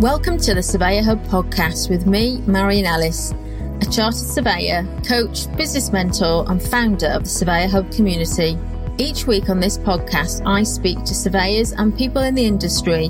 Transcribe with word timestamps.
Welcome 0.00 0.38
to 0.42 0.54
the 0.54 0.62
Surveyor 0.62 1.02
Hub 1.02 1.24
podcast 1.24 1.90
with 1.90 2.06
me, 2.06 2.40
Marion 2.46 2.86
Ellis, 2.86 3.32
a 3.80 3.90
chartered 3.90 4.14
surveyor, 4.14 4.86
coach, 5.04 5.52
business 5.56 5.90
mentor, 5.90 6.48
and 6.48 6.62
founder 6.62 7.08
of 7.08 7.24
the 7.24 7.28
Surveyor 7.28 7.66
Hub 7.66 7.90
community. 7.90 8.56
Each 8.98 9.26
week 9.26 9.48
on 9.48 9.58
this 9.58 9.76
podcast, 9.76 10.46
I 10.46 10.62
speak 10.62 11.02
to 11.02 11.14
surveyors 11.16 11.72
and 11.72 11.98
people 11.98 12.22
in 12.22 12.36
the 12.36 12.46
industry 12.46 13.06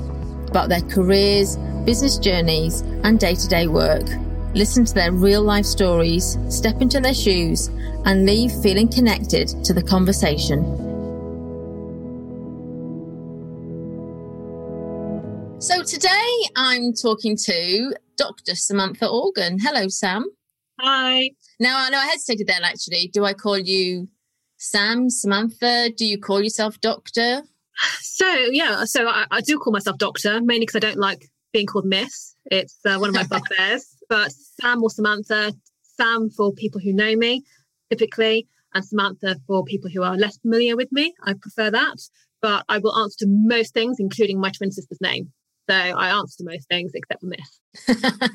about 0.47 0.69
their 0.69 0.81
careers, 0.81 1.57
business 1.85 2.17
journeys, 2.17 2.81
and 3.03 3.19
day 3.19 3.35
to 3.35 3.47
day 3.47 3.67
work. 3.67 4.07
Listen 4.55 4.83
to 4.83 4.93
their 4.95 5.11
real 5.11 5.43
life 5.43 5.67
stories, 5.67 6.39
step 6.49 6.81
into 6.81 6.99
their 6.99 7.13
shoes, 7.13 7.67
and 8.05 8.25
leave 8.25 8.51
feeling 8.63 8.87
connected 8.87 9.49
to 9.63 9.75
the 9.75 9.83
conversation. 9.83 10.88
So 15.69 15.83
today 15.83 16.31
I'm 16.55 16.93
talking 16.93 17.37
to 17.43 17.93
Dr. 18.17 18.55
Samantha 18.55 19.07
Organ. 19.07 19.59
Hello, 19.59 19.87
Sam. 19.87 20.25
Hi. 20.79 21.29
Now, 21.59 21.77
I 21.77 21.91
know 21.91 21.99
I 21.99 22.07
hesitated 22.07 22.47
there 22.47 22.57
actually. 22.63 23.11
Do 23.13 23.23
I 23.23 23.33
call 23.33 23.59
you 23.59 24.09
Sam, 24.57 25.11
Samantha? 25.11 25.91
Do 25.95 26.07
you 26.07 26.19
call 26.19 26.41
yourself 26.41 26.81
Doctor? 26.81 27.43
So, 27.99 28.27
yeah, 28.51 28.85
so 28.85 29.07
I, 29.07 29.27
I 29.29 29.41
do 29.41 29.59
call 29.59 29.71
myself 29.71 29.99
Doctor, 29.99 30.41
mainly 30.41 30.61
because 30.61 30.77
I 30.77 30.79
don't 30.79 30.97
like 30.97 31.29
being 31.53 31.67
called 31.67 31.85
Miss. 31.85 32.35
It's 32.45 32.79
uh, 32.83 32.97
one 32.97 33.09
of 33.09 33.15
my 33.15 33.23
bugbears. 33.29 33.95
but 34.09 34.31
Sam 34.31 34.81
or 34.81 34.89
Samantha, 34.89 35.53
Sam 35.83 36.31
for 36.31 36.51
people 36.51 36.81
who 36.81 36.93
know 36.93 37.15
me 37.15 37.43
typically, 37.91 38.47
and 38.73 38.83
Samantha 38.83 39.35
for 39.45 39.63
people 39.65 39.91
who 39.93 40.01
are 40.01 40.17
less 40.17 40.39
familiar 40.39 40.75
with 40.75 40.91
me. 40.91 41.13
I 41.23 41.35
prefer 41.39 41.69
that. 41.69 41.97
But 42.41 42.65
I 42.67 42.79
will 42.79 42.97
answer 42.97 43.17
to 43.19 43.27
most 43.29 43.75
things, 43.75 43.97
including 43.99 44.39
my 44.41 44.49
twin 44.49 44.71
sister's 44.71 44.99
name. 44.99 45.31
So 45.69 45.75
I 45.75 46.09
answer 46.09 46.43
most 46.43 46.67
things 46.67 46.93
except 46.95 47.21
for 47.21 47.27
Miss. 47.27 47.59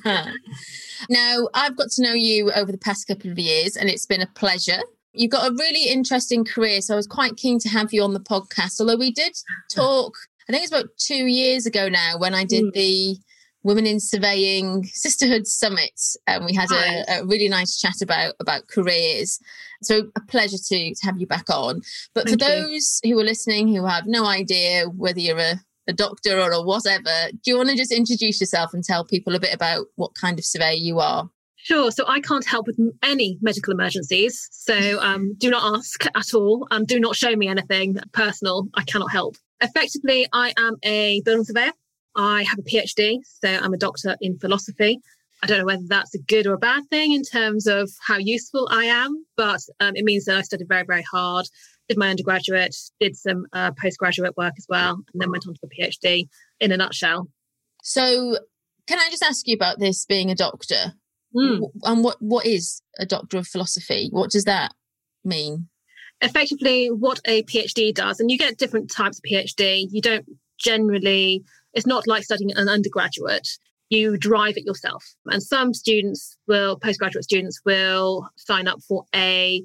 now, 1.10 1.48
I've 1.52 1.76
got 1.76 1.90
to 1.90 2.02
know 2.02 2.12
you 2.12 2.52
over 2.52 2.70
the 2.70 2.78
past 2.78 3.08
couple 3.08 3.30
of 3.30 3.38
years, 3.38 3.76
and 3.76 3.88
it's 3.88 4.06
been 4.06 4.20
a 4.20 4.28
pleasure. 4.28 4.80
You've 5.12 5.32
got 5.32 5.50
a 5.50 5.54
really 5.54 5.88
interesting 5.88 6.44
career, 6.44 6.80
so 6.80 6.94
I 6.94 6.96
was 6.96 7.08
quite 7.08 7.36
keen 7.36 7.58
to 7.60 7.68
have 7.68 7.92
you 7.92 8.04
on 8.04 8.14
the 8.14 8.20
podcast. 8.20 8.80
Although 8.80 8.96
we 8.96 9.10
did 9.10 9.36
talk, 9.72 10.14
I 10.48 10.52
think 10.52 10.62
it's 10.62 10.72
about 10.72 10.90
two 10.96 11.26
years 11.26 11.66
ago 11.66 11.88
now 11.88 12.18
when 12.18 12.34
I 12.34 12.44
did 12.44 12.66
mm. 12.66 12.72
the 12.72 13.16
Women 13.64 13.86
in 13.86 13.98
Surveying 13.98 14.84
Sisterhood 14.84 15.48
Summit, 15.48 16.00
and 16.28 16.44
we 16.44 16.54
had 16.54 16.70
a, 16.70 17.20
a, 17.20 17.26
really 17.26 17.48
nice 17.48 17.80
chat 17.80 18.00
about 18.00 18.34
about 18.38 18.68
careers. 18.68 19.40
So 19.82 20.10
a 20.14 20.20
pleasure 20.20 20.58
to, 20.68 20.94
to 20.94 21.06
have 21.06 21.18
you 21.18 21.26
back 21.26 21.50
on. 21.50 21.80
But 22.14 22.26
Thank 22.26 22.40
for 22.40 22.46
those 22.46 23.00
you. 23.02 23.14
who 23.14 23.20
are 23.20 23.24
listening 23.24 23.74
who 23.74 23.86
have 23.86 24.06
no 24.06 24.26
idea 24.26 24.84
whether 24.88 25.18
you're 25.18 25.38
a 25.38 25.60
a 25.88 25.92
doctor 25.92 26.40
or 26.40 26.50
a 26.52 26.62
whatever. 26.62 27.30
Do 27.32 27.50
you 27.50 27.56
want 27.56 27.70
to 27.70 27.76
just 27.76 27.92
introduce 27.92 28.40
yourself 28.40 28.72
and 28.72 28.82
tell 28.82 29.04
people 29.04 29.34
a 29.34 29.40
bit 29.40 29.54
about 29.54 29.86
what 29.96 30.14
kind 30.14 30.38
of 30.38 30.44
surveyor 30.44 30.74
you 30.74 31.00
are? 31.00 31.30
Sure. 31.56 31.90
So 31.90 32.04
I 32.06 32.20
can't 32.20 32.46
help 32.46 32.66
with 32.66 32.78
any 33.02 33.38
medical 33.40 33.72
emergencies. 33.72 34.48
So 34.52 35.00
um, 35.00 35.34
do 35.38 35.48
not 35.48 35.78
ask 35.78 36.04
at 36.14 36.34
all. 36.34 36.66
And 36.70 36.86
do 36.86 37.00
not 37.00 37.16
show 37.16 37.34
me 37.34 37.48
anything 37.48 37.96
personal. 38.12 38.68
I 38.74 38.84
cannot 38.84 39.10
help. 39.10 39.36
Effectively, 39.62 40.26
I 40.32 40.52
am 40.58 40.76
a 40.82 41.22
building 41.24 41.44
surveyor. 41.44 41.72
I 42.14 42.42
have 42.42 42.58
a 42.58 42.62
PhD. 42.62 43.20
So 43.24 43.48
I'm 43.48 43.72
a 43.72 43.78
doctor 43.78 44.14
in 44.20 44.38
philosophy. 44.38 45.00
I 45.42 45.46
don't 45.46 45.58
know 45.58 45.66
whether 45.66 45.84
that's 45.86 46.14
a 46.14 46.22
good 46.22 46.46
or 46.46 46.54
a 46.54 46.58
bad 46.58 46.84
thing 46.90 47.12
in 47.12 47.22
terms 47.22 47.66
of 47.66 47.90
how 48.06 48.16
useful 48.18 48.68
I 48.70 48.84
am, 48.84 49.26
but 49.36 49.60
um, 49.80 49.92
it 49.94 50.04
means 50.04 50.24
that 50.24 50.38
I 50.38 50.42
studied 50.42 50.68
very, 50.68 50.84
very 50.86 51.04
hard 51.10 51.46
did 51.88 51.98
my 51.98 52.10
undergraduate, 52.10 52.74
did 53.00 53.16
some 53.16 53.46
uh, 53.52 53.72
postgraduate 53.80 54.36
work 54.36 54.54
as 54.56 54.66
well, 54.68 54.94
and 55.12 55.20
then 55.20 55.30
went 55.30 55.46
on 55.46 55.54
to 55.54 55.60
a 55.64 55.68
PhD 55.68 56.28
in 56.60 56.72
a 56.72 56.76
nutshell. 56.76 57.28
So, 57.82 58.38
can 58.86 58.98
I 58.98 59.08
just 59.10 59.22
ask 59.22 59.46
you 59.46 59.54
about 59.54 59.78
this 59.78 60.04
being 60.04 60.30
a 60.30 60.34
doctor? 60.34 60.94
Mm. 61.34 61.70
And 61.82 62.04
what, 62.04 62.16
what 62.20 62.46
is 62.46 62.80
a 62.98 63.06
doctor 63.06 63.38
of 63.38 63.46
philosophy? 63.46 64.08
What 64.10 64.30
does 64.30 64.44
that 64.44 64.72
mean? 65.24 65.68
Effectively, 66.20 66.88
what 66.88 67.20
a 67.26 67.42
PhD 67.42 67.92
does, 67.92 68.20
and 68.20 68.30
you 68.30 68.38
get 68.38 68.56
different 68.56 68.90
types 68.90 69.18
of 69.18 69.24
PhD. 69.30 69.86
You 69.90 70.00
don't 70.00 70.26
generally, 70.58 71.44
it's 71.74 71.86
not 71.86 72.06
like 72.06 72.24
studying 72.24 72.52
an 72.56 72.68
undergraduate. 72.68 73.48
You 73.90 74.16
drive 74.16 74.56
it 74.56 74.64
yourself. 74.64 75.04
And 75.26 75.42
some 75.42 75.74
students 75.74 76.36
will, 76.48 76.78
postgraduate 76.78 77.24
students 77.24 77.60
will 77.64 78.28
sign 78.36 78.66
up 78.66 78.80
for 78.82 79.04
a 79.14 79.62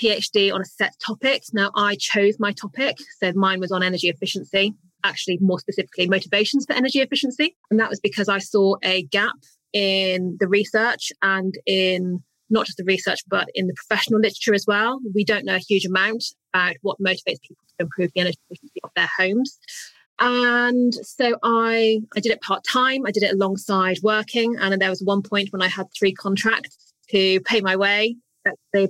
PhD 0.00 0.52
on 0.52 0.60
a 0.60 0.64
set 0.64 0.94
topic. 1.04 1.42
Now, 1.52 1.70
I 1.74 1.96
chose 1.96 2.36
my 2.38 2.52
topic. 2.52 2.96
So 3.20 3.32
mine 3.34 3.60
was 3.60 3.72
on 3.72 3.82
energy 3.82 4.08
efficiency, 4.08 4.74
actually, 5.04 5.38
more 5.40 5.58
specifically, 5.58 6.08
motivations 6.08 6.66
for 6.66 6.74
energy 6.74 7.00
efficiency. 7.00 7.56
And 7.70 7.80
that 7.80 7.90
was 7.90 8.00
because 8.00 8.28
I 8.28 8.38
saw 8.38 8.76
a 8.82 9.02
gap 9.04 9.36
in 9.72 10.36
the 10.40 10.48
research 10.48 11.12
and 11.22 11.54
in 11.66 12.22
not 12.50 12.66
just 12.66 12.78
the 12.78 12.84
research, 12.84 13.20
but 13.28 13.48
in 13.54 13.66
the 13.66 13.74
professional 13.74 14.20
literature 14.20 14.54
as 14.54 14.66
well. 14.66 15.00
We 15.14 15.24
don't 15.24 15.44
know 15.44 15.56
a 15.56 15.58
huge 15.58 15.86
amount 15.86 16.24
about 16.52 16.76
what 16.82 17.00
motivates 17.00 17.40
people 17.42 17.64
to 17.68 17.74
improve 17.80 18.10
the 18.14 18.20
energy 18.20 18.38
efficiency 18.50 18.80
of 18.84 18.90
their 18.94 19.08
homes. 19.18 19.58
And 20.20 20.94
so 20.94 21.36
I, 21.42 22.00
I 22.16 22.20
did 22.20 22.30
it 22.30 22.40
part 22.40 22.62
time. 22.64 23.04
I 23.04 23.10
did 23.10 23.24
it 23.24 23.32
alongside 23.32 23.98
working. 24.02 24.56
And 24.56 24.80
there 24.80 24.90
was 24.90 25.02
one 25.02 25.22
point 25.22 25.52
when 25.52 25.62
I 25.62 25.68
had 25.68 25.86
three 25.98 26.12
contracts 26.12 26.94
to 27.10 27.40
pay 27.40 27.60
my 27.60 27.76
way 27.76 28.16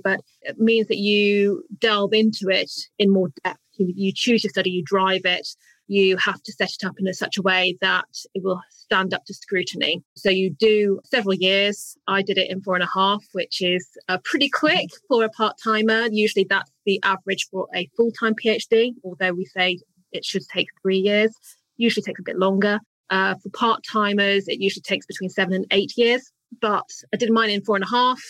but 0.03 0.21
it 0.41 0.59
means 0.59 0.87
that 0.87 0.97
you 0.97 1.63
delve 1.79 2.13
into 2.13 2.49
it 2.49 2.71
in 2.99 3.11
more 3.11 3.29
depth. 3.43 3.59
You, 3.77 3.91
you 3.95 4.11
choose 4.13 4.43
your 4.43 4.49
study, 4.49 4.69
you 4.69 4.83
drive 4.85 5.21
it, 5.25 5.47
you 5.87 6.17
have 6.17 6.41
to 6.41 6.51
set 6.51 6.69
it 6.69 6.85
up 6.85 6.95
in 6.99 7.07
a, 7.07 7.13
such 7.13 7.37
a 7.37 7.41
way 7.41 7.77
that 7.81 8.05
it 8.33 8.43
will 8.43 8.61
stand 8.69 9.13
up 9.13 9.25
to 9.25 9.33
scrutiny. 9.33 10.03
So 10.15 10.29
you 10.29 10.51
do 10.51 10.99
several 11.05 11.35
years. 11.35 11.97
I 12.07 12.21
did 12.21 12.37
it 12.37 12.49
in 12.49 12.61
four 12.61 12.75
and 12.75 12.83
a 12.83 12.89
half, 12.93 13.23
which 13.33 13.61
is 13.61 13.87
uh, 14.07 14.17
pretty 14.23 14.49
quick 14.49 14.89
for 15.07 15.23
a 15.23 15.29
part 15.29 15.55
timer. 15.63 16.07
Usually 16.11 16.45
that's 16.49 16.71
the 16.85 16.99
average 17.03 17.47
for 17.51 17.67
a 17.75 17.89
full 17.95 18.11
time 18.11 18.33
PhD, 18.33 18.93
although 19.03 19.33
we 19.33 19.45
say 19.45 19.79
it 20.11 20.25
should 20.25 20.43
take 20.53 20.67
three 20.81 20.99
years. 20.99 21.31
Usually 21.77 22.03
takes 22.03 22.19
a 22.19 22.23
bit 22.23 22.37
longer. 22.37 22.79
Uh, 23.11 23.35
for 23.35 23.49
part 23.49 23.83
timers, 23.89 24.47
it 24.47 24.59
usually 24.59 24.81
takes 24.81 25.05
between 25.05 25.29
seven 25.29 25.53
and 25.53 25.65
eight 25.71 25.93
years. 25.95 26.31
But 26.61 26.89
I 27.13 27.17
did 27.17 27.31
mine 27.31 27.49
in 27.49 27.63
four 27.63 27.75
and 27.75 27.83
a 27.83 27.89
half 27.89 28.21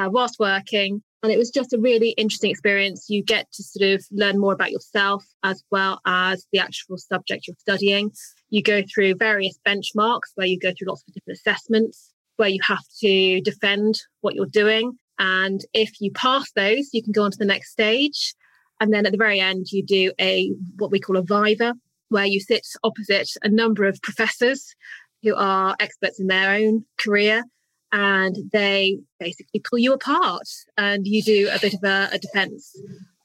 uh, 0.00 0.08
whilst 0.10 0.38
working. 0.38 1.02
And 1.22 1.30
it 1.30 1.36
was 1.36 1.50
just 1.50 1.74
a 1.74 1.78
really 1.78 2.10
interesting 2.10 2.50
experience. 2.50 3.06
You 3.08 3.22
get 3.22 3.52
to 3.52 3.62
sort 3.62 3.90
of 3.90 4.04
learn 4.10 4.38
more 4.38 4.54
about 4.54 4.70
yourself 4.70 5.24
as 5.44 5.62
well 5.70 6.00
as 6.06 6.46
the 6.52 6.58
actual 6.58 6.96
subject 6.96 7.46
you're 7.46 7.56
studying. 7.58 8.10
You 8.48 8.62
go 8.62 8.82
through 8.82 9.16
various 9.16 9.58
benchmarks 9.66 10.32
where 10.34 10.46
you 10.46 10.58
go 10.58 10.70
through 10.70 10.88
lots 10.88 11.04
of 11.06 11.12
different 11.12 11.38
assessments 11.38 12.12
where 12.36 12.48
you 12.48 12.60
have 12.66 12.82
to 13.00 13.42
defend 13.42 13.96
what 14.22 14.34
you're 14.34 14.46
doing. 14.46 14.92
And 15.18 15.60
if 15.74 16.00
you 16.00 16.10
pass 16.12 16.50
those, 16.56 16.88
you 16.94 17.02
can 17.02 17.12
go 17.12 17.24
on 17.24 17.32
to 17.32 17.38
the 17.38 17.44
next 17.44 17.72
stage. 17.72 18.34
And 18.80 18.94
then 18.94 19.04
at 19.04 19.12
the 19.12 19.18
very 19.18 19.40
end, 19.40 19.66
you 19.70 19.84
do 19.84 20.12
a 20.18 20.50
what 20.78 20.90
we 20.90 21.00
call 21.00 21.18
a 21.18 21.22
viva, 21.22 21.74
where 22.08 22.24
you 22.24 22.40
sit 22.40 22.66
opposite 22.82 23.28
a 23.42 23.50
number 23.50 23.84
of 23.84 24.00
professors 24.00 24.74
who 25.22 25.36
are 25.36 25.76
experts 25.80 26.18
in 26.18 26.28
their 26.28 26.54
own 26.54 26.86
career 26.98 27.44
and 27.92 28.36
they 28.52 28.98
basically 29.18 29.60
pull 29.60 29.78
you 29.78 29.92
apart 29.92 30.48
and 30.76 31.06
you 31.06 31.22
do 31.22 31.48
a 31.52 31.58
bit 31.58 31.74
of 31.74 31.80
a, 31.84 32.08
a 32.12 32.18
defense. 32.18 32.74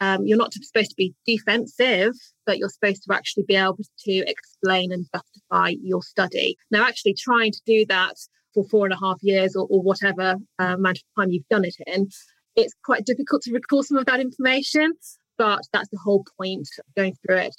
Um, 0.01 0.25
you're 0.25 0.37
not 0.37 0.53
supposed 0.53 0.89
to 0.89 0.95
be 0.95 1.13
defensive, 1.25 2.13
but 2.45 2.57
you're 2.57 2.69
supposed 2.69 3.03
to 3.03 3.13
actually 3.13 3.43
be 3.47 3.55
able 3.55 3.77
to 4.05 4.11
explain 4.27 4.91
and 4.91 5.05
justify 5.13 5.75
your 5.81 6.01
study. 6.01 6.57
Now, 6.71 6.85
actually 6.85 7.13
trying 7.13 7.51
to 7.51 7.61
do 7.65 7.85
that 7.87 8.15
for 8.53 8.65
four 8.65 8.85
and 8.85 8.93
a 8.93 8.99
half 8.99 9.17
years 9.21 9.55
or, 9.55 9.67
or 9.69 9.81
whatever 9.81 10.35
uh, 10.59 10.63
amount 10.63 10.97
of 10.97 11.03
time 11.17 11.31
you've 11.31 11.47
done 11.49 11.65
it 11.65 11.75
in, 11.87 12.09
it's 12.55 12.73
quite 12.83 13.05
difficult 13.05 13.41
to 13.43 13.53
recall 13.53 13.83
some 13.83 13.97
of 13.97 14.05
that 14.05 14.19
information, 14.19 14.93
but 15.37 15.61
that's 15.73 15.89
the 15.89 15.99
whole 16.03 16.25
point 16.39 16.67
of 16.79 16.85
going 16.95 17.15
through 17.25 17.37
it. 17.37 17.55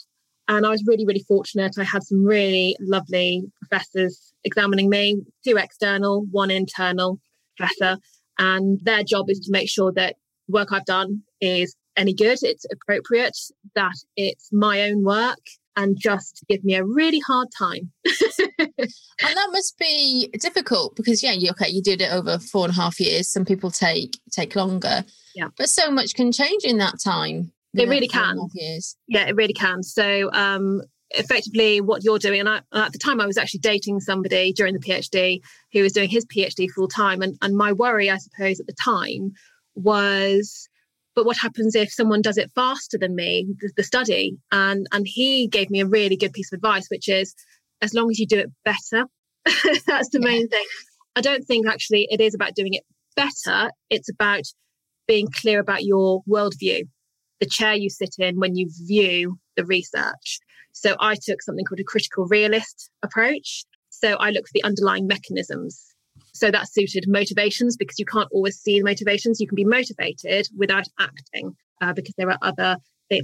And 0.49 0.65
I 0.65 0.71
was 0.71 0.85
really, 0.87 1.05
really 1.05 1.25
fortunate. 1.27 1.77
I 1.79 1.85
had 1.85 2.03
some 2.05 2.25
really 2.25 2.77
lovely 2.81 3.43
professors 3.61 4.33
examining 4.45 4.89
me, 4.89 5.21
two 5.45 5.57
external, 5.57 6.25
one 6.31 6.51
internal 6.51 7.19
professor. 7.57 7.99
And 8.39 8.79
their 8.85 9.03
job 9.03 9.27
is 9.29 9.41
to 9.41 9.51
make 9.51 9.69
sure 9.69 9.93
that 9.93 10.17
work 10.49 10.73
I've 10.73 10.85
done 10.85 11.23
is 11.41 11.75
any 11.97 12.15
good, 12.15 12.39
it's 12.43 12.67
appropriate, 12.71 13.37
that 13.75 13.95
it's 14.17 14.51
my 14.53 14.83
own 14.83 15.03
work, 15.03 15.41
and 15.77 15.97
just 15.99 16.45
give 16.49 16.65
me 16.65 16.75
a 16.75 16.85
really 16.85 17.21
hard 17.21 17.49
time. 17.57 17.93
and 18.59 18.69
that 19.19 19.49
must 19.53 19.79
be 19.79 20.31
difficult 20.41 20.97
because 20.97 21.23
yeah, 21.23 21.33
you 21.33 21.51
okay, 21.51 21.69
you 21.69 21.83
did 21.83 22.01
it 22.01 22.13
over 22.13 22.39
four 22.39 22.65
and 22.65 22.73
a 22.73 22.77
half 22.77 22.99
years. 22.99 23.29
Some 23.29 23.45
people 23.45 23.71
take 23.71 24.19
take 24.31 24.57
longer. 24.57 25.05
Yeah. 25.35 25.49
But 25.57 25.69
so 25.69 25.91
much 25.91 26.15
can 26.15 26.33
change 26.33 26.65
in 26.65 26.79
that 26.79 26.95
time. 27.03 27.53
It 27.77 27.89
really 27.89 28.09
can. 28.09 28.39
Yeah, 29.07 29.27
it 29.27 29.37
really 29.37 29.53
can. 29.53 29.83
So 29.83 30.31
um, 30.33 30.83
effectively 31.11 31.81
what 31.81 32.03
you're 32.03 32.19
doing 32.19 32.41
and 32.41 32.49
I, 32.49 32.61
at 32.73 32.93
the 32.93 32.99
time 32.99 33.21
i 33.21 33.27
was 33.27 33.39
actually 33.39 33.61
dating 33.61 34.01
somebody 34.01 34.53
during 34.53 34.75
the 34.75 34.81
phd 34.81 35.41
who 35.73 35.83
was 35.83 35.93
doing 35.93 36.11
his 36.11 36.27
phd 36.27 36.69
full 36.71 36.89
time 36.89 37.23
and, 37.23 37.39
and 37.41 37.57
my 37.57 37.71
worry 37.73 38.11
i 38.11 38.17
suppose 38.17 38.59
at 38.59 38.67
the 38.67 38.75
time 38.75 39.31
was 39.77 40.69
but 41.15 41.25
what 41.25 41.37
happens 41.37 41.77
if 41.77 41.93
someone 41.93 42.23
does 42.23 42.39
it 42.39 42.51
faster 42.57 42.99
than 42.99 43.15
me 43.15 43.47
the, 43.61 43.71
the 43.77 43.85
study 43.85 44.37
and 44.51 44.89
and 44.91 45.07
he 45.07 45.47
gave 45.47 45.71
me 45.71 45.81
a 45.81 45.87
really 45.87 46.17
good 46.17 46.33
piece 46.33 46.53
of 46.53 46.57
advice 46.57 46.89
which 46.91 47.09
is 47.09 47.37
as 47.83 47.95
long 47.95 48.11
as 48.11 48.19
you 48.19 48.27
do 48.27 48.41
it 48.41 48.51
better 48.65 49.07
That's 49.87 50.09
the 50.11 50.21
main 50.21 50.49
thing. 50.49 50.65
I 51.15 51.21
don't 51.21 51.45
think 51.45 51.67
actually 51.67 52.09
it 52.11 52.21
is 52.21 52.35
about 52.35 52.55
doing 52.55 52.75
it 52.75 52.85
better. 53.15 53.71
It's 53.91 54.09
about 54.09 54.43
being 55.07 55.29
clear 55.33 55.61
about 55.61 55.85
your 55.85 56.23
worldview, 56.29 56.83
the 57.41 57.47
chair 57.47 57.75
you 57.75 57.91
sit 57.91 58.17
in 58.19 58.39
when 58.39 58.57
you 58.57 58.69
view 58.87 59.39
the 59.57 59.65
research. 59.65 60.39
So 60.73 60.97
I 61.01 61.15
took 61.15 61.43
something 61.43 61.65
called 61.65 61.81
a 61.81 61.85
critical 61.85 62.27
realist 62.27 62.91
approach. 63.03 63.65
So 63.91 64.15
I 64.15 64.31
look 64.31 64.47
for 64.47 64.53
the 64.55 64.65
underlying 64.65 65.07
mechanisms. 65.07 65.83
So 66.33 66.51
that 66.51 66.71
suited 66.71 67.05
motivations 67.09 67.77
because 67.77 67.99
you 67.99 68.05
can't 68.05 68.29
always 68.33 68.57
see 68.57 68.79
the 68.79 68.85
motivations. 68.85 69.41
You 69.41 69.47
can 69.47 69.57
be 69.57 69.65
motivated 69.65 70.49
without 70.57 70.85
acting 70.99 71.57
uh, 71.81 71.93
because 71.95 72.15
there 72.17 72.31
are 72.31 72.39
other 72.43 72.77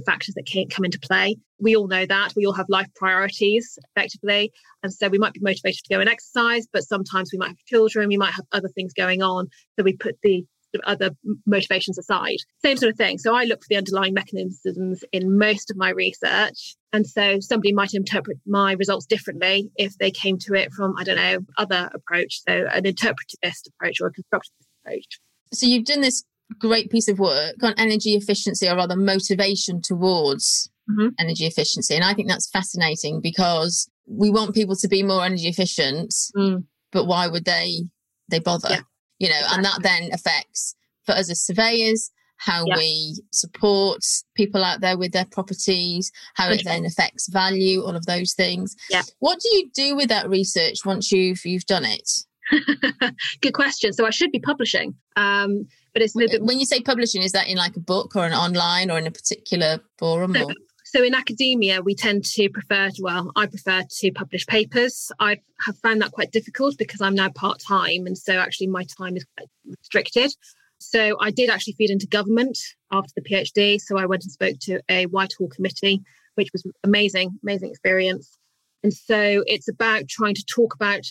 factors 0.05 0.33
that 0.35 0.45
can't 0.45 0.71
come 0.71 0.85
into 0.85 0.99
play. 0.99 1.35
We 1.59 1.75
all 1.75 1.87
know 1.87 2.05
that. 2.05 2.33
We 2.35 2.45
all 2.45 2.53
have 2.53 2.67
life 2.69 2.87
priorities 2.95 3.77
effectively. 3.89 4.51
And 4.81 4.93
so 4.93 5.09
we 5.09 5.17
might 5.17 5.33
be 5.33 5.41
motivated 5.41 5.83
to 5.83 5.93
go 5.93 5.99
and 5.99 6.09
exercise, 6.09 6.67
but 6.71 6.83
sometimes 6.83 7.31
we 7.31 7.39
might 7.39 7.49
have 7.49 7.65
children, 7.67 8.07
we 8.07 8.17
might 8.17 8.33
have 8.33 8.45
other 8.51 8.69
things 8.69 8.93
going 8.93 9.21
on. 9.21 9.47
So 9.77 9.83
we 9.83 9.93
put 9.93 10.15
the 10.23 10.45
other 10.83 11.11
motivations 11.45 11.97
aside. 11.97 12.37
Same 12.63 12.77
sort 12.77 12.91
of 12.91 12.97
thing. 12.97 13.17
So 13.17 13.35
I 13.35 13.43
look 13.43 13.61
for 13.61 13.67
the 13.69 13.77
underlying 13.77 14.13
mechanisms 14.13 15.03
in 15.11 15.37
most 15.37 15.69
of 15.69 15.77
my 15.77 15.89
research. 15.89 16.75
And 16.91 17.07
so 17.07 17.39
somebody 17.39 17.73
might 17.73 17.93
interpret 17.93 18.37
my 18.45 18.73
results 18.73 19.05
differently 19.05 19.69
if 19.75 19.97
they 19.97 20.11
came 20.11 20.37
to 20.39 20.53
it 20.53 20.71
from, 20.73 20.95
I 20.97 21.03
don't 21.03 21.15
know, 21.15 21.39
other 21.57 21.89
approach. 21.93 22.41
So 22.47 22.67
an 22.71 22.83
interpretivist 22.83 23.67
approach 23.67 24.01
or 24.01 24.07
a 24.07 24.11
constructivist 24.11 24.67
approach. 24.83 25.19
So 25.53 25.65
you've 25.65 25.85
done 25.85 26.01
this 26.01 26.23
great 26.59 26.89
piece 26.89 27.07
of 27.07 27.19
work 27.19 27.55
on 27.63 27.73
energy 27.77 28.15
efficiency 28.15 28.67
or 28.67 28.75
rather 28.75 28.95
motivation 28.95 29.81
towards 29.81 30.69
mm-hmm. 30.89 31.09
energy 31.19 31.45
efficiency. 31.45 31.95
And 31.95 32.03
I 32.03 32.13
think 32.13 32.29
that's 32.29 32.49
fascinating 32.49 33.21
because 33.21 33.89
we 34.05 34.29
want 34.29 34.55
people 34.55 34.75
to 34.75 34.87
be 34.87 35.03
more 35.03 35.23
energy 35.23 35.47
efficient, 35.47 36.13
mm. 36.35 36.63
but 36.91 37.05
why 37.05 37.27
would 37.27 37.45
they 37.45 37.83
they 38.29 38.39
bother? 38.39 38.69
Yeah. 38.69 38.79
You 39.23 39.29
know, 39.29 39.39
exactly. 39.39 39.55
and 39.55 39.65
that 39.65 39.83
then 39.83 40.09
affects 40.11 40.75
for 41.05 41.13
us 41.13 41.31
as 41.31 41.41
surveyors 41.41 42.11
how 42.37 42.65
we 42.65 43.15
support 43.31 44.03
people 44.35 44.65
out 44.65 44.81
there 44.81 44.97
with 44.97 45.13
their 45.13 45.25
properties, 45.25 46.11
how 46.33 46.49
it 46.49 46.61
then 46.65 46.83
affects 46.85 47.29
value, 47.29 47.81
all 47.81 47.95
of 47.95 48.05
those 48.05 48.33
things. 48.33 48.75
Yeah. 48.89 49.03
What 49.19 49.39
do 49.39 49.57
you 49.57 49.69
do 49.73 49.95
with 49.95 50.09
that 50.09 50.29
research 50.29 50.79
once 50.85 51.09
you've 51.11 51.45
you've 51.45 51.65
done 51.65 51.85
it? 51.85 52.09
Good 53.41 53.53
question. 53.53 53.93
So 53.93 54.05
I 54.05 54.09
should 54.09 54.31
be 54.31 54.39
publishing. 54.39 54.95
Um, 55.15 55.67
but 55.93 56.01
it's 56.01 56.15
little 56.15 56.39
bit. 56.39 56.43
When 56.43 56.59
you 56.59 56.65
say 56.65 56.81
publishing, 56.81 57.21
is 57.21 57.31
that 57.31 57.47
in 57.47 57.55
like 57.55 57.77
a 57.77 57.79
book 57.79 58.15
or 58.15 58.25
an 58.25 58.33
online 58.33 58.91
or 58.91 58.97
in 58.97 59.07
a 59.07 59.11
particular 59.11 59.79
forum? 59.97 60.35
So, 60.35 60.51
so 60.95 61.03
in 61.03 61.15
academia, 61.15 61.81
we 61.81 61.95
tend 61.95 62.23
to 62.23 62.49
prefer, 62.49 62.89
to, 62.89 63.01
well, 63.01 63.31
I 63.35 63.47
prefer 63.47 63.81
to 63.89 64.11
publish 64.11 64.45
papers. 64.45 65.11
I 65.19 65.39
have 65.65 65.75
found 65.79 66.01
that 66.01 66.11
quite 66.11 66.31
difficult 66.31 66.77
because 66.77 67.01
I'm 67.01 67.15
now 67.15 67.29
part 67.29 67.59
time. 67.59 68.05
And 68.05 68.15
so 68.15 68.33
actually 68.33 68.67
my 68.67 68.83
time 68.83 69.17
is 69.17 69.25
quite 69.35 69.49
restricted. 69.65 70.31
So 70.77 71.17
I 71.19 71.31
did 71.31 71.49
actually 71.49 71.73
feed 71.73 71.89
into 71.89 72.05
government 72.05 72.59
after 72.91 73.11
the 73.15 73.23
PhD. 73.23 73.81
So 73.81 73.97
I 73.97 74.05
went 74.05 74.23
and 74.23 74.31
spoke 74.31 74.59
to 74.61 74.81
a 74.87 75.07
Whitehall 75.07 75.47
committee, 75.47 76.03
which 76.35 76.49
was 76.53 76.63
amazing, 76.83 77.39
amazing 77.41 77.71
experience. 77.71 78.37
And 78.83 78.93
so 78.93 79.43
it's 79.47 79.67
about 79.67 80.07
trying 80.07 80.35
to 80.35 80.45
talk 80.45 80.75
about 80.75 81.05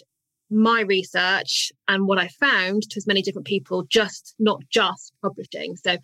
my 0.49 0.83
research 0.83 1.73
and 1.89 2.07
what 2.07 2.19
I 2.19 2.29
found 2.29 2.83
to 2.83 2.99
as 2.99 3.07
many 3.09 3.21
different 3.21 3.49
people, 3.49 3.83
just 3.89 4.37
not 4.39 4.63
just 4.71 5.13
publishing. 5.23 5.75
So, 5.75 5.97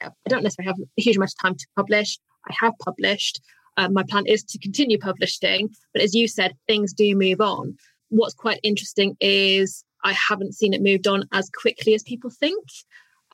yeah, 0.00 0.08
I 0.08 0.28
don't 0.28 0.42
necessarily 0.42 0.66
have 0.68 0.80
a 0.80 1.00
huge 1.00 1.16
amount 1.16 1.30
of 1.30 1.42
time 1.42 1.54
to 1.54 1.66
publish. 1.76 2.18
I 2.48 2.54
have 2.60 2.74
published. 2.84 3.40
Um, 3.76 3.94
my 3.94 4.02
plan 4.02 4.24
is 4.26 4.42
to 4.44 4.58
continue 4.58 4.98
publishing, 4.98 5.70
but 5.94 6.02
as 6.02 6.14
you 6.14 6.28
said, 6.28 6.54
things 6.66 6.92
do 6.92 7.16
move 7.16 7.40
on. 7.40 7.76
What's 8.10 8.34
quite 8.34 8.60
interesting 8.62 9.16
is 9.20 9.84
I 10.04 10.12
haven't 10.12 10.54
seen 10.54 10.74
it 10.74 10.82
moved 10.82 11.06
on 11.06 11.24
as 11.32 11.48
quickly 11.50 11.94
as 11.94 12.02
people 12.02 12.30
think. 12.30 12.64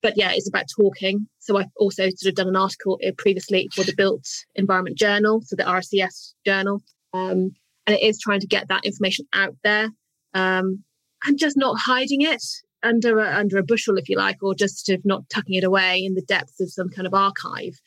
But 0.01 0.17
yeah, 0.17 0.31
it's 0.33 0.49
about 0.49 0.67
talking. 0.77 1.27
So 1.41 1.57
I've 1.57 1.71
also 1.77 2.05
sort 2.05 2.31
of 2.31 2.35
done 2.37 2.49
an 2.49 2.57
article 2.57 3.01
uh, 3.05 3.11
previously 3.19 3.69
for 3.75 3.83
the 3.83 3.95
Built 3.97 4.25
Environment 4.55 4.97
Journal, 4.97 5.43
so 5.45 5.57
the 5.57 5.65
RICS 5.65 6.35
journal. 6.45 6.83
Um, 7.13 7.51
and 7.87 7.97
it 7.97 8.03
is 8.03 8.21
trying 8.21 8.41
to 8.41 8.47
get 8.47 8.69
that 8.69 8.85
information 8.85 9.27
out 9.33 9.57
there 9.65 9.89
um, 10.35 10.85
and 11.25 11.39
just 11.39 11.57
not 11.57 11.79
hiding 11.79 12.23
it 12.23 12.43
under 12.83 13.19
a, 13.19 13.35
under 13.35 13.59
a 13.59 13.65
bushel, 13.65 13.99
if 13.99 14.09
you 14.09 14.17
like, 14.17 14.37
or 14.43 14.55
just 14.55 14.87
sort 14.87 14.99
of 14.99 15.05
not 15.05 15.29
tucking 15.31 15.57
it 15.57 15.65
away 15.65 16.05
in 16.05 16.15
the 16.15 16.23
depths 16.23 16.61
of 16.61 16.71
some 16.71 16.91
kind 16.91 17.07
of 17.07 17.15
archive. 17.15 17.81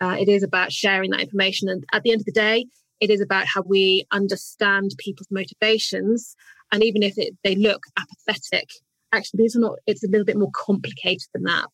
Uh, 0.00 0.16
it 0.18 0.28
is 0.28 0.42
about 0.42 0.72
sharing 0.72 1.10
that 1.10 1.20
information, 1.20 1.68
and 1.68 1.84
at 1.92 2.02
the 2.02 2.12
end 2.12 2.20
of 2.20 2.26
the 2.26 2.32
day, 2.32 2.66
it 3.00 3.10
is 3.10 3.20
about 3.20 3.46
how 3.46 3.62
we 3.62 4.06
understand 4.12 4.90
people's 4.98 5.30
motivations, 5.30 6.34
and 6.72 6.82
even 6.82 7.02
if 7.02 7.18
it, 7.18 7.34
they 7.44 7.54
look 7.54 7.82
apathetic, 7.98 8.68
actually, 9.12 9.38
these 9.38 9.56
are 9.56 9.60
not. 9.60 9.78
It's 9.86 10.04
a 10.04 10.08
little 10.08 10.24
bit 10.24 10.38
more 10.38 10.50
complicated 10.54 11.28
than 11.34 11.44
that. 11.44 11.70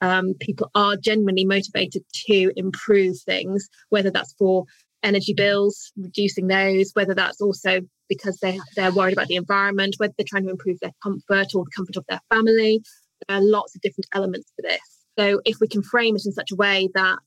Um, 0.00 0.34
people 0.40 0.70
are 0.74 0.96
genuinely 0.96 1.44
motivated 1.44 2.02
to 2.26 2.52
improve 2.56 3.16
things, 3.20 3.68
whether 3.88 4.10
that's 4.10 4.34
for 4.38 4.64
energy 5.02 5.34
bills, 5.34 5.92
reducing 5.96 6.46
those, 6.46 6.92
whether 6.94 7.14
that's 7.14 7.40
also 7.40 7.80
because 8.08 8.38
they, 8.38 8.58
they're 8.74 8.92
worried 8.92 9.12
about 9.12 9.28
the 9.28 9.36
environment, 9.36 9.96
whether 9.98 10.14
they're 10.16 10.26
trying 10.28 10.44
to 10.44 10.50
improve 10.50 10.78
their 10.80 10.92
comfort 11.02 11.54
or 11.54 11.64
the 11.64 11.70
comfort 11.74 11.96
of 11.96 12.04
their 12.08 12.20
family. 12.30 12.80
There 13.28 13.38
are 13.38 13.42
lots 13.42 13.74
of 13.74 13.82
different 13.82 14.06
elements 14.14 14.50
to 14.56 14.62
this. 14.62 14.80
So 15.18 15.40
if 15.44 15.58
we 15.60 15.68
can 15.68 15.82
frame 15.82 16.16
it 16.16 16.22
in 16.24 16.32
such 16.32 16.52
a 16.52 16.56
way 16.56 16.88
that 16.94 17.18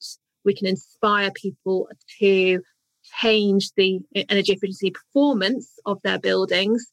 we 0.46 0.56
can 0.56 0.68
inspire 0.68 1.32
people 1.32 1.88
to 2.20 2.62
change 3.22 3.72
the 3.76 4.00
energy 4.30 4.54
efficiency 4.54 4.92
performance 4.92 5.72
of 5.86 6.00
their 6.04 6.20
buildings 6.20 6.86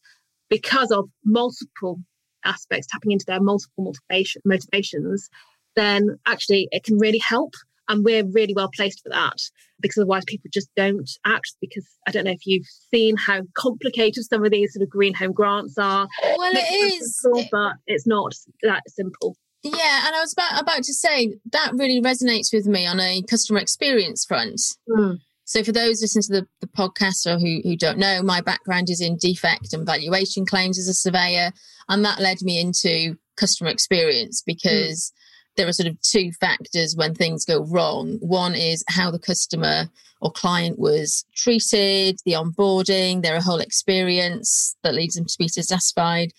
because 0.48 0.90
of 0.90 1.08
multiple 1.24 2.00
aspects, 2.44 2.86
tapping 2.90 3.12
into 3.12 3.26
their 3.26 3.40
multiple 3.40 3.84
motivation, 3.84 4.40
motivations, 4.44 5.28
then 5.76 6.18
actually 6.26 6.68
it 6.72 6.84
can 6.84 6.98
really 6.98 7.18
help 7.18 7.54
and 7.88 8.04
we're 8.04 8.24
really 8.26 8.54
well 8.54 8.70
placed 8.74 9.02
for 9.02 9.08
that 9.08 9.36
because 9.80 9.98
otherwise 9.98 10.24
people 10.26 10.50
just 10.52 10.68
don't 10.76 11.10
act. 11.24 11.54
Because 11.60 11.86
I 12.06 12.10
don't 12.10 12.24
know 12.24 12.32
if 12.32 12.46
you've 12.46 12.66
seen 12.92 13.16
how 13.16 13.42
complicated 13.54 14.24
some 14.24 14.44
of 14.44 14.50
these 14.50 14.74
sort 14.74 14.82
of 14.82 14.90
green 14.90 15.14
home 15.14 15.32
grants 15.32 15.78
are. 15.78 16.06
Well, 16.22 16.52
it 16.52 16.74
is, 16.74 17.18
simple, 17.20 17.46
but 17.50 17.76
it's 17.86 18.06
not 18.06 18.34
that 18.62 18.82
simple. 18.88 19.36
Yeah, 19.62 20.06
and 20.06 20.14
I 20.14 20.20
was 20.20 20.32
about 20.32 20.60
about 20.60 20.84
to 20.84 20.94
say 20.94 21.34
that 21.52 21.72
really 21.74 22.00
resonates 22.00 22.52
with 22.52 22.66
me 22.66 22.86
on 22.86 23.00
a 23.00 23.22
customer 23.22 23.58
experience 23.58 24.24
front. 24.24 24.60
Mm. 24.88 25.18
So, 25.44 25.64
for 25.64 25.72
those 25.72 26.02
listening 26.02 26.22
to 26.24 26.32
the, 26.32 26.46
the 26.60 26.66
podcast 26.66 27.26
or 27.26 27.38
who, 27.38 27.60
who 27.62 27.74
don't 27.76 27.98
know, 27.98 28.22
my 28.22 28.40
background 28.40 28.90
is 28.90 29.00
in 29.00 29.16
defect 29.16 29.72
and 29.72 29.86
valuation 29.86 30.44
claims 30.44 30.78
as 30.78 30.88
a 30.88 30.94
surveyor. 30.94 31.52
And 31.88 32.04
that 32.04 32.20
led 32.20 32.42
me 32.42 32.60
into 32.60 33.16
customer 33.36 33.70
experience 33.70 34.42
because 34.42 35.10
there 35.56 35.66
are 35.66 35.72
sort 35.72 35.88
of 35.88 36.00
two 36.02 36.32
factors 36.32 36.94
when 36.96 37.14
things 37.14 37.44
go 37.44 37.64
wrong. 37.64 38.18
One 38.20 38.54
is 38.54 38.84
how 38.88 39.10
the 39.10 39.18
customer 39.18 39.88
or 40.20 40.30
client 40.30 40.78
was 40.78 41.24
treated, 41.34 42.18
the 42.24 42.32
onboarding, 42.32 43.22
their 43.22 43.40
whole 43.40 43.60
experience 43.60 44.76
that 44.82 44.94
leads 44.94 45.14
them 45.14 45.24
to 45.24 45.36
be 45.38 45.46
dissatisfied. 45.46 46.32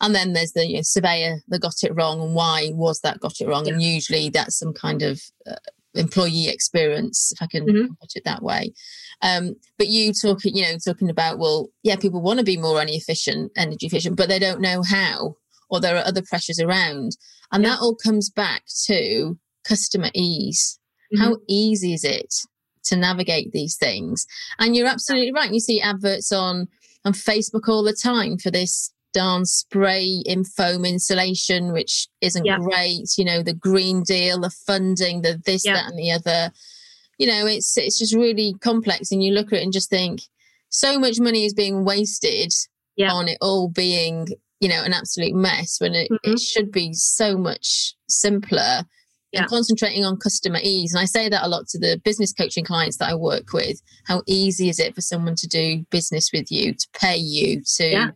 And 0.00 0.14
then 0.14 0.32
there's 0.32 0.52
the 0.52 0.66
you 0.66 0.76
know, 0.76 0.82
surveyor 0.82 1.40
that 1.48 1.60
got 1.60 1.82
it 1.82 1.94
wrong 1.94 2.20
and 2.22 2.34
why 2.34 2.70
was 2.72 3.00
that 3.00 3.20
got 3.20 3.40
it 3.40 3.48
wrong? 3.48 3.66
Yeah. 3.66 3.74
And 3.74 3.82
usually 3.82 4.28
that's 4.28 4.58
some 4.58 4.72
kind 4.72 5.02
of 5.02 5.20
uh, 5.46 5.56
employee 5.94 6.48
experience, 6.48 7.32
if 7.32 7.42
I 7.42 7.46
can 7.46 7.66
mm-hmm. 7.66 7.92
put 8.00 8.14
it 8.14 8.24
that 8.24 8.42
way. 8.42 8.72
Um, 9.22 9.56
but 9.76 9.88
you 9.88 10.12
talking, 10.12 10.56
you 10.56 10.62
know, 10.62 10.78
talking 10.78 11.10
about, 11.10 11.38
well, 11.38 11.70
yeah, 11.82 11.96
people 11.96 12.22
want 12.22 12.38
to 12.38 12.44
be 12.44 12.56
more 12.56 12.80
energy 12.80 12.96
efficient, 12.96 13.52
energy 13.56 13.86
efficient, 13.86 14.16
but 14.16 14.28
they 14.28 14.38
don't 14.38 14.60
know 14.60 14.82
how, 14.82 15.36
or 15.68 15.80
there 15.80 15.96
are 15.96 16.06
other 16.06 16.22
pressures 16.22 16.60
around. 16.60 17.16
And 17.50 17.64
yeah. 17.64 17.70
that 17.70 17.80
all 17.80 17.96
comes 17.96 18.30
back 18.30 18.62
to 18.84 19.38
customer 19.64 20.10
ease. 20.14 20.78
Mm-hmm. 21.12 21.24
How 21.24 21.36
easy 21.48 21.92
is 21.92 22.04
it 22.04 22.34
to 22.84 22.96
navigate 22.96 23.52
these 23.52 23.76
things? 23.76 24.26
And 24.58 24.76
you're 24.76 24.86
absolutely 24.86 25.32
right. 25.32 25.52
You 25.52 25.60
see 25.60 25.80
adverts 25.80 26.30
on 26.30 26.68
on 27.04 27.12
Facebook 27.12 27.68
all 27.68 27.84
the 27.84 27.94
time 27.94 28.36
for 28.38 28.50
this 28.50 28.92
darn 29.18 29.44
spray 29.44 30.22
in 30.24 30.44
foam 30.44 30.84
insulation, 30.84 31.72
which 31.72 32.08
isn't 32.20 32.44
yeah. 32.44 32.58
great. 32.58 33.16
You 33.16 33.24
know, 33.24 33.42
the 33.42 33.54
Green 33.54 34.02
Deal, 34.02 34.40
the 34.40 34.50
funding, 34.50 35.22
the 35.22 35.40
this, 35.44 35.64
yeah. 35.64 35.74
that, 35.74 35.90
and 35.90 35.98
the 35.98 36.12
other. 36.12 36.52
You 37.18 37.26
know, 37.26 37.46
it's 37.46 37.76
it's 37.76 37.98
just 37.98 38.14
really 38.14 38.54
complex, 38.60 39.10
and 39.10 39.22
you 39.22 39.32
look 39.32 39.52
at 39.52 39.60
it 39.60 39.62
and 39.62 39.72
just 39.72 39.90
think 39.90 40.20
so 40.68 40.98
much 40.98 41.18
money 41.18 41.44
is 41.44 41.54
being 41.54 41.84
wasted 41.84 42.52
yeah. 42.96 43.12
on 43.12 43.26
it 43.26 43.38
all 43.40 43.68
being 43.68 44.28
you 44.60 44.68
know, 44.68 44.82
an 44.82 44.92
absolute 44.92 45.34
mess 45.34 45.80
when 45.80 45.94
it, 45.94 46.10
mm-hmm. 46.10 46.32
it 46.32 46.40
should 46.40 46.72
be 46.72 46.92
so 46.92 47.36
much 47.36 47.94
simpler 48.08 48.82
yeah. 49.32 49.40
and 49.40 49.48
concentrating 49.48 50.04
on 50.04 50.16
customer 50.16 50.58
ease. 50.62 50.92
And 50.92 51.00
I 51.00 51.04
say 51.04 51.28
that 51.28 51.44
a 51.44 51.48
lot 51.48 51.68
to 51.68 51.78
the 51.78 52.00
business 52.04 52.32
coaching 52.32 52.64
clients 52.64 52.96
that 52.98 53.10
I 53.10 53.14
work 53.14 53.52
with. 53.52 53.80
How 54.04 54.22
easy 54.26 54.68
is 54.68 54.80
it 54.80 54.94
for 54.94 55.00
someone 55.00 55.36
to 55.36 55.46
do 55.46 55.84
business 55.90 56.30
with 56.32 56.50
you, 56.50 56.74
to 56.74 56.88
pay 56.92 57.16
you, 57.16 57.62
to 57.76 57.86
yeah. 57.86 58.10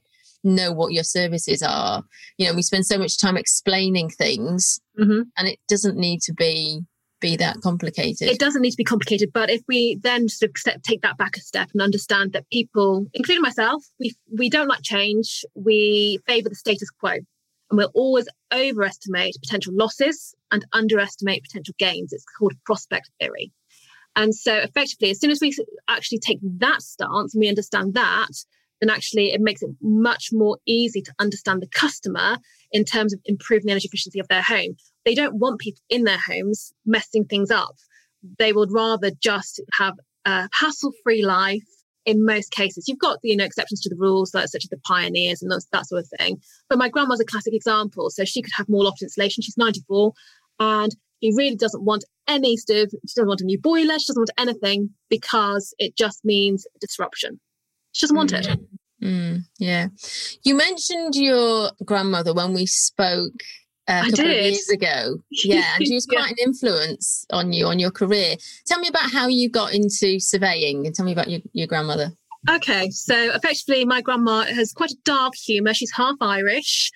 Know 0.44 0.72
what 0.72 0.92
your 0.92 1.04
services 1.04 1.62
are? 1.62 2.02
You 2.38 2.46
know, 2.46 2.54
we 2.54 2.62
spend 2.62 2.86
so 2.86 2.98
much 2.98 3.18
time 3.18 3.36
explaining 3.36 4.10
things 4.10 4.80
mm-hmm. 4.98 5.22
and 5.38 5.48
it 5.48 5.58
doesn't 5.68 5.96
need 5.96 6.20
to 6.22 6.34
be 6.34 6.82
be 7.22 7.36
that 7.36 7.60
complicated. 7.62 8.28
It 8.28 8.40
doesn't 8.40 8.60
need 8.60 8.72
to 8.72 8.76
be 8.76 8.84
complicated, 8.84 9.30
but 9.32 9.48
if 9.48 9.62
we 9.68 9.98
then 10.02 10.28
sort 10.28 10.50
of 10.66 10.82
take 10.82 11.02
that 11.02 11.16
back 11.16 11.36
a 11.36 11.40
step 11.40 11.70
and 11.72 11.80
understand 11.80 12.32
that 12.32 12.50
people, 12.50 13.06
including 13.14 13.42
myself, 13.42 13.84
we 13.98 14.14
we 14.36 14.50
don't 14.50 14.68
like 14.68 14.82
change. 14.82 15.44
We 15.54 16.18
favour 16.26 16.48
the 16.48 16.56
status 16.56 16.90
quo, 16.90 17.12
and 17.12 17.24
we'll 17.70 17.92
always 17.94 18.28
overestimate 18.52 19.36
potential 19.40 19.72
losses 19.74 20.34
and 20.50 20.66
underestimate 20.72 21.44
potential 21.44 21.74
gains. 21.78 22.12
It's 22.12 22.24
called 22.38 22.54
prospect 22.66 23.10
theory. 23.18 23.52
And 24.14 24.34
so, 24.34 24.56
effectively, 24.56 25.10
as 25.10 25.20
soon 25.20 25.30
as 25.30 25.40
we 25.40 25.56
actually 25.88 26.18
take 26.18 26.38
that 26.58 26.82
stance 26.82 27.34
and 27.34 27.40
we 27.40 27.48
understand 27.48 27.94
that, 27.94 28.28
then 28.82 28.94
actually 28.94 29.32
it 29.32 29.40
makes 29.40 29.62
it 29.62 29.70
much 29.80 30.30
more 30.32 30.58
easy 30.66 31.00
to 31.02 31.14
understand 31.20 31.62
the 31.62 31.68
customer 31.68 32.36
in 32.72 32.84
terms 32.84 33.12
of 33.12 33.20
improving 33.24 33.66
the 33.66 33.72
energy 33.72 33.86
efficiency 33.86 34.18
of 34.18 34.28
their 34.28 34.42
home. 34.42 34.76
They 35.04 35.14
don't 35.14 35.36
want 35.36 35.60
people 35.60 35.80
in 35.88 36.04
their 36.04 36.18
homes 36.18 36.72
messing 36.84 37.24
things 37.24 37.50
up. 37.50 37.76
They 38.38 38.52
would 38.52 38.72
rather 38.72 39.10
just 39.22 39.62
have 39.78 39.94
a 40.24 40.48
hassle 40.52 40.92
free 41.04 41.24
life 41.24 41.62
in 42.04 42.24
most 42.24 42.50
cases. 42.50 42.88
You've 42.88 42.98
got 42.98 43.20
the 43.22 43.30
you 43.30 43.36
know 43.36 43.44
exceptions 43.44 43.80
to 43.82 43.88
the 43.88 43.96
rules, 43.96 44.34
like, 44.34 44.48
such 44.48 44.64
as 44.64 44.70
the 44.70 44.78
pioneers 44.78 45.42
and 45.42 45.50
that, 45.50 45.64
that 45.72 45.86
sort 45.86 46.02
of 46.02 46.08
thing. 46.18 46.38
But 46.68 46.78
my 46.78 46.88
grandma's 46.88 47.20
a 47.20 47.24
classic 47.24 47.54
example. 47.54 48.10
So 48.10 48.24
she 48.24 48.42
could 48.42 48.52
have 48.56 48.68
more 48.68 48.82
loft 48.82 49.02
insulation. 49.02 49.42
She's 49.42 49.56
94 49.56 50.12
and 50.58 50.92
she 51.22 51.32
really 51.36 51.56
doesn't 51.56 51.84
want 51.84 52.04
any 52.26 52.54
of, 52.54 52.90
she 52.90 53.14
doesn't 53.14 53.28
want 53.28 53.40
a 53.40 53.44
new 53.44 53.58
boiler, 53.60 53.98
she 53.98 54.06
doesn't 54.06 54.20
want 54.20 54.30
anything 54.38 54.90
because 55.08 55.74
it 55.78 55.96
just 55.96 56.24
means 56.24 56.66
disruption. 56.80 57.38
She 57.92 58.04
doesn't 58.04 58.16
want 58.16 58.32
mm. 58.32 58.40
it. 58.40 58.60
Mm, 59.02 59.40
yeah. 59.58 59.88
You 60.44 60.54
mentioned 60.54 61.14
your 61.16 61.70
grandmother 61.84 62.32
when 62.32 62.52
we 62.52 62.66
spoke 62.66 63.42
a 63.88 64.02
couple 64.10 64.26
of 64.26 64.30
years 64.30 64.68
ago. 64.68 65.18
Yeah, 65.44 65.74
and 65.76 65.86
she 65.86 65.94
was 65.94 66.06
quite 66.06 66.26
yeah. 66.26 66.30
an 66.30 66.36
influence 66.38 67.26
on 67.32 67.52
you, 67.52 67.66
on 67.66 67.78
your 67.78 67.90
career. 67.90 68.36
Tell 68.66 68.78
me 68.78 68.88
about 68.88 69.10
how 69.10 69.26
you 69.26 69.50
got 69.50 69.74
into 69.74 70.20
surveying 70.20 70.86
and 70.86 70.94
tell 70.94 71.04
me 71.04 71.12
about 71.12 71.28
your, 71.28 71.40
your 71.52 71.66
grandmother. 71.66 72.12
Okay, 72.48 72.90
so 72.90 73.14
effectively, 73.34 73.84
my 73.84 74.00
grandma 74.00 74.42
has 74.42 74.72
quite 74.72 74.90
a 74.90 74.96
dark 75.04 75.34
humour. 75.34 75.74
She's 75.74 75.92
half 75.92 76.16
Irish 76.20 76.90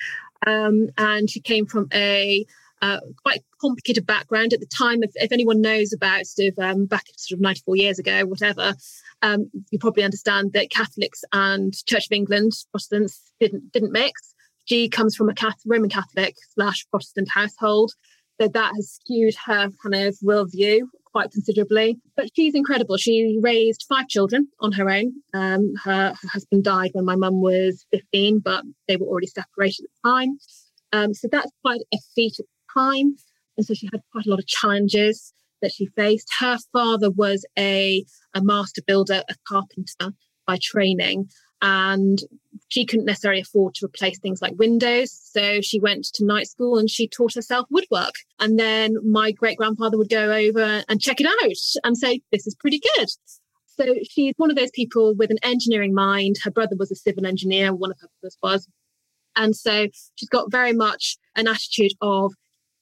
um, 0.46 0.88
and 0.98 1.30
she 1.30 1.40
came 1.40 1.66
from 1.66 1.88
a 1.94 2.46
uh, 2.82 3.00
quite 3.22 3.42
complicated 3.60 4.06
background 4.06 4.52
at 4.52 4.60
the 4.60 4.66
time. 4.66 5.02
If, 5.02 5.10
if 5.14 5.32
anyone 5.32 5.60
knows 5.60 5.92
about 5.92 6.26
sort 6.26 6.52
of 6.52 6.58
um, 6.58 6.86
back 6.86 7.04
sort 7.16 7.38
of 7.38 7.42
94 7.42 7.76
years 7.76 7.98
ago, 7.98 8.26
whatever, 8.26 8.74
um, 9.26 9.50
you 9.70 9.78
probably 9.78 10.04
understand 10.04 10.52
that 10.52 10.70
Catholics 10.70 11.24
and 11.32 11.74
Church 11.86 12.06
of 12.06 12.12
England 12.12 12.52
Protestants 12.70 13.32
didn't 13.40 13.72
didn't 13.72 13.92
mix. 13.92 14.34
She 14.66 14.88
comes 14.88 15.14
from 15.14 15.28
a 15.28 15.34
Catholic, 15.34 15.64
Roman 15.66 15.90
Catholic 15.90 16.34
slash 16.54 16.86
Protestant 16.90 17.28
household, 17.32 17.92
so 18.40 18.48
that 18.48 18.72
has 18.74 18.90
skewed 18.90 19.34
her 19.46 19.70
kind 19.82 19.94
of 19.94 20.16
worldview 20.24 20.82
quite 21.04 21.30
considerably. 21.30 21.98
But 22.16 22.28
she's 22.36 22.54
incredible. 22.54 22.96
She 22.98 23.38
raised 23.40 23.86
five 23.88 24.08
children 24.08 24.48
on 24.60 24.72
her 24.72 24.90
own. 24.90 25.14
Um, 25.32 25.72
her, 25.84 26.14
her 26.20 26.28
husband 26.28 26.64
died 26.64 26.90
when 26.92 27.06
my 27.06 27.16
mum 27.16 27.40
was 27.40 27.86
15, 27.92 28.40
but 28.40 28.64
they 28.86 28.96
were 28.96 29.06
already 29.06 29.28
separated 29.28 29.84
at 29.84 29.90
the 30.02 30.10
time. 30.10 30.38
Um, 30.92 31.14
so 31.14 31.28
that's 31.32 31.50
quite 31.62 31.80
a 31.94 31.98
feat 32.14 32.34
at 32.38 32.44
the 32.46 32.80
time. 32.80 33.16
And 33.56 33.64
so 33.64 33.72
she 33.72 33.88
had 33.90 34.02
quite 34.12 34.26
a 34.26 34.30
lot 34.30 34.38
of 34.38 34.46
challenges 34.46 35.32
that 35.66 35.72
she 35.72 35.86
faced. 35.96 36.28
Her 36.38 36.58
father 36.72 37.10
was 37.10 37.44
a, 37.58 38.04
a 38.34 38.42
master 38.42 38.82
builder, 38.86 39.24
a 39.28 39.34
carpenter 39.48 40.14
by 40.46 40.58
training, 40.62 41.28
and 41.60 42.20
she 42.68 42.86
couldn't 42.86 43.06
necessarily 43.06 43.40
afford 43.40 43.74
to 43.74 43.86
replace 43.86 44.18
things 44.20 44.40
like 44.40 44.54
windows. 44.56 45.10
So 45.10 45.60
she 45.60 45.80
went 45.80 46.04
to 46.14 46.24
night 46.24 46.46
school 46.46 46.78
and 46.78 46.88
she 46.88 47.08
taught 47.08 47.34
herself 47.34 47.66
woodwork. 47.70 48.14
And 48.38 48.58
then 48.58 48.96
my 49.04 49.32
great 49.32 49.58
grandfather 49.58 49.98
would 49.98 50.08
go 50.08 50.32
over 50.32 50.84
and 50.88 51.00
check 51.00 51.20
it 51.20 51.26
out 51.26 51.82
and 51.84 51.98
say, 51.98 52.20
This 52.30 52.46
is 52.46 52.54
pretty 52.54 52.80
good. 52.96 53.08
So 53.66 53.94
she's 54.08 54.34
one 54.36 54.50
of 54.50 54.56
those 54.56 54.70
people 54.72 55.14
with 55.16 55.30
an 55.30 55.38
engineering 55.42 55.94
mind. 55.94 56.36
Her 56.44 56.50
brother 56.50 56.76
was 56.78 56.92
a 56.92 56.96
civil 56.96 57.26
engineer, 57.26 57.74
one 57.74 57.90
of 57.90 57.98
her 58.00 58.08
brothers 58.20 58.38
was. 58.42 58.68
And 59.34 59.54
so 59.54 59.88
she's 60.14 60.28
got 60.28 60.50
very 60.50 60.72
much 60.72 61.18
an 61.34 61.48
attitude 61.48 61.92
of 62.00 62.32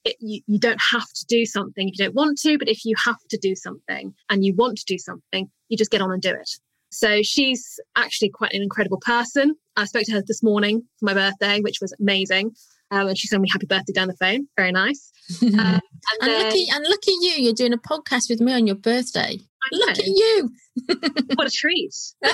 it, 0.05 0.15
you, 0.19 0.41
you 0.47 0.59
don't 0.59 0.81
have 0.91 1.07
to 1.07 1.25
do 1.27 1.45
something 1.45 1.89
if 1.89 1.97
you 1.97 2.05
don't 2.05 2.15
want 2.15 2.37
to, 2.39 2.57
but 2.57 2.69
if 2.69 2.85
you 2.85 2.95
have 3.03 3.17
to 3.29 3.37
do 3.37 3.55
something 3.55 4.13
and 4.29 4.45
you 4.45 4.53
want 4.55 4.77
to 4.77 4.85
do 4.87 4.97
something, 4.97 5.49
you 5.67 5.77
just 5.77 5.91
get 5.91 6.01
on 6.01 6.11
and 6.11 6.21
do 6.21 6.29
it. 6.29 6.49
So 6.91 7.21
she's 7.23 7.79
actually 7.97 8.29
quite 8.29 8.53
an 8.53 8.61
incredible 8.61 8.99
person. 9.01 9.55
I 9.75 9.85
spoke 9.85 10.03
to 10.03 10.13
her 10.13 10.23
this 10.25 10.41
morning 10.41 10.83
for 10.99 11.05
my 11.05 11.13
birthday, 11.13 11.59
which 11.59 11.79
was 11.81 11.93
amazing. 11.99 12.51
Um, 12.91 13.07
and 13.07 13.17
she 13.17 13.27
sent 13.27 13.41
me 13.41 13.49
happy 13.51 13.65
birthday 13.65 13.91
down 13.91 14.07
the 14.07 14.15
phone. 14.15 14.47
Very 14.55 14.71
nice. 14.71 15.11
Um, 15.41 15.49
and, 15.57 15.81
and 16.21 16.31
then, 16.31 16.43
lucky, 16.43 16.67
and 16.71 16.85
lucky 16.87 17.11
you, 17.19 17.43
you're 17.43 17.53
doing 17.53 17.73
a 17.73 17.79
podcast 17.79 18.29
with 18.29 18.39
me 18.39 18.53
on 18.53 18.67
your 18.67 18.75
birthday. 18.75 19.39
Look 19.71 19.89
at 19.97 20.05
you. 20.05 20.51
what 21.35 21.47
a 21.47 21.49
treat. 21.49 21.95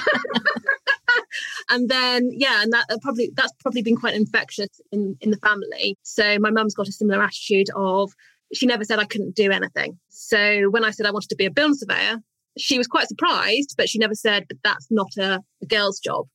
and 1.70 1.89
then 1.89 2.30
yeah, 2.32 2.62
and 2.62 2.72
that 2.74 2.86
uh, 2.89 2.98
probably 3.01 3.32
that's 3.36 3.53
probably 3.62 3.82
been 3.82 3.96
quite 3.96 4.15
infectious 4.15 4.70
in 4.91 5.18
in 5.22 5.32
the 5.32 5.38
family. 5.38 5.98
So 6.03 6.38
my 6.39 6.51
mum's 6.51 6.74
got 6.74 6.88
a 6.88 6.91
similar 6.91 7.24
attitude 7.24 7.68
of 7.75 8.12
she 8.53 8.65
never 8.65 8.84
said 8.84 9.00
I 9.00 9.06
couldn't 9.06 9.36
do 9.36 9.51
anything. 9.51 10.00
So 10.10 10.70
when 10.70 10.84
I 10.84 10.91
said 10.91 11.06
I 11.06 11.12
wanted 11.12 11.30
to 11.30 11.36
be 11.36 11.46
a 11.46 11.51
building 11.51 11.75
surveyor, 11.75 12.18
she 12.58 12.77
was 12.77 12.88
quite 12.88 13.08
surprised, 13.08 13.75
but 13.77 13.89
she 13.89 13.98
never 13.98 14.15
said 14.15 14.46
that 14.50 14.60
that's 14.63 14.88
not 14.89 15.10
a, 15.18 15.39
a 15.62 15.65
girl's 15.65 16.00
job, 16.00 16.25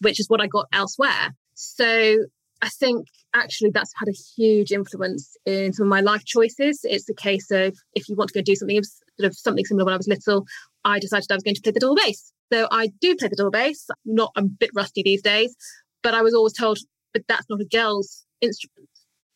which 0.00 0.18
is 0.18 0.28
what 0.28 0.40
I 0.40 0.46
got 0.46 0.66
elsewhere. 0.72 1.34
So 1.54 2.24
I 2.62 2.68
think 2.68 3.06
actually 3.34 3.70
that's 3.70 3.92
had 3.98 4.08
a 4.08 4.16
huge 4.36 4.72
influence 4.72 5.36
in 5.46 5.72
some 5.72 5.86
of 5.86 5.90
my 5.90 6.00
life 6.00 6.24
choices. 6.24 6.80
It's 6.84 7.08
a 7.08 7.14
case 7.14 7.50
of 7.50 7.76
if 7.94 8.08
you 8.08 8.16
want 8.16 8.30
to 8.30 8.38
go 8.38 8.42
do 8.42 8.54
something, 8.54 8.82
sort 8.82 9.30
of 9.30 9.36
something 9.36 9.64
similar 9.64 9.84
when 9.84 9.94
I 9.94 9.96
was 9.96 10.08
little, 10.08 10.44
I 10.84 10.98
decided 10.98 11.30
I 11.30 11.34
was 11.34 11.42
going 11.42 11.54
to 11.54 11.62
play 11.62 11.72
the 11.72 11.80
double 11.80 11.96
bass. 11.96 12.32
So 12.52 12.66
I 12.70 12.88
do 13.00 13.16
play 13.16 13.28
the 13.28 13.36
double 13.36 13.50
bass. 13.50 13.86
I'm 13.90 14.14
not 14.14 14.32
I'm 14.36 14.44
a 14.44 14.48
bit 14.48 14.70
rusty 14.74 15.02
these 15.02 15.22
days, 15.22 15.54
but 16.02 16.14
I 16.14 16.22
was 16.22 16.34
always 16.34 16.52
told, 16.52 16.78
but 17.12 17.22
that's 17.28 17.46
not 17.48 17.60
a 17.60 17.64
girl's 17.64 18.24
instrument. 18.40 18.88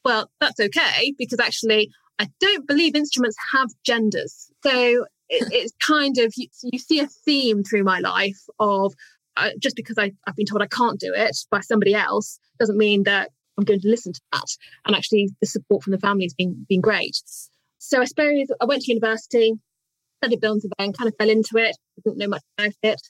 Well, 0.04 0.30
that's 0.40 0.60
okay 0.60 1.14
because 1.18 1.40
actually 1.40 1.90
I 2.18 2.28
don't 2.40 2.66
believe 2.66 2.94
instruments 2.94 3.36
have 3.52 3.68
genders. 3.84 4.50
So 4.62 5.04
it, 5.28 5.48
it's 5.52 5.72
kind 5.86 6.18
of 6.18 6.32
you, 6.36 6.48
you, 6.62 6.78
see 6.78 7.00
a 7.00 7.06
theme 7.06 7.62
through 7.62 7.84
my 7.84 8.00
life 8.00 8.40
of 8.58 8.94
uh, 9.36 9.50
just 9.58 9.76
because 9.76 9.98
I, 9.98 10.12
I've 10.26 10.36
been 10.36 10.46
told 10.46 10.62
I 10.62 10.66
can't 10.66 11.00
do 11.00 11.12
it 11.14 11.36
by 11.50 11.60
somebody 11.60 11.94
else 11.94 12.38
doesn't 12.58 12.76
mean 12.76 13.02
that 13.04 13.30
I'm 13.58 13.64
going 13.64 13.80
to 13.80 13.88
listen 13.88 14.12
to 14.12 14.20
that. 14.32 14.46
And 14.84 14.94
actually, 14.94 15.30
the 15.40 15.46
support 15.46 15.82
from 15.82 15.92
the 15.92 15.98
family 15.98 16.24
has 16.24 16.34
been 16.34 16.66
been 16.68 16.80
great. 16.80 17.20
So 17.78 18.00
I 18.00 18.04
suppose 18.04 18.48
I 18.60 18.64
went 18.64 18.82
to 18.82 18.92
university, 18.92 19.54
studied 20.24 20.40
building 20.40 20.62
surveying, 20.62 20.92
kind 20.92 21.08
of 21.08 21.14
fell 21.18 21.28
into 21.28 21.56
it, 21.56 21.76
didn't 22.02 22.18
know 22.18 22.28
much 22.28 22.42
about 22.56 22.72
it, 22.82 23.00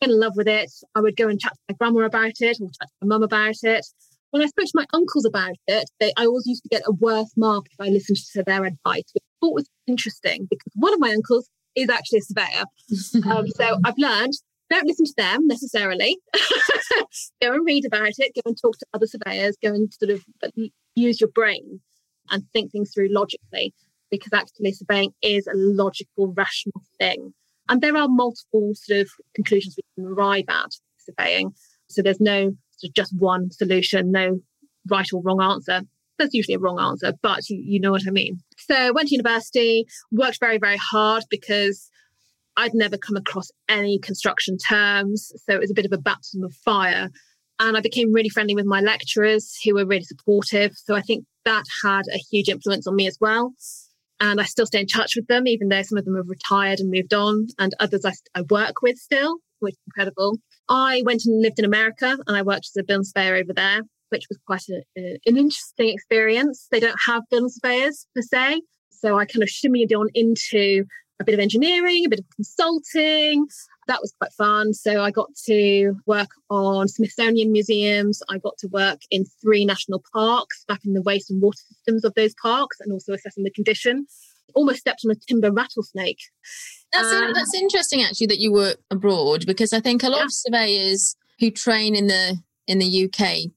fell 0.00 0.12
in 0.12 0.20
love 0.20 0.34
with 0.36 0.48
it. 0.48 0.70
I 0.94 1.00
would 1.00 1.16
go 1.16 1.28
and 1.28 1.40
chat 1.40 1.52
to 1.52 1.58
my 1.68 1.74
grandma 1.78 2.06
about 2.06 2.40
it 2.40 2.58
or 2.60 2.66
chat 2.66 2.88
to 2.88 2.94
my 3.02 3.08
mum 3.08 3.22
about 3.22 3.56
it. 3.62 3.86
When 4.30 4.42
I 4.42 4.46
spoke 4.46 4.66
to 4.66 4.72
my 4.74 4.86
uncles 4.92 5.24
about 5.24 5.56
it, 5.66 5.90
they, 5.98 6.12
I 6.16 6.26
always 6.26 6.46
used 6.46 6.62
to 6.62 6.68
get 6.68 6.82
a 6.86 6.92
worse 6.92 7.32
mark 7.36 7.66
if 7.72 7.84
I 7.84 7.90
listened 7.90 8.18
to 8.32 8.44
their 8.44 8.64
advice, 8.64 9.04
which 9.12 9.24
I 9.24 9.34
thought 9.40 9.54
was 9.54 9.68
interesting 9.88 10.46
because 10.48 10.72
one 10.76 10.94
of 10.94 11.00
my 11.00 11.10
uncles 11.10 11.48
is 11.74 11.88
actually 11.88 12.20
a 12.20 12.22
surveyor. 12.22 13.32
um, 13.32 13.48
so 13.48 13.78
I've 13.84 13.98
learned 13.98 14.34
don't 14.70 14.86
listen 14.86 15.04
to 15.04 15.14
them 15.16 15.48
necessarily. 15.48 16.16
go 17.42 17.52
and 17.52 17.66
read 17.66 17.84
about 17.84 18.12
it, 18.18 18.32
go 18.36 18.42
and 18.46 18.56
talk 18.56 18.78
to 18.78 18.86
other 18.94 19.06
surveyors, 19.08 19.56
go 19.60 19.70
and 19.70 19.92
sort 19.92 20.12
of 20.12 20.24
use 20.94 21.20
your 21.20 21.30
brain 21.30 21.80
and 22.30 22.44
think 22.52 22.70
things 22.70 22.92
through 22.94 23.08
logically 23.10 23.74
because 24.10 24.32
actually 24.32 24.72
surveying 24.72 25.12
is 25.22 25.46
a 25.46 25.54
logical, 25.54 26.32
rational 26.36 26.82
thing. 26.98 27.32
And 27.68 27.80
there 27.80 27.96
are 27.96 28.08
multiple 28.08 28.72
sort 28.74 29.00
of 29.00 29.10
conclusions 29.34 29.76
we 29.76 29.84
can 29.94 30.12
arrive 30.12 30.44
at 30.48 30.70
surveying. 30.98 31.52
So 31.88 32.02
there's 32.02 32.20
no 32.20 32.52
sort 32.76 32.90
of 32.90 32.94
just 32.94 33.14
one 33.16 33.50
solution, 33.50 34.10
no 34.10 34.40
right 34.90 35.06
or 35.12 35.22
wrong 35.22 35.40
answer. 35.40 35.82
There's 36.18 36.34
usually 36.34 36.56
a 36.56 36.58
wrong 36.58 36.80
answer, 36.80 37.12
but 37.22 37.48
you, 37.48 37.62
you 37.64 37.80
know 37.80 37.92
what 37.92 38.06
I 38.06 38.10
mean. 38.10 38.40
So 38.58 38.92
went 38.92 39.08
to 39.08 39.14
university, 39.14 39.86
worked 40.12 40.40
very, 40.40 40.58
very 40.58 40.76
hard 40.76 41.24
because 41.30 41.88
I'd 42.56 42.74
never 42.74 42.98
come 42.98 43.16
across 43.16 43.50
any 43.68 43.98
construction 43.98 44.58
terms. 44.58 45.32
So 45.46 45.54
it 45.54 45.60
was 45.60 45.70
a 45.70 45.74
bit 45.74 45.86
of 45.86 45.92
a 45.92 45.98
baptism 45.98 46.42
of 46.42 46.52
fire. 46.64 47.08
And 47.58 47.76
I 47.76 47.80
became 47.80 48.12
really 48.12 48.28
friendly 48.30 48.54
with 48.54 48.66
my 48.66 48.80
lecturers 48.80 49.54
who 49.64 49.74
were 49.74 49.86
really 49.86 50.04
supportive. 50.04 50.72
So 50.74 50.94
I 50.94 51.02
think 51.02 51.24
that 51.44 51.64
had 51.84 52.02
a 52.12 52.18
huge 52.30 52.48
influence 52.48 52.86
on 52.86 52.96
me 52.96 53.06
as 53.06 53.16
well 53.20 53.52
and 54.20 54.40
I 54.40 54.44
still 54.44 54.66
stay 54.66 54.80
in 54.80 54.86
touch 54.86 55.16
with 55.16 55.26
them, 55.26 55.46
even 55.46 55.68
though 55.68 55.82
some 55.82 55.98
of 55.98 56.04
them 56.04 56.16
have 56.16 56.28
retired 56.28 56.78
and 56.78 56.90
moved 56.90 57.14
on, 57.14 57.48
and 57.58 57.74
others 57.80 58.04
I, 58.04 58.12
I 58.34 58.42
work 58.50 58.82
with 58.82 58.96
still, 58.98 59.38
which 59.60 59.74
is 59.74 59.80
incredible. 59.86 60.38
I 60.68 61.02
went 61.04 61.24
and 61.24 61.42
lived 61.42 61.58
in 61.58 61.64
America 61.64 62.16
and 62.26 62.36
I 62.36 62.42
worked 62.42 62.66
as 62.66 62.76
a 62.78 62.84
building 62.84 63.04
surveyor 63.04 63.36
over 63.36 63.52
there, 63.52 63.80
which 64.10 64.26
was 64.28 64.38
quite 64.46 64.64
a, 64.68 64.82
a, 64.96 65.18
an 65.26 65.36
interesting 65.36 65.88
experience. 65.88 66.68
They 66.70 66.80
don't 66.80 66.98
have 67.06 67.22
building 67.30 67.48
surveyors 67.48 68.06
per 68.14 68.22
se. 68.22 68.60
So 68.90 69.18
I 69.18 69.24
kind 69.24 69.42
of 69.42 69.48
shimmied 69.48 69.92
on 69.96 70.08
into 70.14 70.84
a 71.20 71.24
bit 71.24 71.34
of 71.34 71.40
engineering, 71.40 72.04
a 72.06 72.08
bit 72.08 72.20
of 72.20 72.24
consulting. 72.34 73.46
That 73.86 74.00
was 74.00 74.12
quite 74.18 74.32
fun. 74.32 74.72
So 74.72 75.02
I 75.02 75.10
got 75.10 75.34
to 75.46 75.94
work 76.06 76.30
on 76.48 76.88
Smithsonian 76.88 77.52
museums. 77.52 78.22
I 78.28 78.38
got 78.38 78.56
to 78.58 78.68
work 78.68 79.00
in 79.10 79.24
three 79.40 79.64
national 79.64 80.02
parks, 80.12 80.64
mapping 80.68 80.94
the 80.94 81.02
waste 81.02 81.30
and 81.30 81.42
water 81.42 81.58
systems 81.68 82.04
of 82.04 82.14
those 82.14 82.34
parks 82.40 82.78
and 82.80 82.92
also 82.92 83.12
assessing 83.12 83.44
the 83.44 83.50
condition. 83.50 84.06
almost 84.54 84.80
stepped 84.80 85.02
on 85.04 85.12
a 85.12 85.14
timber 85.14 85.52
rattlesnake. 85.52 86.20
That's, 86.92 87.12
um, 87.12 87.32
that's 87.32 87.54
interesting 87.54 88.02
actually 88.02 88.26
that 88.28 88.40
you 88.40 88.52
work 88.52 88.78
abroad 88.90 89.46
because 89.46 89.72
I 89.72 89.80
think 89.80 90.02
a 90.02 90.08
lot 90.08 90.18
yeah. 90.18 90.24
of 90.24 90.32
surveyors 90.32 91.16
who 91.38 91.50
train 91.50 91.94
in 91.94 92.08
the 92.08 92.38
in 92.66 92.78
the 92.78 93.04
UK, 93.04 93.50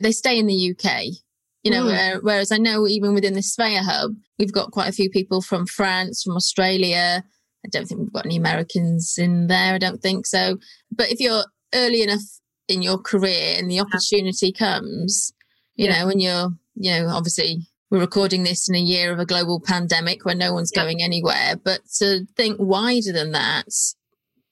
they 0.00 0.12
stay 0.12 0.38
in 0.38 0.46
the 0.46 0.74
UK. 0.74 1.23
You 1.64 1.70
know, 1.70 1.84
mm. 1.86 2.22
whereas 2.22 2.52
I 2.52 2.58
know 2.58 2.86
even 2.86 3.14
within 3.14 3.32
the 3.32 3.42
Surveyor 3.42 3.82
Hub, 3.82 4.14
we've 4.38 4.52
got 4.52 4.70
quite 4.70 4.88
a 4.88 4.92
few 4.92 5.08
people 5.08 5.40
from 5.40 5.66
France, 5.66 6.22
from 6.22 6.36
Australia. 6.36 7.24
I 7.64 7.68
don't 7.70 7.86
think 7.86 8.00
we've 8.00 8.12
got 8.12 8.26
any 8.26 8.36
Americans 8.36 9.14
in 9.16 9.46
there. 9.46 9.74
I 9.74 9.78
don't 9.78 10.02
think 10.02 10.26
so. 10.26 10.58
But 10.92 11.10
if 11.10 11.20
you're 11.20 11.44
early 11.74 12.02
enough 12.02 12.20
in 12.68 12.82
your 12.82 12.98
career 12.98 13.56
and 13.58 13.70
the 13.70 13.80
opportunity 13.80 14.52
comes, 14.52 15.32
you 15.74 15.86
yeah. 15.86 16.00
know, 16.00 16.06
when 16.06 16.20
you're, 16.20 16.50
you 16.74 16.90
know, 16.92 17.08
obviously 17.08 17.66
we're 17.90 18.00
recording 18.00 18.42
this 18.42 18.68
in 18.68 18.74
a 18.74 18.80
year 18.80 19.12
of 19.12 19.18
a 19.18 19.26
global 19.26 19.60
pandemic 19.60 20.24
where 20.24 20.34
no 20.34 20.52
one's 20.52 20.72
yeah. 20.74 20.82
going 20.82 21.02
anywhere, 21.02 21.56
but 21.62 21.80
to 21.98 22.26
think 22.36 22.56
wider 22.58 23.12
than 23.12 23.32
that, 23.32 23.68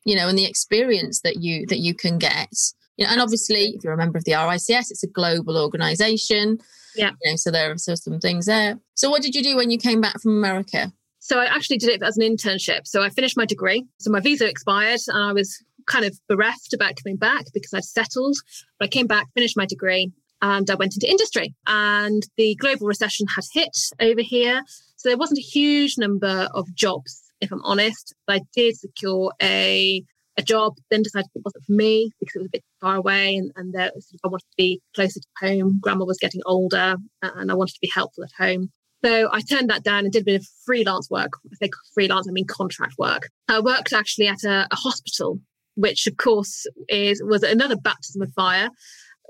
you 0.05 0.17
know, 0.17 0.29
and 0.29 0.39
the 0.39 0.47
experience 0.47 1.21
that 1.21 1.43
you 1.43 1.67
that 1.67 1.79
you 1.79 1.95
can 1.95 2.19
get. 2.19 2.55
You 3.03 3.09
know, 3.09 3.15
and 3.15 3.21
obviously, 3.21 3.75
if 3.75 3.83
you're 3.83 3.95
a 3.95 3.97
member 3.97 4.17
of 4.17 4.25
the 4.25 4.31
RICS, 4.31 4.93
it's 4.93 5.03
a 5.03 5.09
global 5.09 5.57
organization. 5.57 6.59
Yeah. 6.95 7.11
You 7.21 7.33
know, 7.33 7.37
so 7.37 7.51
there 7.51 7.73
are 7.73 7.79
so 7.79 7.97
some 7.97 8.21
things 8.21 8.47
there. 8.47 8.79
So 8.95 9.11
what 9.11 9.23
did 9.23 9.35
you 9.35 9.43
do 9.43 9.57
when 9.57 9.73
you 9.73 9.79
came 9.79 10.01
back 10.01 10.21
from 10.21 10.39
America? 10.39 10.93
So 11.19 11.41
I 11.41 11.47
actually 11.47 11.79
did 11.79 11.89
it 11.89 12.01
as 12.01 12.17
an 12.17 12.23
internship. 12.23 12.87
So 12.87 13.03
I 13.03 13.09
finished 13.09 13.37
my 13.37 13.45
degree. 13.45 13.85
So 13.99 14.13
my 14.13 14.21
visa 14.21 14.49
expired 14.49 15.01
and 15.09 15.19
I 15.19 15.33
was 15.33 15.59
kind 15.89 16.05
of 16.05 16.17
bereft 16.29 16.73
about 16.73 16.95
coming 17.03 17.17
back 17.17 17.47
because 17.53 17.75
I'd 17.75 17.83
settled. 17.83 18.37
But 18.79 18.85
I 18.85 18.89
came 18.89 19.09
back, 19.09 19.27
finished 19.35 19.57
my 19.57 19.67
degree, 19.67 20.13
and 20.41 20.71
I 20.71 20.77
went 20.77 20.95
into 20.95 21.11
industry. 21.11 21.57
And 21.67 22.23
the 22.37 22.55
global 22.55 22.87
recession 22.87 23.27
had 23.35 23.45
hit 23.53 23.77
over 23.99 24.23
here. 24.23 24.63
So 24.95 25.09
there 25.09 25.19
wasn't 25.19 25.41
a 25.41 25.43
huge 25.43 25.99
number 25.99 26.49
of 26.55 26.73
jobs, 26.77 27.21
if 27.41 27.51
I'm 27.51 27.65
honest. 27.65 28.15
But 28.29 28.37
I 28.37 28.41
did 28.55 28.77
secure 28.77 29.33
a 29.43 30.05
a 30.37 30.43
job, 30.43 30.77
then 30.91 31.03
decided 31.03 31.29
it 31.35 31.43
wasn't 31.45 31.65
for 31.65 31.73
me 31.73 32.11
because 32.19 32.37
it 32.37 32.39
was 32.39 32.47
a 32.47 32.53
bit 32.53 32.65
far 32.81 32.97
away 32.97 33.37
and, 33.37 33.51
and 33.57 33.73
there, 33.73 33.91
I 34.25 34.29
wanted 34.29 34.45
to 34.45 34.57
be 34.57 34.81
closer 34.95 35.21
to 35.21 35.47
home. 35.47 35.79
Grandma 35.83 36.05
was 36.05 36.19
getting 36.19 36.41
older 36.47 36.97
and 37.23 37.51
I 37.51 37.55
wanted 37.55 37.75
to 37.75 37.81
be 37.83 37.91
helpful 37.95 38.25
at 38.25 38.31
home. 38.45 38.71
So 39.05 39.29
I 39.33 39.41
turned 39.41 39.69
that 39.69 39.85
down 39.85 40.05
and 40.05 40.13
did 40.13 40.23
a 40.23 40.25
bit 40.25 40.41
of 40.41 40.47
freelance 40.65 41.11
work. 41.11 41.33
I 41.45 41.67
say 41.67 41.71
freelance, 41.93 42.29
I 42.29 42.33
mean 42.33 42.47
contract 42.47 42.95
work. 42.99 43.29
I 43.49 43.61
worked 43.61 43.93
actually 43.93 44.29
at 44.29 44.45
a, 44.45 44.67
a 44.71 44.77
hospital, 44.77 45.41
which 45.75 46.07
of 46.07 46.17
course 46.17 46.67
is 46.89 47.23
was 47.25 47.43
another 47.43 47.77
baptism 47.77 48.23
of 48.23 48.33
fire 48.33 48.71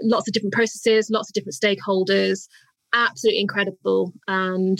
lots 0.02 0.28
of 0.28 0.35
different 0.35 0.54
processes, 0.54 1.11
lots 1.11 1.30
of 1.30 1.35
different 1.35 1.54
stakeholders, 1.54 2.49
absolutely 2.92 3.40
incredible. 3.40 4.12
And 4.26 4.78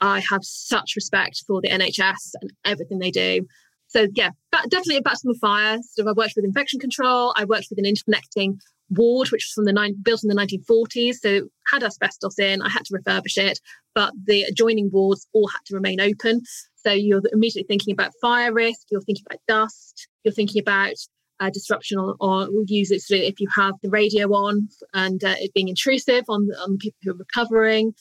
I 0.00 0.20
have 0.30 0.42
such 0.42 0.92
respect 0.96 1.42
for 1.46 1.60
the 1.60 1.68
NHS 1.68 2.32
and 2.40 2.52
everything 2.64 2.98
they 2.98 3.10
do. 3.10 3.46
So 3.92 4.06
yeah, 4.14 4.30
definitely 4.70 4.96
a 4.96 5.02
baptism 5.02 5.30
of 5.30 5.38
fire. 5.38 5.78
So 5.92 6.08
I 6.08 6.12
worked 6.12 6.32
with 6.34 6.46
infection 6.46 6.80
control. 6.80 7.34
I 7.36 7.44
worked 7.44 7.66
with 7.68 7.78
an 7.78 7.84
interconnecting 7.84 8.58
ward, 8.90 9.30
which 9.30 9.44
was 9.44 9.52
from 9.54 9.66
the 9.66 9.72
nine, 9.72 9.94
built 10.02 10.22
in 10.24 10.28
the 10.28 10.34
1940s. 10.34 11.16
So 11.16 11.48
had 11.70 11.82
asbestos 11.82 12.38
in. 12.38 12.62
I 12.62 12.70
had 12.70 12.84
to 12.86 12.94
refurbish 12.94 13.36
it, 13.36 13.60
but 13.94 14.12
the 14.26 14.44
adjoining 14.44 14.90
wards 14.90 15.26
all 15.34 15.48
had 15.48 15.60
to 15.66 15.74
remain 15.74 16.00
open. 16.00 16.42
So 16.76 16.90
you're 16.90 17.20
immediately 17.32 17.66
thinking 17.68 17.92
about 17.92 18.12
fire 18.20 18.52
risk. 18.52 18.80
You're 18.90 19.02
thinking 19.02 19.24
about 19.28 19.40
dust. 19.46 20.08
You're 20.24 20.32
thinking 20.32 20.60
about 20.60 20.94
uh, 21.38 21.50
disruption 21.50 21.98
or, 21.98 22.16
or 22.18 22.48
use 22.66 22.90
it 22.90 23.02
if 23.10 23.40
you 23.40 23.48
have 23.54 23.74
the 23.82 23.90
radio 23.90 24.28
on 24.32 24.68
and 24.94 25.22
uh, 25.22 25.34
it 25.38 25.52
being 25.52 25.68
intrusive 25.68 26.24
on, 26.28 26.48
on 26.62 26.78
people 26.78 26.98
who 27.02 27.10
are 27.10 27.16
recovering. 27.16 27.92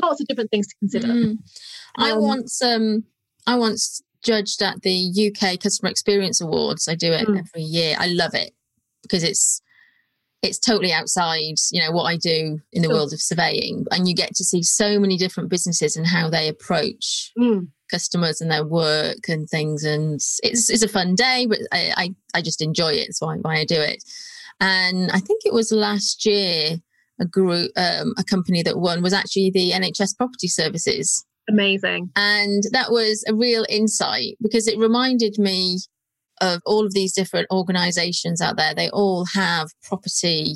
Lots 0.00 0.20
of 0.20 0.26
different 0.26 0.50
things 0.50 0.68
to 0.68 0.74
consider. 0.78 1.08
Mm. 1.08 1.38
I 1.98 2.12
um, 2.12 2.22
once 2.22 2.62
um, 2.62 3.04
I 3.46 3.56
once 3.56 4.00
judged 4.22 4.62
at 4.62 4.82
the 4.82 5.32
UK 5.32 5.60
Customer 5.60 5.90
Experience 5.90 6.40
Awards. 6.40 6.88
I 6.88 6.94
do 6.94 7.12
it 7.12 7.26
mm. 7.26 7.38
every 7.38 7.62
year. 7.62 7.96
I 7.98 8.08
love 8.08 8.34
it 8.34 8.52
because 9.02 9.22
it's 9.22 9.62
it's 10.42 10.60
totally 10.60 10.92
outside 10.92 11.56
you 11.72 11.82
know 11.82 11.90
what 11.90 12.04
i 12.04 12.16
do 12.16 12.60
in 12.72 12.82
the 12.82 12.86
sure. 12.86 12.94
world 12.94 13.12
of 13.12 13.20
surveying 13.20 13.84
and 13.90 14.08
you 14.08 14.14
get 14.14 14.36
to 14.36 14.44
see 14.44 14.62
so 14.62 15.00
many 15.00 15.16
different 15.16 15.48
businesses 15.48 15.96
and 15.96 16.06
how 16.06 16.30
they 16.30 16.46
approach 16.46 17.32
mm 17.36 17.66
customers 17.88 18.40
and 18.40 18.50
their 18.50 18.64
work 18.64 19.28
and 19.28 19.48
things. 19.48 19.84
And 19.84 20.14
it's 20.42 20.70
it's 20.70 20.82
a 20.82 20.88
fun 20.88 21.14
day, 21.14 21.46
but 21.48 21.58
I 21.72 21.92
I, 21.96 22.14
I 22.38 22.42
just 22.42 22.62
enjoy 22.62 22.92
it. 22.92 23.06
That's 23.06 23.20
why 23.20 23.36
why 23.36 23.56
I 23.58 23.64
do 23.64 23.80
it. 23.80 24.02
And 24.60 25.10
I 25.12 25.20
think 25.20 25.42
it 25.44 25.52
was 25.52 25.72
last 25.72 26.26
year 26.26 26.78
a 27.20 27.24
group 27.24 27.70
um, 27.76 28.14
a 28.16 28.24
company 28.24 28.62
that 28.62 28.78
won 28.78 29.02
was 29.02 29.12
actually 29.12 29.50
the 29.50 29.72
NHS 29.72 30.16
Property 30.16 30.48
Services. 30.48 31.24
Amazing. 31.48 32.10
And 32.16 32.62
that 32.72 32.90
was 32.90 33.24
a 33.26 33.34
real 33.34 33.64
insight 33.68 34.36
because 34.40 34.68
it 34.68 34.78
reminded 34.78 35.38
me 35.38 35.78
of 36.40 36.60
all 36.66 36.86
of 36.86 36.94
these 36.94 37.12
different 37.12 37.48
organizations 37.50 38.40
out 38.40 38.56
there. 38.56 38.74
They 38.74 38.90
all 38.90 39.24
have 39.34 39.68
property 39.82 40.54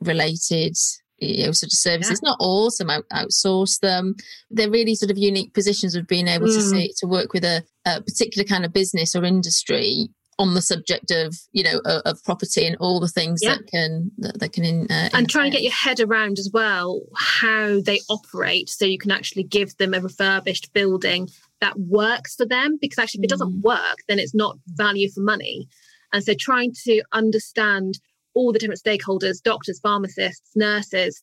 related 0.00 0.76
you 1.18 1.46
know, 1.46 1.52
sort 1.52 1.72
of 1.72 1.78
services. 1.78 2.20
Yeah. 2.22 2.30
Not 2.30 2.36
all, 2.40 2.70
some 2.70 2.90
out, 2.90 3.04
outsource 3.12 3.80
them. 3.80 4.14
They're 4.50 4.70
really 4.70 4.94
sort 4.94 5.10
of 5.10 5.18
unique 5.18 5.54
positions 5.54 5.94
of 5.94 6.06
being 6.06 6.28
able 6.28 6.48
mm. 6.48 6.54
to 6.54 6.62
see, 6.62 6.92
to 6.98 7.06
work 7.06 7.32
with 7.32 7.44
a, 7.44 7.62
a, 7.86 8.02
particular 8.02 8.44
kind 8.44 8.64
of 8.64 8.72
business 8.72 9.14
or 9.14 9.24
industry 9.24 10.08
on 10.38 10.54
the 10.54 10.62
subject 10.62 11.10
of 11.10 11.34
you 11.52 11.62
know 11.62 11.80
of, 11.84 12.02
of 12.04 12.24
property 12.24 12.66
and 12.66 12.76
all 12.78 13.00
the 13.00 13.08
things 13.08 13.40
yeah. 13.42 13.54
that 13.54 13.66
can 13.68 14.10
that, 14.18 14.38
that 14.38 14.52
can 14.52 14.64
in, 14.64 14.86
uh, 14.90 15.08
and 15.14 15.28
try 15.28 15.44
and 15.44 15.52
get 15.52 15.62
your 15.62 15.72
head 15.72 15.98
around 16.00 16.38
as 16.38 16.50
well 16.52 17.00
how 17.16 17.80
they 17.80 18.00
operate 18.10 18.68
so 18.68 18.84
you 18.84 18.98
can 18.98 19.10
actually 19.10 19.42
give 19.42 19.76
them 19.78 19.94
a 19.94 20.00
refurbished 20.00 20.72
building 20.72 21.28
that 21.60 21.78
works 21.78 22.34
for 22.34 22.44
them 22.44 22.76
because 22.80 22.98
actually 22.98 23.20
if 23.20 23.24
it 23.24 23.30
doesn't 23.30 23.60
mm. 23.60 23.62
work 23.62 23.96
then 24.08 24.18
it's 24.18 24.34
not 24.34 24.58
value 24.66 25.10
for 25.10 25.20
money 25.20 25.66
and 26.12 26.22
so 26.22 26.34
trying 26.38 26.72
to 26.84 27.02
understand 27.12 27.98
all 28.36 28.52
the 28.52 28.58
different 28.58 28.80
stakeholders 28.80 29.42
doctors, 29.42 29.80
pharmacists, 29.80 30.50
nurses, 30.54 31.20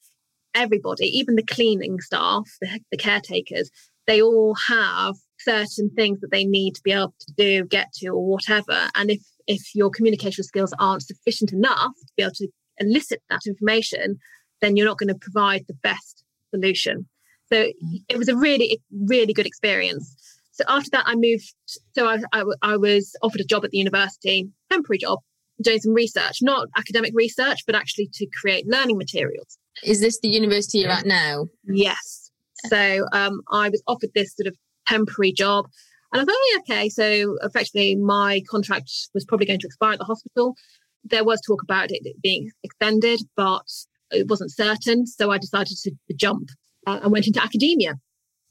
everybody, 0.55 1.05
even 1.05 1.35
the 1.35 1.43
cleaning 1.43 1.99
staff, 2.01 2.49
the, 2.59 2.79
the 2.91 2.97
caretakers, 2.97 3.69
they 4.07 4.21
all 4.21 4.55
have 4.67 5.15
certain 5.43 5.89
things 5.95 6.19
that 6.21 6.31
they 6.31 6.45
need 6.45 6.75
to 6.75 6.81
be 6.83 6.91
able 6.91 7.13
to 7.19 7.33
do, 7.37 7.65
get 7.65 7.91
to, 7.93 8.07
or 8.09 8.25
whatever. 8.25 8.89
And 8.95 9.11
if 9.11 9.21
if 9.47 9.75
your 9.75 9.89
communication 9.89 10.43
skills 10.43 10.73
aren't 10.79 11.03
sufficient 11.03 11.51
enough 11.51 11.93
to 11.99 12.13
be 12.15 12.23
able 12.23 12.33
to 12.35 12.47
elicit 12.77 13.21
that 13.29 13.41
information, 13.45 14.17
then 14.61 14.75
you're 14.75 14.87
not 14.87 14.97
going 14.97 15.09
to 15.09 15.19
provide 15.19 15.65
the 15.67 15.73
best 15.73 16.23
solution. 16.51 17.07
So 17.51 17.57
mm-hmm. 17.57 17.95
it 18.09 18.17
was 18.17 18.29
a 18.29 18.35
really, 18.35 18.81
really 19.07 19.33
good 19.33 19.45
experience. 19.45 20.15
So 20.51 20.63
after 20.67 20.89
that, 20.91 21.05
I 21.07 21.15
moved. 21.15 21.53
So 21.95 22.07
I, 22.07 22.19
I, 22.31 22.43
I 22.61 22.77
was 22.77 23.15
offered 23.21 23.41
a 23.41 23.45
job 23.45 23.65
at 23.65 23.71
the 23.71 23.77
university, 23.77 24.49
temporary 24.71 24.99
job, 24.99 25.19
doing 25.61 25.79
some 25.79 25.93
research, 25.93 26.37
not 26.41 26.67
academic 26.77 27.11
research, 27.13 27.59
but 27.65 27.75
actually 27.75 28.09
to 28.13 28.27
create 28.39 28.65
learning 28.67 28.97
materials. 28.97 29.57
Is 29.83 29.99
this 29.99 30.19
the 30.21 30.29
university 30.29 30.79
you're 30.79 30.91
at 30.91 31.05
now? 31.05 31.47
Yes. 31.65 32.31
So 32.67 33.05
um, 33.11 33.41
I 33.51 33.69
was 33.69 33.81
offered 33.87 34.11
this 34.15 34.35
sort 34.35 34.47
of 34.47 34.55
temporary 34.87 35.33
job. 35.33 35.67
And 36.11 36.21
I 36.21 36.25
thought, 36.25 36.35
oh, 36.35 36.59
okay, 36.59 36.89
so 36.89 37.37
effectively 37.41 37.95
my 37.95 38.41
contract 38.49 38.91
was 39.13 39.25
probably 39.25 39.47
going 39.47 39.59
to 39.59 39.67
expire 39.67 39.93
at 39.93 39.99
the 39.99 40.05
hospital. 40.05 40.55
There 41.03 41.23
was 41.23 41.41
talk 41.41 41.63
about 41.63 41.91
it 41.91 42.21
being 42.21 42.51
extended, 42.63 43.21
but 43.35 43.65
it 44.11 44.27
wasn't 44.29 44.51
certain. 44.51 45.07
So 45.07 45.31
I 45.31 45.37
decided 45.37 45.75
to, 45.83 45.91
jump 46.15 46.49
uh, 46.85 46.99
and 47.01 47.11
went 47.11 47.27
into 47.27 47.43
academia. 47.43 47.95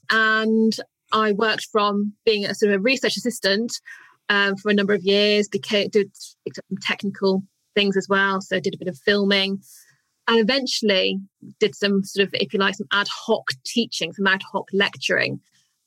And 0.09 0.73
I 1.13 1.31
worked 1.31 1.67
from 1.71 2.13
being 2.25 2.45
a 2.45 2.53
sort 2.53 2.73
of 2.73 2.79
a 2.79 2.83
research 2.83 3.15
assistant 3.15 3.71
um, 4.29 4.57
for 4.57 4.69
a 4.69 4.73
number 4.73 4.93
of 4.93 5.03
years. 5.03 5.47
Became 5.47 5.89
did 5.89 6.11
some 6.15 6.77
technical 6.81 7.43
things 7.75 7.95
as 7.95 8.07
well, 8.09 8.41
so 8.41 8.59
did 8.59 8.75
a 8.75 8.77
bit 8.77 8.87
of 8.87 8.97
filming, 9.05 9.59
and 10.27 10.39
eventually 10.39 11.19
did 11.59 11.75
some 11.75 12.03
sort 12.03 12.27
of, 12.27 12.33
if 12.33 12.53
you 12.53 12.59
like, 12.59 12.75
some 12.75 12.87
ad 12.91 13.07
hoc 13.07 13.43
teaching, 13.65 14.11
some 14.13 14.27
ad 14.27 14.41
hoc 14.51 14.67
lecturing, 14.73 15.39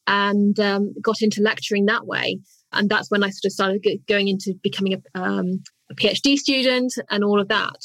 and 0.06 0.58
um, 0.60 0.94
got 1.00 1.20
into 1.20 1.42
lecturing 1.42 1.86
that 1.86 2.06
way. 2.06 2.38
And 2.72 2.88
that's 2.88 3.10
when 3.10 3.22
I 3.22 3.30
sort 3.30 3.46
of 3.46 3.52
started 3.52 3.84
going 4.08 4.28
into 4.28 4.54
becoming 4.62 4.94
a, 4.94 5.20
um, 5.20 5.62
a 5.90 5.94
PhD 5.94 6.36
student 6.36 6.92
and 7.10 7.24
all 7.24 7.40
of 7.40 7.48
that. 7.48 7.76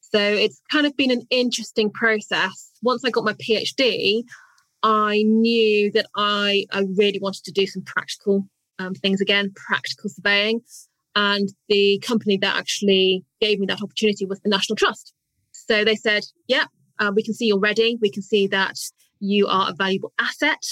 So 0.00 0.20
it's 0.20 0.60
kind 0.70 0.86
of 0.86 0.96
been 0.96 1.10
an 1.10 1.22
interesting 1.30 1.90
process. 1.90 2.70
Once 2.82 3.02
I 3.04 3.10
got 3.10 3.24
my 3.24 3.32
PhD, 3.34 4.22
I 4.82 5.22
knew 5.22 5.90
that 5.92 6.06
I, 6.14 6.66
I 6.70 6.84
really 6.96 7.18
wanted 7.20 7.44
to 7.44 7.52
do 7.52 7.66
some 7.66 7.82
practical 7.82 8.46
um, 8.78 8.94
things 8.94 9.20
again, 9.20 9.52
practical 9.54 10.10
surveying. 10.10 10.60
And 11.16 11.48
the 11.68 12.00
company 12.00 12.38
that 12.38 12.56
actually 12.56 13.24
gave 13.40 13.60
me 13.60 13.66
that 13.66 13.82
opportunity 13.82 14.26
was 14.26 14.40
the 14.40 14.50
National 14.50 14.76
Trust. 14.76 15.14
So 15.52 15.84
they 15.84 15.96
said, 15.96 16.24
yeah, 16.48 16.64
uh, 16.98 17.12
we 17.14 17.22
can 17.22 17.34
see 17.34 17.46
you're 17.46 17.58
ready. 17.58 17.98
We 18.00 18.10
can 18.10 18.22
see 18.22 18.46
that 18.48 18.76
you 19.20 19.46
are 19.46 19.70
a 19.70 19.74
valuable 19.74 20.12
asset. 20.18 20.62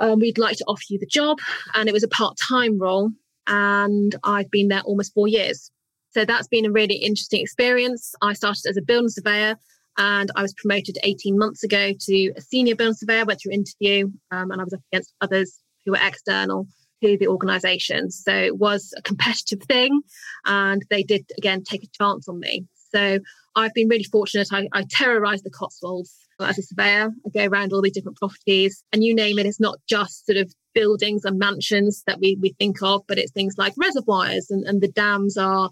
Um, 0.00 0.18
we'd 0.18 0.38
like 0.38 0.56
to 0.56 0.64
offer 0.66 0.82
you 0.88 0.98
the 0.98 1.06
job. 1.06 1.38
And 1.74 1.88
it 1.88 1.92
was 1.92 2.02
a 2.02 2.08
part 2.08 2.36
time 2.48 2.78
role. 2.78 3.10
And 3.46 4.14
I've 4.24 4.50
been 4.50 4.68
there 4.68 4.82
almost 4.82 5.14
four 5.14 5.28
years. 5.28 5.70
So 6.10 6.24
that's 6.24 6.48
been 6.48 6.66
a 6.66 6.72
really 6.72 6.96
interesting 6.96 7.40
experience. 7.40 8.14
I 8.20 8.32
started 8.32 8.68
as 8.68 8.76
a 8.76 8.82
building 8.82 9.10
surveyor 9.10 9.56
and 9.98 10.30
I 10.34 10.42
was 10.42 10.54
promoted 10.54 10.98
18 11.02 11.38
months 11.38 11.62
ago 11.62 11.92
to 11.92 12.32
a 12.36 12.40
senior 12.40 12.74
building 12.74 12.94
surveyor, 12.94 13.24
went 13.24 13.40
through 13.40 13.52
interview, 13.52 14.10
um, 14.30 14.50
and 14.50 14.60
I 14.60 14.64
was 14.64 14.72
up 14.72 14.80
against 14.92 15.14
others 15.20 15.58
who 15.84 15.92
were 15.92 15.98
external 16.00 16.66
to 17.02 17.16
the 17.18 17.28
organisation. 17.28 18.10
So 18.10 18.32
it 18.32 18.58
was 18.58 18.94
a 18.96 19.02
competitive 19.02 19.62
thing, 19.62 20.00
and 20.46 20.84
they 20.90 21.02
did 21.02 21.30
again 21.38 21.62
take 21.62 21.84
a 21.84 21.88
chance 21.88 22.28
on 22.28 22.40
me. 22.40 22.66
So 22.94 23.18
I've 23.56 23.74
been 23.74 23.88
really 23.88 24.04
fortunate. 24.04 24.48
I, 24.52 24.68
I 24.72 24.84
terrorised 24.88 25.44
the 25.44 25.50
Cotswolds 25.50 26.16
as 26.48 26.58
a 26.58 26.62
surveyor. 26.62 27.10
I 27.26 27.28
go 27.34 27.46
around 27.46 27.72
all 27.72 27.82
these 27.82 27.92
different 27.92 28.18
properties, 28.18 28.82
and 28.92 29.04
you 29.04 29.14
name 29.14 29.38
it. 29.38 29.46
It's 29.46 29.60
not 29.60 29.78
just 29.88 30.26
sort 30.26 30.38
of 30.38 30.52
buildings 30.74 31.24
and 31.24 31.38
mansions 31.38 32.02
that 32.06 32.20
we, 32.20 32.36
we 32.40 32.54
think 32.58 32.82
of, 32.82 33.02
but 33.08 33.18
it's 33.18 33.32
things 33.32 33.56
like 33.58 33.74
reservoirs, 33.76 34.46
and, 34.50 34.64
and 34.66 34.80
the 34.80 34.88
dams 34.88 35.36
are 35.36 35.70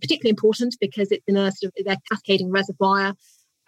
particularly 0.00 0.30
important 0.30 0.76
because 0.80 1.10
it's 1.10 1.24
in 1.26 1.36
a 1.36 1.50
sort 1.52 1.72
of 1.76 1.84
they're 1.84 1.96
cascading 2.10 2.50
reservoir 2.50 3.14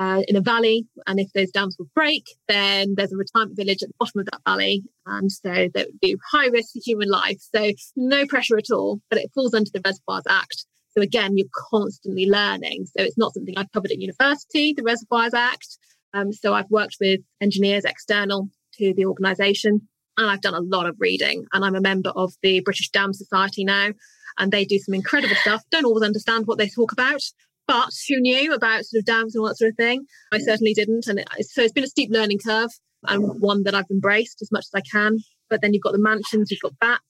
uh, 0.01 0.23
in 0.27 0.35
a 0.35 0.41
valley. 0.41 0.87
And 1.07 1.21
if 1.21 1.33
those 1.33 1.51
dams 1.51 1.77
will 1.79 1.91
break, 1.95 2.25
then 2.49 2.95
there's 2.97 3.13
a 3.13 3.17
retirement 3.17 3.57
village 3.57 3.83
at 3.83 3.89
the 3.89 3.95
bottom 4.01 4.21
of 4.21 4.27
that 4.27 4.41
valley. 4.47 4.83
And 5.07 5.31
so 5.31 5.69
that 5.75 5.87
would 5.87 6.01
be 6.01 6.17
high 6.33 6.47
risk 6.47 6.73
to 6.73 6.81
human 6.81 7.09
life. 7.09 7.39
So 7.55 7.71
no 7.97 8.27
pressure 8.27 8.57
at 8.57 8.71
all, 8.73 9.01
but 9.11 9.19
it 9.19 9.31
falls 9.35 9.55
under 9.55 9.71
the 9.73 9.83
Reservoirs 9.85 10.25
Act. 10.29 10.65
So 10.97 11.03
again, 11.03 11.37
you're 11.37 11.47
constantly 11.71 12.27
learning. 12.29 12.87
So 12.87 13.05
it's 13.05 13.19
not 13.19 13.35
something 13.35 13.57
I 13.57 13.67
covered 13.73 13.93
at 13.93 13.99
university, 13.99 14.73
the 14.73 14.83
Reservoirs 14.83 15.35
Act. 15.35 15.79
Um, 16.15 16.33
so 16.33 16.55
I've 16.55 16.71
worked 16.71 16.97
with 17.01 17.21
engineers 17.41 17.85
external 17.85 18.49
to 18.79 18.95
the 18.95 19.07
organisation 19.07 19.89
and 20.17 20.31
I've 20.31 20.41
done 20.41 20.55
a 20.55 20.61
lot 20.61 20.87
of 20.87 20.97
reading. 20.99 21.47
And 21.53 21.65
I'm 21.65 21.75
a 21.75 21.81
member 21.81 22.11
of 22.11 22.33
the 22.43 22.61
British 22.61 22.91
Dam 22.91 23.13
Society 23.13 23.65
now, 23.65 23.91
and 24.39 24.53
they 24.53 24.65
do 24.65 24.79
some 24.79 24.95
incredible 24.95 25.37
stuff. 25.37 25.63
Don't 25.71 25.85
always 25.85 26.05
understand 26.05 26.47
what 26.47 26.59
they 26.59 26.69
talk 26.69 26.93
about, 26.93 27.21
but 27.67 27.91
who 28.09 28.21
knew 28.21 28.53
about 28.53 28.85
sort 28.85 29.01
of 29.01 29.07
dams 29.07 29.35
and 29.35 29.41
all 29.41 29.49
that 29.49 29.57
sort 29.57 29.71
of 29.71 29.77
thing? 29.77 30.05
I 30.33 30.39
certainly 30.39 30.75
didn't. 30.75 31.07
And 31.07 31.21
it, 31.21 31.29
so 31.41 31.63
it's 31.63 31.73
been 31.73 31.85
a 31.85 31.89
steep 31.89 32.11
learning 32.13 32.39
curve 32.45 32.71
and 33.05 33.41
one 33.41 33.63
that 33.63 33.75
I've 33.75 33.91
embraced 33.91 34.43
as 34.43 34.53
much 34.53 34.65
as 34.73 34.75
I 34.75 34.83
can. 34.83 35.19
But 35.49 35.63
then 35.63 35.73
you've 35.73 35.83
got 35.83 35.93
the 35.93 35.99
mansions, 35.99 36.51
you've 36.51 36.61
got 36.61 36.79
bats. 36.81 37.03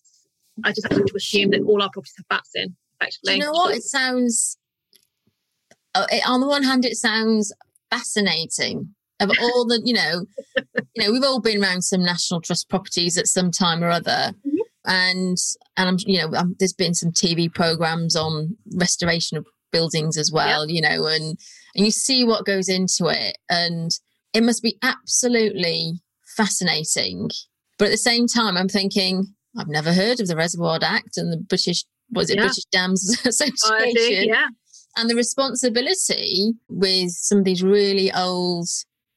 I 0.65 0.71
just 0.71 0.87
have 0.91 1.05
to 1.05 1.17
assume 1.17 1.51
that 1.51 1.63
all 1.63 1.83
our 1.83 1.91
properties 1.91 2.15
have 2.19 2.29
bats 2.29 2.51
in, 2.55 2.77
effectively. 3.01 3.33
Do 3.33 3.39
you 3.39 3.45
know 3.45 3.53
what? 3.53 3.75
It 3.75 3.83
sounds, 3.83 4.59
uh, 5.95 6.07
on 6.27 6.41
the 6.41 6.47
one 6.47 6.63
hand, 6.63 6.85
it 6.85 6.97
sounds 6.97 7.53
fascinating 7.91 8.95
of 9.21 9.31
all 9.41 9.67
the, 9.67 9.81
you 9.85 9.93
know, 9.93 10.25
you 10.95 11.05
know, 11.05 11.13
we've 11.13 11.25
all 11.25 11.41
been 11.41 11.63
around 11.63 11.83
some 11.83 12.03
National 12.03 12.41
Trust 12.41 12.69
properties 12.69 13.19
at 13.19 13.27
some 13.27 13.51
time 13.51 13.85
or 13.85 13.91
other. 13.91 14.33
Mm-hmm. 14.47 14.57
And 14.87 15.37
and 15.77 15.89
I'm 15.91 15.97
you 16.07 16.23
know 16.23 16.35
um, 16.39 16.57
there's 16.59 16.73
been 16.73 16.95
some 16.95 17.13
TV 17.13 17.53
programs 17.53 18.17
on 18.17 18.57
restoration 18.75 19.37
of 19.37 19.47
buildings 19.71 20.17
as 20.17 20.33
well, 20.33 20.67
yep. 20.67 20.75
you 20.75 20.81
know, 20.81 21.07
and 21.07 21.39
and 21.75 21.85
you 21.85 21.91
see 21.91 22.25
what 22.25 22.47
goes 22.47 22.67
into 22.67 23.09
it, 23.09 23.37
and 23.51 23.91
it 24.33 24.43
must 24.43 24.63
be 24.63 24.79
absolutely 24.83 26.01
fascinating. 26.35 27.29
But 27.79 27.87
at 27.87 27.91
the 27.91 27.99
same 27.99 28.27
time, 28.27 28.57
I'm 28.57 28.69
thinking 28.69 29.35
I've 29.59 29.69
never 29.69 29.93
heard 29.93 30.19
of 30.19 30.29
the 30.29 30.37
Reservoir 30.37 30.79
Act 30.83 31.19
and 31.19 31.31
the 31.31 31.37
British 31.37 31.85
was 32.13 32.31
it 32.31 32.37
yeah. 32.37 32.45
British 32.45 32.65
Dams 32.73 33.21
Association, 33.27 34.29
yeah. 34.29 34.47
And 34.97 35.09
the 35.09 35.15
responsibility 35.15 36.53
with 36.69 37.11
some 37.13 37.39
of 37.39 37.45
these 37.45 37.63
really 37.63 38.13
old 38.13 38.69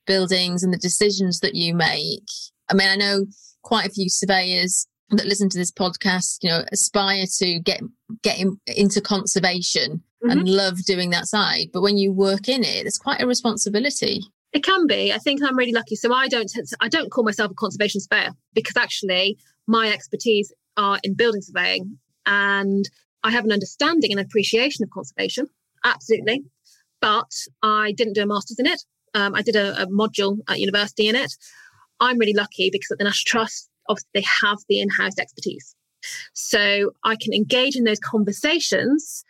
buildings 0.06 0.64
and 0.64 0.74
the 0.74 0.78
decisions 0.78 1.40
that 1.40 1.56
you 1.56 1.74
make. 1.74 2.28
I 2.70 2.74
mean, 2.74 2.90
I 2.90 2.96
know 2.96 3.26
quite 3.64 3.88
a 3.88 3.92
few 3.92 4.10
surveyors 4.10 4.88
that 5.10 5.26
listen 5.26 5.50
to 5.50 5.58
this 5.58 5.72
podcast, 5.72 6.38
you 6.42 6.50
know, 6.50 6.64
aspire 6.72 7.26
to 7.38 7.60
get 7.60 7.82
get 8.22 8.40
in, 8.40 8.60
into 8.68 9.02
conservation 9.02 10.04
mm-hmm. 10.24 10.30
and 10.30 10.50
love 10.50 10.84
doing 10.86 11.10
that 11.12 11.28
side. 11.28 11.68
But 11.72 11.82
when 11.82 11.98
you 11.98 12.12
work 12.12 12.48
in 12.50 12.64
it, 12.64 12.86
it's 12.86 12.98
quite 12.98 13.22
a 13.22 13.28
responsibility. 13.28 14.22
It 14.52 14.64
can 14.64 14.86
be. 14.86 15.12
I 15.12 15.18
think 15.18 15.42
I'm 15.44 15.58
really 15.58 15.72
lucky. 15.72 15.96
So 15.96 16.14
I 16.14 16.28
don't 16.28 16.52
I 16.80 16.90
don't 16.90 17.12
call 17.12 17.24
myself 17.24 17.52
a 17.52 17.56
conservation 17.56 18.02
surveyor 18.02 18.32
because 18.54 18.78
actually 18.78 19.38
my 19.68 19.92
expertise 19.92 20.52
are 20.78 21.00
in 21.04 21.16
building 21.16 21.42
surveying 21.42 21.98
and 22.26 22.90
I 23.24 23.32
have 23.32 23.46
an 23.46 23.52
understanding 23.52 24.12
and 24.12 24.20
appreciation 24.20 24.84
of 24.84 24.90
conservation. 24.90 25.48
Absolutely. 25.84 26.44
But 27.02 27.32
I 27.62 27.92
didn't 27.92 28.14
do 28.14 28.24
a 28.24 28.26
master's 28.26 28.60
in 28.60 28.68
it. 28.68 28.82
Um, 29.14 29.36
I 29.36 29.42
did 29.42 29.56
a, 29.56 29.84
a 29.84 29.88
module 29.88 30.40
at 30.48 30.60
university 30.60 31.08
in 31.08 31.16
it. 31.16 31.34
I'm 32.00 32.18
really 32.18 32.34
lucky 32.34 32.70
because 32.72 32.92
at 32.92 32.98
the 32.98 33.04
National 33.04 33.26
Trust, 33.26 33.70
obviously 33.88 34.10
they 34.14 34.26
have 34.42 34.58
the 34.70 34.80
in-house 34.80 35.20
expertise. 35.20 35.76
So 36.34 36.92
I 37.04 37.16
can 37.16 37.34
engage 37.34 37.76
in 37.76 37.84
those 37.84 38.00
conversations, 38.00 39.24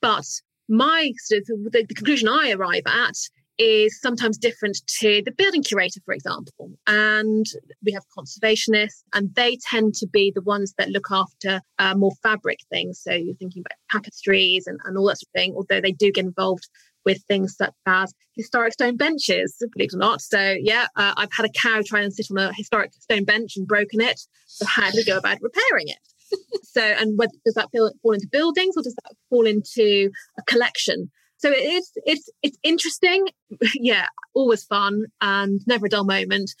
but 0.00 0.26
my 0.68 1.12
sort 1.18 1.42
of 1.50 1.72
the, 1.72 1.84
the 1.88 1.94
conclusion 1.94 2.28
I 2.28 2.52
arrive 2.52 2.82
at 2.86 3.16
is 3.58 4.00
sometimes 4.00 4.36
different 4.36 4.78
to 4.86 5.22
the 5.24 5.32
building 5.32 5.62
curator, 5.62 6.00
for 6.04 6.14
example. 6.14 6.70
And 6.86 7.46
we 7.84 7.92
have 7.92 8.02
conservationists, 8.16 9.02
and 9.14 9.34
they 9.34 9.58
tend 9.70 9.94
to 9.96 10.06
be 10.06 10.32
the 10.34 10.42
ones 10.42 10.74
that 10.78 10.90
look 10.90 11.06
after 11.10 11.60
uh, 11.78 11.94
more 11.94 12.12
fabric 12.22 12.58
things. 12.70 13.00
So 13.00 13.12
you're 13.12 13.36
thinking 13.36 13.62
about 13.62 13.78
tapestries 13.90 14.66
and, 14.66 14.78
and 14.84 14.98
all 14.98 15.06
that 15.06 15.18
sort 15.18 15.28
of 15.28 15.40
thing, 15.40 15.54
although 15.54 15.80
they 15.80 15.92
do 15.92 16.10
get 16.10 16.24
involved 16.24 16.68
with 17.04 17.22
things 17.28 17.56
such 17.56 17.74
as 17.86 18.12
historic 18.34 18.72
stone 18.72 18.96
benches, 18.96 19.56
believe 19.74 19.90
it 19.92 19.94
or 19.94 19.98
not. 19.98 20.20
So, 20.20 20.56
yeah, 20.58 20.86
uh, 20.96 21.14
I've 21.16 21.32
had 21.32 21.46
a 21.46 21.50
cow 21.50 21.82
try 21.84 22.00
and 22.00 22.12
sit 22.12 22.26
on 22.30 22.38
a 22.38 22.52
historic 22.52 22.92
stone 22.94 23.24
bench 23.24 23.56
and 23.56 23.66
broken 23.66 24.00
it. 24.00 24.20
So, 24.46 24.66
how 24.66 24.90
do 24.90 24.96
we 24.96 25.04
go 25.04 25.18
about 25.18 25.38
repairing 25.40 25.88
it? 25.88 25.98
so, 26.62 26.82
and 26.82 27.18
whether, 27.18 27.32
does 27.44 27.54
that 27.54 27.68
fall 27.72 28.12
into 28.12 28.28
buildings 28.30 28.76
or 28.76 28.82
does 28.82 28.94
that 28.94 29.14
fall 29.28 29.46
into 29.46 30.10
a 30.38 30.42
collection? 30.42 31.10
So 31.44 31.50
it 31.50 31.74
is, 31.74 31.92
it's, 32.06 32.30
it's 32.42 32.56
interesting. 32.62 33.26
yeah, 33.74 34.06
always 34.32 34.64
fun 34.64 35.04
and 35.20 35.60
never 35.66 35.84
a 35.84 35.88
dull 35.90 36.06
moment, 36.06 36.54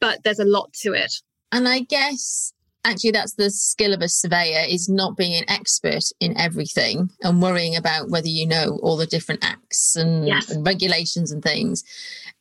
but 0.00 0.22
there's 0.24 0.38
a 0.38 0.46
lot 0.46 0.72
to 0.80 0.94
it. 0.94 1.12
And 1.52 1.68
I 1.68 1.80
guess 1.80 2.54
actually 2.82 3.10
that's 3.10 3.34
the 3.34 3.50
skill 3.50 3.92
of 3.92 4.00
a 4.00 4.08
surveyor 4.08 4.64
is 4.66 4.88
not 4.88 5.18
being 5.18 5.34
an 5.34 5.44
expert 5.50 6.04
in 6.18 6.34
everything 6.38 7.10
and 7.22 7.42
worrying 7.42 7.76
about 7.76 8.08
whether 8.08 8.26
you 8.26 8.46
know 8.46 8.80
all 8.82 8.96
the 8.96 9.06
different 9.06 9.44
acts 9.44 9.96
and, 9.96 10.26
yes. 10.26 10.50
and 10.50 10.66
regulations 10.66 11.30
and 11.30 11.42
things 11.42 11.84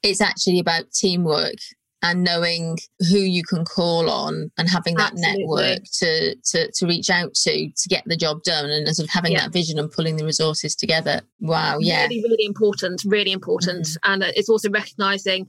it's 0.01 0.19
actually 0.19 0.58
about 0.58 0.91
teamwork 0.91 1.58
and 2.01 2.23
knowing 2.23 2.77
who 3.09 3.17
you 3.17 3.43
can 3.43 3.63
call 3.63 4.09
on 4.09 4.51
and 4.57 4.69
having 4.69 4.95
that 4.95 5.11
Absolutely. 5.11 5.37
network 5.39 5.79
to, 5.99 6.35
to 6.35 6.71
to 6.71 6.87
reach 6.87 7.09
out 7.09 7.33
to 7.33 7.69
to 7.69 7.89
get 7.89 8.03
the 8.05 8.17
job 8.17 8.43
done 8.43 8.69
and 8.69 8.87
sort 8.95 9.07
of 9.07 9.13
having 9.13 9.33
yeah. 9.33 9.41
that 9.41 9.53
vision 9.53 9.77
and 9.77 9.91
pulling 9.91 10.17
the 10.17 10.25
resources 10.25 10.75
together 10.75 11.21
wow 11.39 11.77
yeah 11.79 12.03
really 12.03 12.21
really 12.23 12.45
important 12.45 13.01
really 13.05 13.31
important 13.31 13.85
mm-hmm. 13.85 14.11
and 14.13 14.23
it's 14.35 14.49
also 14.49 14.69
recognizing 14.69 15.47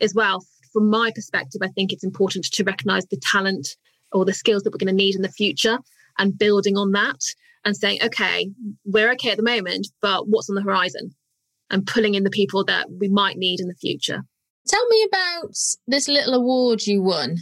as 0.00 0.14
well 0.14 0.44
from 0.72 0.90
my 0.90 1.10
perspective 1.14 1.60
i 1.62 1.68
think 1.68 1.92
it's 1.92 2.04
important 2.04 2.44
to 2.44 2.64
recognize 2.64 3.06
the 3.06 3.20
talent 3.32 3.76
or 4.12 4.24
the 4.24 4.34
skills 4.34 4.62
that 4.62 4.72
we're 4.72 4.78
going 4.78 4.86
to 4.86 5.04
need 5.04 5.14
in 5.14 5.22
the 5.22 5.28
future 5.28 5.78
and 6.18 6.38
building 6.38 6.76
on 6.76 6.92
that 6.92 7.20
and 7.64 7.76
saying, 7.76 7.98
okay, 8.02 8.48
we're 8.84 9.10
okay 9.12 9.30
at 9.30 9.36
the 9.36 9.42
moment, 9.42 9.88
but 10.00 10.28
what's 10.28 10.48
on 10.48 10.54
the 10.54 10.62
horizon? 10.62 11.14
And 11.68 11.86
pulling 11.86 12.14
in 12.14 12.22
the 12.22 12.30
people 12.30 12.64
that 12.64 12.86
we 13.00 13.08
might 13.08 13.36
need 13.36 13.60
in 13.60 13.66
the 13.66 13.74
future. 13.74 14.22
Tell 14.68 14.86
me 14.88 15.06
about 15.08 15.54
this 15.86 16.08
little 16.08 16.34
award 16.34 16.86
you 16.86 17.02
won. 17.02 17.38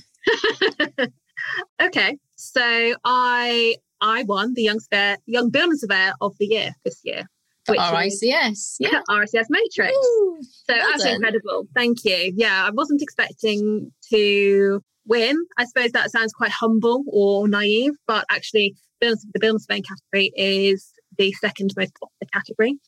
okay, 1.83 2.19
so 2.37 2.95
I 3.05 3.77
I 4.01 4.25
won 4.25 4.55
the 4.55 4.63
Young 4.63 4.81
Surveyor, 4.81 5.17
Young 5.27 5.51
Building 5.51 5.79
Surveyor 5.79 6.13
of 6.21 6.35
the 6.39 6.47
Year 6.47 6.73
this 6.85 7.01
year. 7.05 7.25
Which 7.67 7.81
RICS, 7.81 8.77
yeah, 8.79 9.01
RICS 9.11 9.47
Matrics. 9.49 9.97
Ooh, 9.97 10.39
so 10.43 10.75
well 10.75 10.91
that's 10.91 11.05
incredible. 11.07 11.67
Thank 11.75 12.05
you. 12.05 12.33
Yeah, 12.37 12.67
I 12.67 12.71
wasn't 12.71 13.01
expecting 13.01 13.91
to 14.11 14.83
win. 15.07 15.37
I 15.57 15.65
suppose 15.65 15.93
that 15.93 16.11
sounds 16.11 16.33
quite 16.35 16.51
humble 16.51 17.05
or 17.07 17.49
naive, 17.49 17.93
but 18.07 18.27
actually, 18.31 18.75
the 19.01 19.17
building 19.41 19.59
surveying 19.59 19.83
category 19.83 20.31
is 20.37 20.93
the 21.17 21.33
second 21.33 21.71
most 21.77 21.95
popular 21.95 22.29
category. 22.33 22.79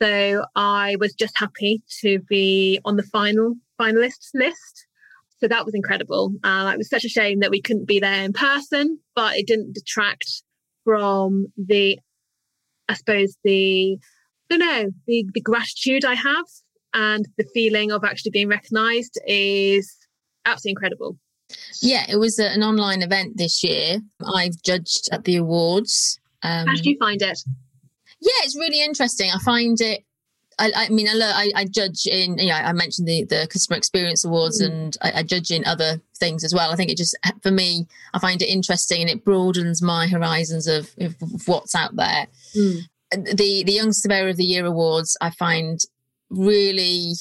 So 0.00 0.44
I 0.54 0.96
was 0.98 1.14
just 1.14 1.38
happy 1.38 1.82
to 2.00 2.20
be 2.28 2.80
on 2.84 2.96
the 2.96 3.02
final 3.02 3.54
finalists 3.80 4.30
list. 4.34 4.86
So 5.38 5.48
that 5.48 5.64
was 5.64 5.74
incredible. 5.74 6.32
Uh, 6.42 6.70
it 6.72 6.78
was 6.78 6.88
such 6.88 7.04
a 7.04 7.10
shame 7.10 7.40
that 7.40 7.50
we 7.50 7.60
couldn't 7.60 7.86
be 7.86 8.00
there 8.00 8.24
in 8.24 8.32
person, 8.32 8.98
but 9.14 9.36
it 9.36 9.46
didn't 9.46 9.74
detract 9.74 10.42
from 10.84 11.46
the, 11.58 11.98
I 12.88 12.94
suppose, 12.94 13.36
the, 13.44 13.98
I 14.50 14.56
don't 14.56 14.60
know, 14.60 14.90
the, 15.06 15.26
the 15.34 15.40
gratitude 15.40 16.04
I 16.04 16.14
have 16.14 16.46
and 16.94 17.26
the 17.36 17.46
feeling 17.52 17.92
of 17.92 18.04
actually 18.04 18.30
being 18.30 18.48
recognized 18.48 19.20
is 19.26 19.94
absolutely 20.46 20.70
incredible. 20.70 21.18
Yeah, 21.82 22.06
it 22.08 22.16
was 22.16 22.38
an 22.38 22.62
online 22.62 23.02
event 23.02 23.36
this 23.36 23.62
year. 23.62 23.98
I've 24.34 24.60
judged 24.64 25.10
at 25.12 25.24
the 25.24 25.36
awards. 25.36 26.18
Um, 26.42 26.66
How 26.66 26.74
did 26.74 26.86
you 26.86 26.96
find 26.98 27.20
it? 27.20 27.38
Yeah, 28.20 28.44
it's 28.44 28.56
really 28.56 28.82
interesting. 28.82 29.30
I 29.30 29.38
find 29.44 29.78
it. 29.80 30.00
I, 30.58 30.72
I 30.74 30.88
mean, 30.88 31.06
I, 31.08 31.52
I, 31.54 31.64
judge 31.66 32.06
in. 32.06 32.38
You 32.38 32.48
know, 32.48 32.54
I 32.54 32.72
mentioned 32.72 33.06
the 33.06 33.24
the 33.24 33.46
customer 33.50 33.76
experience 33.76 34.24
awards, 34.24 34.62
mm. 34.62 34.66
and 34.66 34.96
I, 35.02 35.12
I, 35.16 35.22
judge 35.22 35.50
in 35.50 35.66
other 35.66 36.00
things 36.18 36.44
as 36.44 36.54
well. 36.54 36.72
I 36.72 36.76
think 36.76 36.90
it 36.90 36.96
just 36.96 37.16
for 37.42 37.50
me, 37.50 37.86
I 38.14 38.18
find 38.18 38.40
it 38.40 38.46
interesting, 38.46 39.02
and 39.02 39.10
it 39.10 39.24
broadens 39.24 39.82
my 39.82 40.06
horizons 40.06 40.66
of, 40.66 40.94
of 40.98 41.14
what's 41.46 41.74
out 41.74 41.96
there. 41.96 42.26
Mm. 42.56 42.80
The 43.10 43.64
the 43.64 43.72
Young 43.72 43.92
Surveyor 43.92 44.28
of 44.28 44.36
the 44.36 44.44
Year 44.44 44.64
awards, 44.64 45.16
I 45.20 45.30
find 45.30 45.78
really 46.30 47.12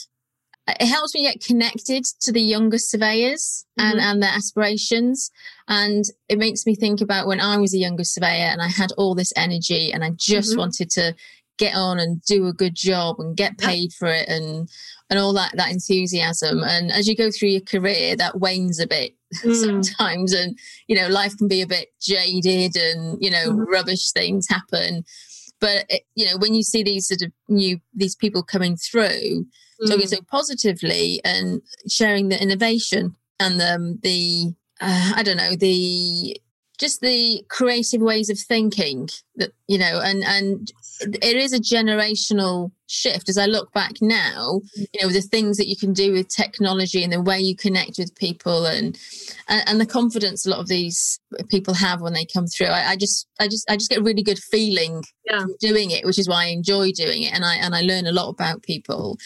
it 0.67 0.87
helps 0.87 1.13
me 1.13 1.21
get 1.21 1.43
connected 1.43 2.05
to 2.21 2.31
the 2.31 2.41
younger 2.41 2.79
surveyors 2.79 3.65
and, 3.77 3.99
Mhm. 3.99 4.03
and 4.03 4.23
their 4.23 4.31
aspirations. 4.31 5.29
And 5.67 6.05
it 6.27 6.39
makes 6.39 6.65
me 6.65 6.73
think 6.73 7.01
about 7.01 7.27
when 7.27 7.39
I 7.39 7.57
was 7.57 7.73
a 7.73 7.77
younger 7.77 8.03
surveyor 8.03 8.47
and 8.47 8.61
I 8.61 8.69
had 8.69 8.91
all 8.93 9.13
this 9.13 9.31
energy 9.35 9.93
and 9.93 10.03
I 10.03 10.09
just 10.11 10.53
Mhm. 10.53 10.57
wanted 10.57 10.89
to 10.91 11.15
get 11.57 11.75
on 11.75 11.99
and 11.99 12.21
do 12.23 12.47
a 12.47 12.53
good 12.53 12.75
job 12.75 13.19
and 13.19 13.37
get 13.37 13.57
paid 13.57 13.93
for 13.93 14.07
it 14.07 14.27
and 14.27 14.69
and 15.09 15.19
all 15.19 15.33
that 15.33 15.55
that 15.55 15.71
enthusiasm. 15.71 16.63
And 16.63 16.91
as 16.91 17.07
you 17.07 17.15
go 17.15 17.29
through 17.31 17.49
your 17.49 17.61
career, 17.61 18.15
that 18.15 18.39
wanes 18.39 18.79
a 18.79 18.87
bit 18.87 19.15
Mm. 19.43 19.55
sometimes 19.83 20.31
and 20.33 20.57
you 20.87 20.95
know 20.95 21.07
life 21.09 21.35
can 21.37 21.47
be 21.49 21.61
a 21.61 21.67
bit 21.67 21.89
jaded 21.99 22.75
and 22.77 23.17
you 23.21 23.29
know 23.29 23.51
Mhm. 23.51 23.65
rubbish 23.67 24.11
things 24.11 24.47
happen 24.47 25.03
but 25.59 25.83
it, 25.89 26.03
you 26.15 26.25
know 26.25 26.37
when 26.37 26.53
you 26.53 26.63
see 26.63 26.83
these 26.83 27.07
sort 27.07 27.21
of 27.21 27.31
new 27.49 27.79
these 27.93 28.15
people 28.15 28.43
coming 28.43 28.77
through 28.77 29.45
talking 29.87 30.05
Mm. 30.05 30.09
so 30.09 30.21
positively 30.31 31.19
and 31.25 31.61
sharing 31.89 32.29
the 32.29 32.41
innovation 32.41 33.15
and 33.39 33.61
um, 33.61 33.99
the 34.03 34.53
uh, 34.79 35.13
i 35.15 35.23
don't 35.23 35.37
know 35.37 35.55
the 35.55 36.39
just 36.77 37.01
the 37.01 37.43
creative 37.49 38.01
ways 38.01 38.29
of 38.29 38.39
thinking 38.39 39.09
that 39.35 39.51
you 39.67 39.77
know 39.77 39.99
and 40.01 40.23
and 40.23 40.71
it 41.01 41.35
is 41.35 41.51
a 41.53 41.59
generational 41.59 42.71
shift 42.87 43.27
as 43.29 43.37
i 43.37 43.45
look 43.45 43.71
back 43.73 43.93
now 44.01 44.61
you 44.75 45.01
know 45.01 45.09
the 45.09 45.21
things 45.21 45.57
that 45.57 45.67
you 45.67 45.75
can 45.75 45.91
do 45.93 46.11
with 46.13 46.27
technology 46.27 47.03
and 47.03 47.11
the 47.11 47.21
way 47.21 47.39
you 47.39 47.55
connect 47.55 47.97
with 47.97 48.13
people 48.15 48.65
and 48.65 48.97
and, 49.49 49.63
and 49.67 49.81
the 49.81 49.85
confidence 49.85 50.45
a 50.45 50.49
lot 50.49 50.59
of 50.59 50.67
these 50.67 51.19
people 51.49 51.73
have 51.73 52.01
when 52.01 52.13
they 52.13 52.25
come 52.25 52.45
through 52.47 52.67
I, 52.67 52.91
I 52.91 52.95
just 52.95 53.27
i 53.39 53.47
just 53.47 53.69
i 53.69 53.75
just 53.75 53.89
get 53.89 53.99
a 53.99 54.03
really 54.03 54.23
good 54.23 54.39
feeling 54.39 55.03
Yeah. 55.29 55.45
doing 55.59 55.91
it 55.91 56.05
which 56.05 56.19
is 56.19 56.29
why 56.29 56.45
i 56.45 56.47
enjoy 56.47 56.91
doing 56.91 57.23
it 57.23 57.33
and 57.33 57.43
i 57.43 57.55
and 57.55 57.75
i 57.75 57.81
learn 57.81 58.05
a 58.07 58.11
lot 58.11 58.29
about 58.29 58.63
people 58.63 59.17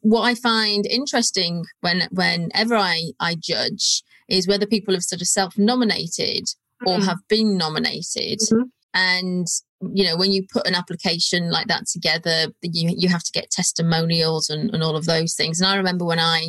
what 0.00 0.22
i 0.22 0.34
find 0.34 0.86
interesting 0.86 1.64
when 1.80 2.08
whenever 2.12 2.76
i 2.76 3.10
i 3.20 3.34
judge 3.34 4.02
is 4.28 4.46
whether 4.48 4.66
people 4.66 4.94
have 4.94 5.02
sort 5.02 5.20
of 5.20 5.26
self-nominated 5.28 6.44
or 6.86 6.98
Mm. 6.98 7.04
have 7.06 7.18
been 7.28 7.56
nominated 7.56 8.38
Mhm. 8.52 8.64
and 8.94 9.46
you 9.92 10.04
know 10.04 10.16
when 10.16 10.32
you 10.32 10.44
put 10.52 10.66
an 10.66 10.74
application 10.74 11.50
like 11.50 11.66
that 11.66 11.86
together 11.86 12.46
you 12.62 12.94
you 12.96 13.08
have 13.08 13.22
to 13.22 13.32
get 13.32 13.50
testimonials 13.50 14.48
and, 14.50 14.72
and 14.74 14.82
all 14.82 14.96
of 14.96 15.06
those 15.06 15.34
things 15.34 15.60
and 15.60 15.68
i 15.68 15.76
remember 15.76 16.04
when 16.04 16.18
i 16.18 16.48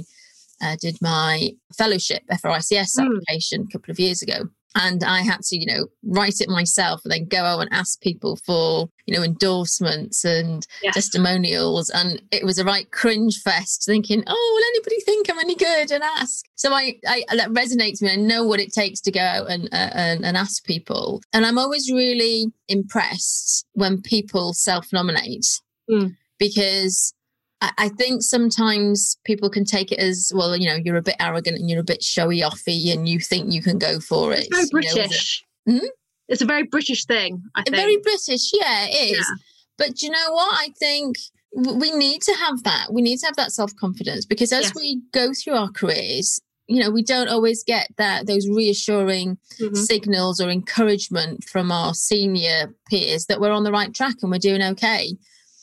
uh, 0.62 0.76
did 0.80 0.96
my 1.02 1.50
fellowship 1.78 2.24
frics 2.42 2.72
Mm. 2.98 3.06
application 3.06 3.66
a 3.68 3.72
couple 3.72 3.92
of 3.92 4.00
years 4.00 4.22
ago 4.22 4.48
and 4.76 5.04
i 5.04 5.22
had 5.22 5.42
to 5.42 5.58
you 5.58 5.66
know 5.66 5.86
write 6.04 6.40
it 6.42 6.50
myself 6.50 7.02
and 7.04 7.12
then 7.12 7.26
go 7.28 7.44
out 7.44 7.60
and 7.60 7.70
ask 7.74 8.00
people 8.02 8.36
for 8.46 8.90
you 9.06 9.14
know 9.16 9.24
endorsements 9.24 10.24
and 10.26 10.66
testimonials. 10.94 11.90
And 11.90 12.22
it 12.32 12.44
was 12.44 12.58
a 12.60 12.66
right 12.66 12.90
cringe 12.92 13.40
fest 13.44 13.84
thinking 13.86 14.24
oh 14.28 14.52
will 14.56 14.68
anybody 14.76 15.00
think 15.02 15.30
i'm 15.30 15.40
any 15.40 15.56
good 15.56 15.92
and 15.92 16.04
ask? 16.04 16.46
So 16.56 16.74
i, 16.74 16.96
I 17.08 17.24
that 17.36 17.50
resonates 17.50 18.02
with 18.02 18.04
me. 18.04 18.14
I 18.14 18.16
know 18.18 18.44
what 18.46 18.60
it 18.60 18.74
takes 18.74 19.02
to 19.02 19.12
go 19.12 19.20
out 19.22 19.50
and, 19.50 19.66
uh, 19.72 19.90
and 19.94 20.26
and 20.26 20.36
ask 20.38 20.64
people. 20.66 21.22
And 21.34 21.46
i'm 21.46 21.58
always 21.58 21.92
really 21.92 22.48
impressed 22.68 23.66
when 23.74 24.02
people 24.02 24.54
self-nominate 24.54 25.46
Mm. 25.90 26.16
because 26.40 27.14
I, 27.62 27.90
think 27.90 28.22
sometimes 28.22 29.18
people 29.26 29.50
can 29.50 29.66
take 29.66 29.92
it 29.92 29.98
as 30.00 30.32
well 30.36 30.56
you 30.56 30.68
know 30.68 30.76
you're 30.76 30.98
a 30.98 31.02
bit 31.02 31.16
arrogant 31.20 31.58
and 31.58 31.70
you're 31.70 31.80
a 31.80 31.84
bit 31.84 32.04
showy 32.04 32.42
offy 32.42 32.94
and 32.94 33.08
you 33.10 33.20
think 33.20 33.52
you 33.52 33.62
can 33.62 33.78
go 33.80 34.00
for 34.00 34.34
it 34.34 34.48
It's 34.52 34.70
very 34.72 34.86
you 34.86 34.96
know, 34.96 35.02
it. 35.02 35.08
British. 35.08 35.44
Hmm? 35.68 35.86
It's 36.28 36.42
a 36.42 36.46
very 36.46 36.64
British 36.64 37.06
thing, 37.06 37.42
I 37.56 37.64
think. 37.64 37.76
very 37.76 37.98
British, 37.98 38.52
yeah, 38.54 38.86
it 38.88 39.12
is. 39.12 39.18
Yeah. 39.18 39.36
But 39.78 39.96
do 39.96 40.06
you 40.08 40.12
know 40.12 40.32
what? 40.32 40.54
I 40.54 40.70
think 40.80 41.18
we 41.54 41.92
need 41.92 42.22
to 42.24 42.34
have 42.34 42.64
that. 42.64 42.88
We 42.92 43.02
need 43.02 43.18
to 43.20 43.26
have 43.28 43.36
that 43.38 43.52
self 43.52 43.76
confidence 43.76 44.26
because 44.26 44.52
as 44.52 44.66
Yes. 44.66 44.76
we 44.76 45.02
go 45.12 45.34
through 45.34 45.54
our 45.54 45.70
careers, 45.72 46.40
you 46.68 46.82
know, 46.82 46.90
we 46.90 47.04
don't 47.04 47.30
always 47.30 47.64
get 47.64 47.88
that 47.98 48.26
those 48.26 48.48
reassuring 48.48 49.38
Mhm. 49.60 49.78
signals 49.78 50.40
or 50.40 50.50
encouragement 50.50 51.44
from 51.44 51.72
our 51.72 51.94
senior 51.94 52.76
peers 52.90 53.26
that 53.28 53.40
we're 53.40 53.52
on 53.52 53.64
the 53.64 53.72
right 53.72 53.94
track 53.94 54.16
and 54.22 54.32
we're 54.32 54.40
doing 54.40 54.64
okay. 54.64 55.16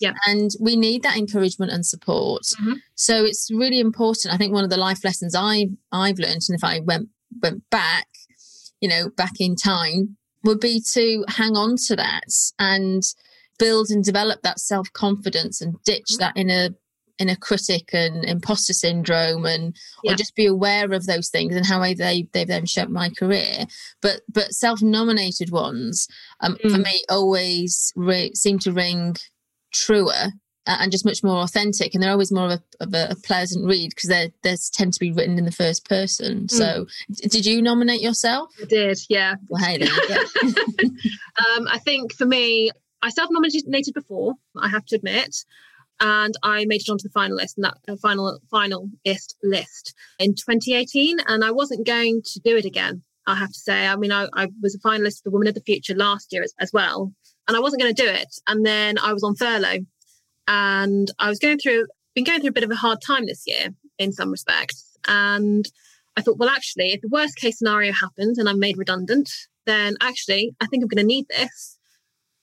Yeah. 0.02 0.12
And 0.26 0.50
we 0.60 0.74
need 0.76 1.02
that 1.04 1.16
encouragement 1.16 1.70
and 1.72 1.86
support. 1.86 2.42
Mhm. 2.60 2.74
So 2.96 3.24
it's 3.24 3.48
really 3.52 3.78
important. 3.80 4.34
I 4.34 4.36
think 4.36 4.52
one 4.52 4.64
of 4.64 4.70
the 4.70 4.76
life 4.88 5.04
lessons 5.04 5.34
I 5.34 5.68
I've 5.92 6.18
learned, 6.18 6.42
and 6.48 6.56
if 6.58 6.64
I 6.64 6.80
went 6.80 7.08
went 7.42 7.62
back, 7.70 8.08
you 8.80 8.88
know, 8.88 9.08
back 9.16 9.34
in 9.40 9.54
time, 9.56 10.16
would 10.44 10.60
be 10.60 10.82
to 10.94 11.24
hang 11.28 11.56
on 11.56 11.76
to 11.86 11.96
that 11.96 12.28
and 12.58 13.02
build 13.58 13.90
and 13.90 14.02
develop 14.04 14.42
that 14.42 14.58
self 14.58 14.92
confidence 14.92 15.60
and 15.62 15.76
ditch 15.84 16.10
Mhm. 16.14 16.18
that 16.18 16.32
inner 16.36 16.68
inner 17.18 17.36
critic 17.36 17.90
and 17.92 18.24
imposter 18.24 18.72
syndrome 18.72 19.44
and 19.46 19.76
Yeah. 20.02 20.12
or 20.12 20.16
just 20.16 20.34
be 20.34 20.46
aware 20.46 20.92
of 20.92 21.06
those 21.06 21.28
things 21.28 21.54
and 21.54 21.64
how 21.66 21.78
they 21.94 22.26
they've 22.32 22.48
then 22.48 22.66
shaped 22.66 22.90
my 22.90 23.10
career. 23.10 23.66
But 24.00 24.22
but 24.32 24.52
self 24.52 24.82
nominated 24.82 25.50
ones 25.50 26.08
um, 26.40 26.56
for 26.62 26.78
Mm. 26.78 26.84
me 26.84 27.04
always 27.08 27.92
re- 27.94 28.34
seem 28.34 28.58
to 28.60 28.72
ring 28.72 29.16
truer 29.72 30.32
and 30.64 30.92
just 30.92 31.04
much 31.04 31.24
more 31.24 31.42
authentic 31.42 31.92
and 31.92 32.02
they're 32.02 32.12
always 32.12 32.30
more 32.30 32.46
of 32.46 32.52
a, 32.52 32.84
of 32.84 32.94
a, 32.94 33.16
pleasant 33.24 33.66
read 33.66 33.90
because 33.90 34.08
they 34.08 34.32
they 34.44 34.56
tend 34.72 34.92
to 34.92 35.00
be 35.00 35.10
written 35.10 35.36
in 35.36 35.44
the 35.44 35.50
first 35.50 35.88
person 35.88 36.48
so 36.48 36.86
d- 37.10 37.28
did 37.28 37.44
you 37.44 37.60
nominate 37.60 38.00
yourself 38.00 38.48
I 38.62 38.66
did, 38.66 38.98
yeah. 39.08 39.34
well 39.48 39.62
hey 39.62 39.78
there 39.78 39.88
Um, 41.56 41.66
I 41.68 41.78
think 41.78 42.12
for 42.14 42.26
me, 42.26 42.70
I 43.02 43.10
self-nominated 43.10 43.94
before, 43.94 44.34
I 44.56 44.68
have 44.68 44.84
to 44.86 44.96
admit, 44.96 45.44
and 46.00 46.34
I 46.42 46.64
made 46.66 46.82
it 46.82 46.90
onto 46.90 47.08
the 47.08 47.14
finalist 47.14 47.56
and 47.56 47.64
that 47.64 47.78
uh, 47.88 47.96
final 47.96 48.40
finalist 48.52 49.34
list 49.42 49.94
in 50.18 50.34
2018, 50.34 51.18
and 51.26 51.44
I 51.44 51.50
wasn't 51.50 51.86
going 51.86 52.22
to 52.24 52.40
do 52.40 52.56
it 52.56 52.64
again. 52.64 53.02
I 53.26 53.36
have 53.36 53.50
to 53.52 53.58
say, 53.58 53.86
I 53.86 53.96
mean, 53.96 54.12
I, 54.12 54.28
I 54.34 54.48
was 54.60 54.74
a 54.74 54.78
finalist 54.80 55.22
for 55.22 55.30
Women 55.30 55.48
of 55.48 55.54
the 55.54 55.60
Future 55.60 55.94
last 55.94 56.32
year 56.32 56.42
as, 56.42 56.52
as 56.58 56.72
well, 56.72 57.12
and 57.48 57.56
I 57.56 57.60
wasn't 57.60 57.82
going 57.82 57.94
to 57.94 58.02
do 58.02 58.08
it. 58.08 58.34
And 58.46 58.64
then 58.64 58.98
I 58.98 59.12
was 59.12 59.22
on 59.22 59.36
furlough, 59.36 59.84
and 60.48 61.08
I 61.18 61.28
was 61.28 61.38
going 61.38 61.58
through, 61.58 61.86
been 62.14 62.24
going 62.24 62.40
through 62.40 62.50
a 62.50 62.52
bit 62.52 62.64
of 62.64 62.70
a 62.70 62.76
hard 62.76 62.98
time 63.06 63.26
this 63.26 63.44
year 63.46 63.68
in 63.98 64.12
some 64.12 64.30
respects, 64.30 64.96
and 65.06 65.64
I 66.16 66.20
thought, 66.20 66.38
well, 66.38 66.50
actually, 66.50 66.92
if 66.92 67.00
the 67.00 67.08
worst 67.08 67.36
case 67.36 67.58
scenario 67.58 67.92
happens 67.92 68.38
and 68.38 68.48
I'm 68.48 68.58
made 68.58 68.76
redundant, 68.76 69.30
then 69.66 69.96
actually, 70.00 70.54
I 70.60 70.66
think 70.66 70.82
I'm 70.82 70.88
going 70.88 71.02
to 71.02 71.06
need 71.06 71.26
this. 71.28 71.78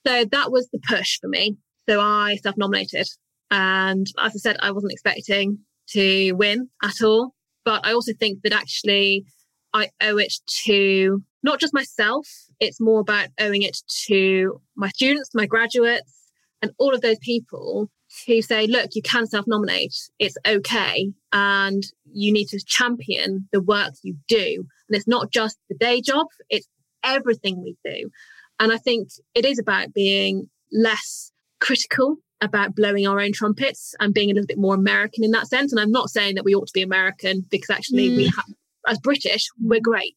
So 0.06 0.24
that 0.24 0.50
was 0.50 0.68
the 0.72 0.80
push 0.88 1.18
for 1.20 1.28
me. 1.28 1.56
So 1.88 2.00
I 2.00 2.36
self 2.42 2.56
nominated. 2.56 3.06
And 3.50 4.06
as 4.18 4.32
I 4.34 4.38
said, 4.38 4.56
I 4.60 4.70
wasn't 4.70 4.92
expecting 4.92 5.58
to 5.90 6.32
win 6.32 6.68
at 6.82 7.02
all. 7.02 7.34
But 7.64 7.86
I 7.86 7.92
also 7.92 8.12
think 8.18 8.42
that 8.42 8.52
actually 8.52 9.24
I 9.72 9.90
owe 10.00 10.16
it 10.16 10.34
to 10.64 11.22
not 11.42 11.60
just 11.60 11.74
myself, 11.74 12.26
it's 12.60 12.80
more 12.80 13.00
about 13.00 13.28
owing 13.40 13.62
it 13.62 13.78
to 14.06 14.60
my 14.76 14.88
students, 14.90 15.30
my 15.34 15.46
graduates, 15.46 16.30
and 16.62 16.72
all 16.78 16.94
of 16.94 17.00
those 17.00 17.18
people 17.20 17.90
who 18.26 18.42
say, 18.42 18.66
look, 18.66 18.90
you 18.94 19.02
can 19.02 19.26
self 19.26 19.46
nominate, 19.46 19.94
it's 20.18 20.36
okay. 20.46 21.12
And 21.32 21.82
you 22.12 22.32
need 22.32 22.46
to 22.48 22.60
champion 22.64 23.48
the 23.52 23.62
work 23.62 23.94
you 24.02 24.16
do. 24.28 24.64
And 24.88 24.96
it's 24.96 25.08
not 25.08 25.30
just 25.30 25.58
the 25.68 25.76
day 25.76 26.00
job, 26.00 26.26
it's 26.48 26.68
everything 27.02 27.62
we 27.62 27.76
do. 27.84 28.10
And 28.58 28.72
I 28.72 28.76
think 28.76 29.08
it 29.34 29.44
is 29.44 29.58
about 29.58 29.94
being 29.94 30.50
less 30.72 31.32
critical 31.60 32.16
about 32.40 32.74
blowing 32.74 33.06
our 33.06 33.20
own 33.20 33.32
trumpets 33.32 33.94
and 34.00 34.14
being 34.14 34.30
a 34.30 34.34
little 34.34 34.46
bit 34.46 34.58
more 34.58 34.74
American 34.74 35.24
in 35.24 35.30
that 35.32 35.46
sense. 35.46 35.72
And 35.72 35.80
I'm 35.80 35.90
not 35.90 36.10
saying 36.10 36.36
that 36.36 36.44
we 36.44 36.54
ought 36.54 36.66
to 36.66 36.72
be 36.72 36.82
American 36.82 37.44
because 37.50 37.70
actually 37.70 38.16
we 38.16 38.28
mm. 38.28 38.34
have, 38.34 38.46
as 38.88 38.98
British, 38.98 39.46
we're 39.60 39.80
great. 39.80 40.16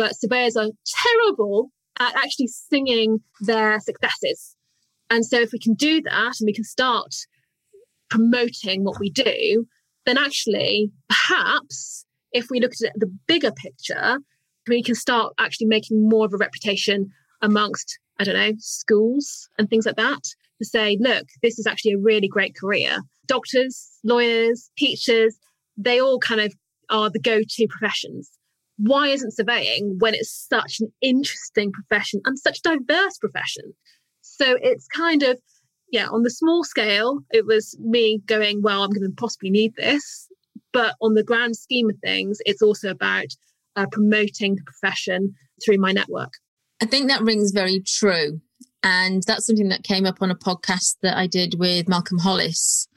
But 0.00 0.16
surveyors 0.16 0.56
are 0.56 0.70
terrible 1.04 1.70
at 1.98 2.16
actually 2.16 2.46
singing 2.46 3.18
their 3.42 3.78
successes. 3.80 4.56
And 5.10 5.26
so 5.26 5.38
if 5.38 5.52
we 5.52 5.58
can 5.58 5.74
do 5.74 6.00
that 6.00 6.32
and 6.40 6.46
we 6.46 6.54
can 6.54 6.64
start 6.64 7.14
promoting 8.08 8.82
what 8.82 8.98
we 8.98 9.10
do, 9.10 9.66
then 10.06 10.16
actually 10.16 10.90
perhaps 11.10 12.06
if 12.32 12.46
we 12.48 12.60
look 12.60 12.72
at 12.82 12.94
the 12.96 13.14
bigger 13.26 13.52
picture, 13.52 14.20
we 14.66 14.82
can 14.82 14.94
start 14.94 15.34
actually 15.38 15.66
making 15.66 16.08
more 16.08 16.24
of 16.24 16.32
a 16.32 16.38
reputation 16.38 17.10
amongst, 17.42 17.98
I 18.18 18.24
don't 18.24 18.36
know, 18.36 18.52
schools 18.56 19.50
and 19.58 19.68
things 19.68 19.84
like 19.84 19.96
that 19.96 20.22
to 20.60 20.64
say, 20.64 20.96
look, 20.98 21.26
this 21.42 21.58
is 21.58 21.66
actually 21.66 21.92
a 21.92 21.98
really 21.98 22.26
great 22.26 22.56
career. 22.56 23.00
Doctors, 23.26 23.98
lawyers, 24.02 24.70
teachers, 24.78 25.36
they 25.76 26.00
all 26.00 26.18
kind 26.18 26.40
of 26.40 26.54
are 26.88 27.10
the 27.10 27.20
go 27.20 27.42
to 27.46 27.66
professions. 27.68 28.30
Why 28.82 29.08
isn't 29.08 29.32
surveying 29.34 29.96
when 29.98 30.14
it's 30.14 30.46
such 30.48 30.80
an 30.80 30.92
interesting 31.02 31.70
profession 31.72 32.20
and 32.24 32.38
such 32.38 32.60
a 32.60 32.78
diverse 32.78 33.18
profession? 33.18 33.74
So 34.22 34.56
it's 34.62 34.86
kind 34.88 35.22
of, 35.22 35.38
yeah, 35.92 36.08
on 36.08 36.22
the 36.22 36.30
small 36.30 36.64
scale, 36.64 37.20
it 37.30 37.44
was 37.44 37.76
me 37.80 38.22
going, 38.26 38.62
well, 38.62 38.82
I'm 38.82 38.90
going 38.90 39.08
to 39.08 39.14
possibly 39.16 39.50
need 39.50 39.74
this. 39.76 40.28
But 40.72 40.94
on 41.02 41.14
the 41.14 41.24
grand 41.24 41.56
scheme 41.56 41.90
of 41.90 41.96
things, 42.02 42.38
it's 42.46 42.62
also 42.62 42.90
about 42.90 43.26
uh, 43.76 43.86
promoting 43.90 44.54
the 44.54 44.62
profession 44.64 45.34
through 45.64 45.78
my 45.78 45.92
network. 45.92 46.32
I 46.82 46.86
think 46.86 47.08
that 47.08 47.22
rings 47.22 47.50
very 47.50 47.80
true. 47.80 48.40
And 48.82 49.22
that's 49.26 49.46
something 49.46 49.68
that 49.68 49.82
came 49.82 50.06
up 50.06 50.22
on 50.22 50.30
a 50.30 50.34
podcast 50.34 50.96
that 51.02 51.16
I 51.16 51.26
did 51.26 51.58
with 51.58 51.88
Malcolm 51.88 52.18
Hollis 52.18 52.88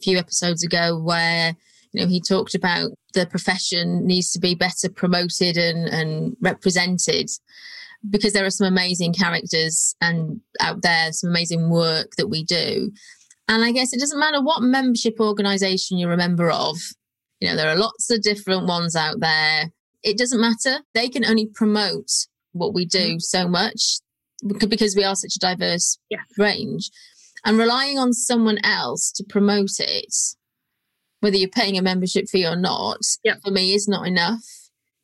a 0.00 0.02
few 0.02 0.18
episodes 0.18 0.64
ago, 0.64 0.98
where 0.98 1.54
you 1.92 2.02
know, 2.02 2.08
he 2.08 2.20
talked 2.20 2.54
about 2.54 2.90
the 3.14 3.26
profession 3.26 4.06
needs 4.06 4.30
to 4.32 4.38
be 4.38 4.54
better 4.54 4.88
promoted 4.88 5.56
and, 5.56 5.88
and 5.88 6.36
represented 6.40 7.30
because 8.08 8.32
there 8.32 8.44
are 8.44 8.50
some 8.50 8.66
amazing 8.66 9.12
characters 9.12 9.94
and 10.00 10.40
out 10.60 10.82
there, 10.82 11.12
some 11.12 11.30
amazing 11.30 11.70
work 11.70 12.12
that 12.16 12.28
we 12.28 12.44
do. 12.44 12.90
And 13.48 13.64
I 13.64 13.72
guess 13.72 13.92
it 13.92 14.00
doesn't 14.00 14.20
matter 14.20 14.42
what 14.42 14.62
membership 14.62 15.14
organization 15.20 15.98
you're 15.98 16.12
a 16.12 16.16
member 16.16 16.50
of. 16.50 16.76
You 17.40 17.48
know, 17.48 17.56
there 17.56 17.70
are 17.70 17.76
lots 17.76 18.10
of 18.10 18.22
different 18.22 18.66
ones 18.66 18.94
out 18.94 19.20
there. 19.20 19.70
It 20.02 20.18
doesn't 20.18 20.40
matter. 20.40 20.82
They 20.94 21.08
can 21.08 21.24
only 21.24 21.46
promote 21.46 22.10
what 22.52 22.74
we 22.74 22.84
do 22.84 22.98
mm-hmm. 22.98 23.18
so 23.18 23.48
much 23.48 23.98
because 24.46 24.94
we 24.94 25.04
are 25.04 25.16
such 25.16 25.36
a 25.36 25.38
diverse 25.38 25.98
yeah. 26.10 26.20
range. 26.36 26.90
And 27.44 27.58
relying 27.58 27.98
on 27.98 28.12
someone 28.12 28.58
else 28.64 29.10
to 29.12 29.24
promote 29.24 29.78
it, 29.78 30.14
whether 31.20 31.36
you're 31.36 31.48
paying 31.48 31.78
a 31.78 31.82
membership 31.82 32.28
fee 32.28 32.46
or 32.46 32.56
not, 32.56 32.98
yep. 33.24 33.40
for 33.44 33.50
me 33.50 33.74
is 33.74 33.88
not 33.88 34.06
enough. 34.06 34.44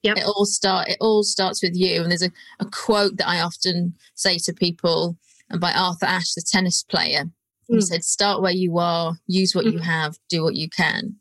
Yep. 0.02 0.18
It 0.18 0.24
all 0.24 0.44
start 0.44 0.88
it 0.88 0.98
all 1.00 1.22
starts 1.22 1.62
with 1.62 1.74
you. 1.74 2.02
And 2.02 2.10
there's 2.10 2.22
a, 2.22 2.30
a 2.60 2.66
quote 2.66 3.16
that 3.16 3.28
I 3.28 3.40
often 3.40 3.94
say 4.14 4.38
to 4.38 4.52
people 4.52 5.16
and 5.50 5.60
by 5.60 5.72
Arthur 5.72 6.06
Ashe, 6.06 6.34
the 6.34 6.42
tennis 6.46 6.82
player. 6.82 7.24
He 7.68 7.76
mm. 7.76 7.82
said, 7.82 8.04
start 8.04 8.42
where 8.42 8.52
you 8.52 8.78
are, 8.78 9.14
use 9.26 9.54
what 9.54 9.64
mm. 9.64 9.72
you 9.72 9.78
have, 9.78 10.18
do 10.28 10.42
what 10.42 10.54
you 10.54 10.68
can. 10.68 11.16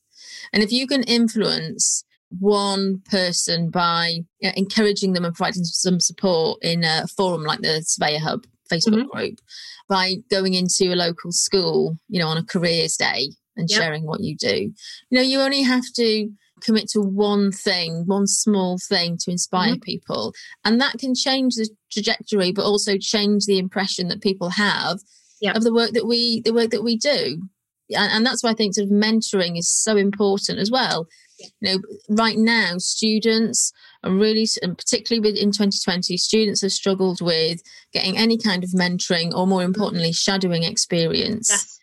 And 0.51 0.61
if 0.61 0.71
you 0.71 0.87
can 0.87 1.03
influence 1.03 2.03
one 2.39 3.01
person 3.09 3.69
by 3.69 4.19
you 4.39 4.49
know, 4.49 4.53
encouraging 4.55 5.13
them 5.13 5.23
and 5.23 5.35
providing 5.35 5.63
some 5.63 5.99
support 5.99 6.59
in 6.61 6.83
a 6.83 7.07
forum 7.07 7.43
like 7.43 7.61
the 7.61 7.81
Surveyor 7.83 8.19
Hub 8.19 8.45
Facebook 8.69 8.95
mm-hmm. 8.95 9.17
group, 9.17 9.39
by 9.87 10.15
going 10.29 10.53
into 10.53 10.93
a 10.93 10.95
local 10.95 11.31
school, 11.31 11.97
you 12.09 12.19
know, 12.19 12.27
on 12.27 12.37
a 12.37 12.43
careers 12.43 12.97
day 12.97 13.29
and 13.55 13.69
yep. 13.69 13.81
sharing 13.81 14.05
what 14.05 14.21
you 14.21 14.35
do. 14.35 14.71
You 15.09 15.17
know, 15.17 15.21
you 15.21 15.39
only 15.39 15.61
have 15.63 15.85
to 15.95 16.29
commit 16.61 16.87
to 16.89 17.01
one 17.01 17.51
thing, 17.51 18.03
one 18.05 18.27
small 18.27 18.77
thing 18.77 19.17
to 19.21 19.31
inspire 19.31 19.73
mm-hmm. 19.73 19.81
people. 19.81 20.33
And 20.63 20.79
that 20.81 20.97
can 20.97 21.13
change 21.13 21.55
the 21.55 21.69
trajectory, 21.91 22.51
but 22.51 22.65
also 22.65 22.97
change 22.99 23.45
the 23.45 23.59
impression 23.59 24.07
that 24.07 24.21
people 24.21 24.49
have 24.49 24.99
yep. 25.41 25.55
of 25.55 25.63
the 25.63 25.73
work 25.73 25.91
that 25.91 26.07
we 26.07 26.41
the 26.41 26.53
work 26.53 26.71
that 26.71 26.83
we 26.83 26.97
do. 26.97 27.41
And, 27.89 28.11
and 28.11 28.25
that's 28.25 28.43
why 28.43 28.51
I 28.51 28.53
think 28.53 28.73
sort 28.73 28.85
of 28.85 28.91
mentoring 28.91 29.57
is 29.57 29.69
so 29.69 29.97
important 29.97 30.57
as 30.57 30.71
well. 30.71 31.07
You 31.37 31.49
know, 31.61 31.79
right 32.09 32.37
now, 32.37 32.77
students 32.77 33.73
are 34.03 34.11
really, 34.11 34.47
and 34.61 34.77
particularly 34.77 35.39
in 35.39 35.51
2020, 35.51 36.15
students 36.15 36.61
have 36.61 36.71
struggled 36.71 37.21
with 37.21 37.61
getting 37.91 38.17
any 38.17 38.37
kind 38.37 38.63
of 38.63 38.69
mentoring 38.69 39.33
or, 39.33 39.45
more 39.45 39.63
importantly, 39.63 40.13
shadowing 40.13 40.63
experience. 40.63 41.49
Yes. 41.49 41.79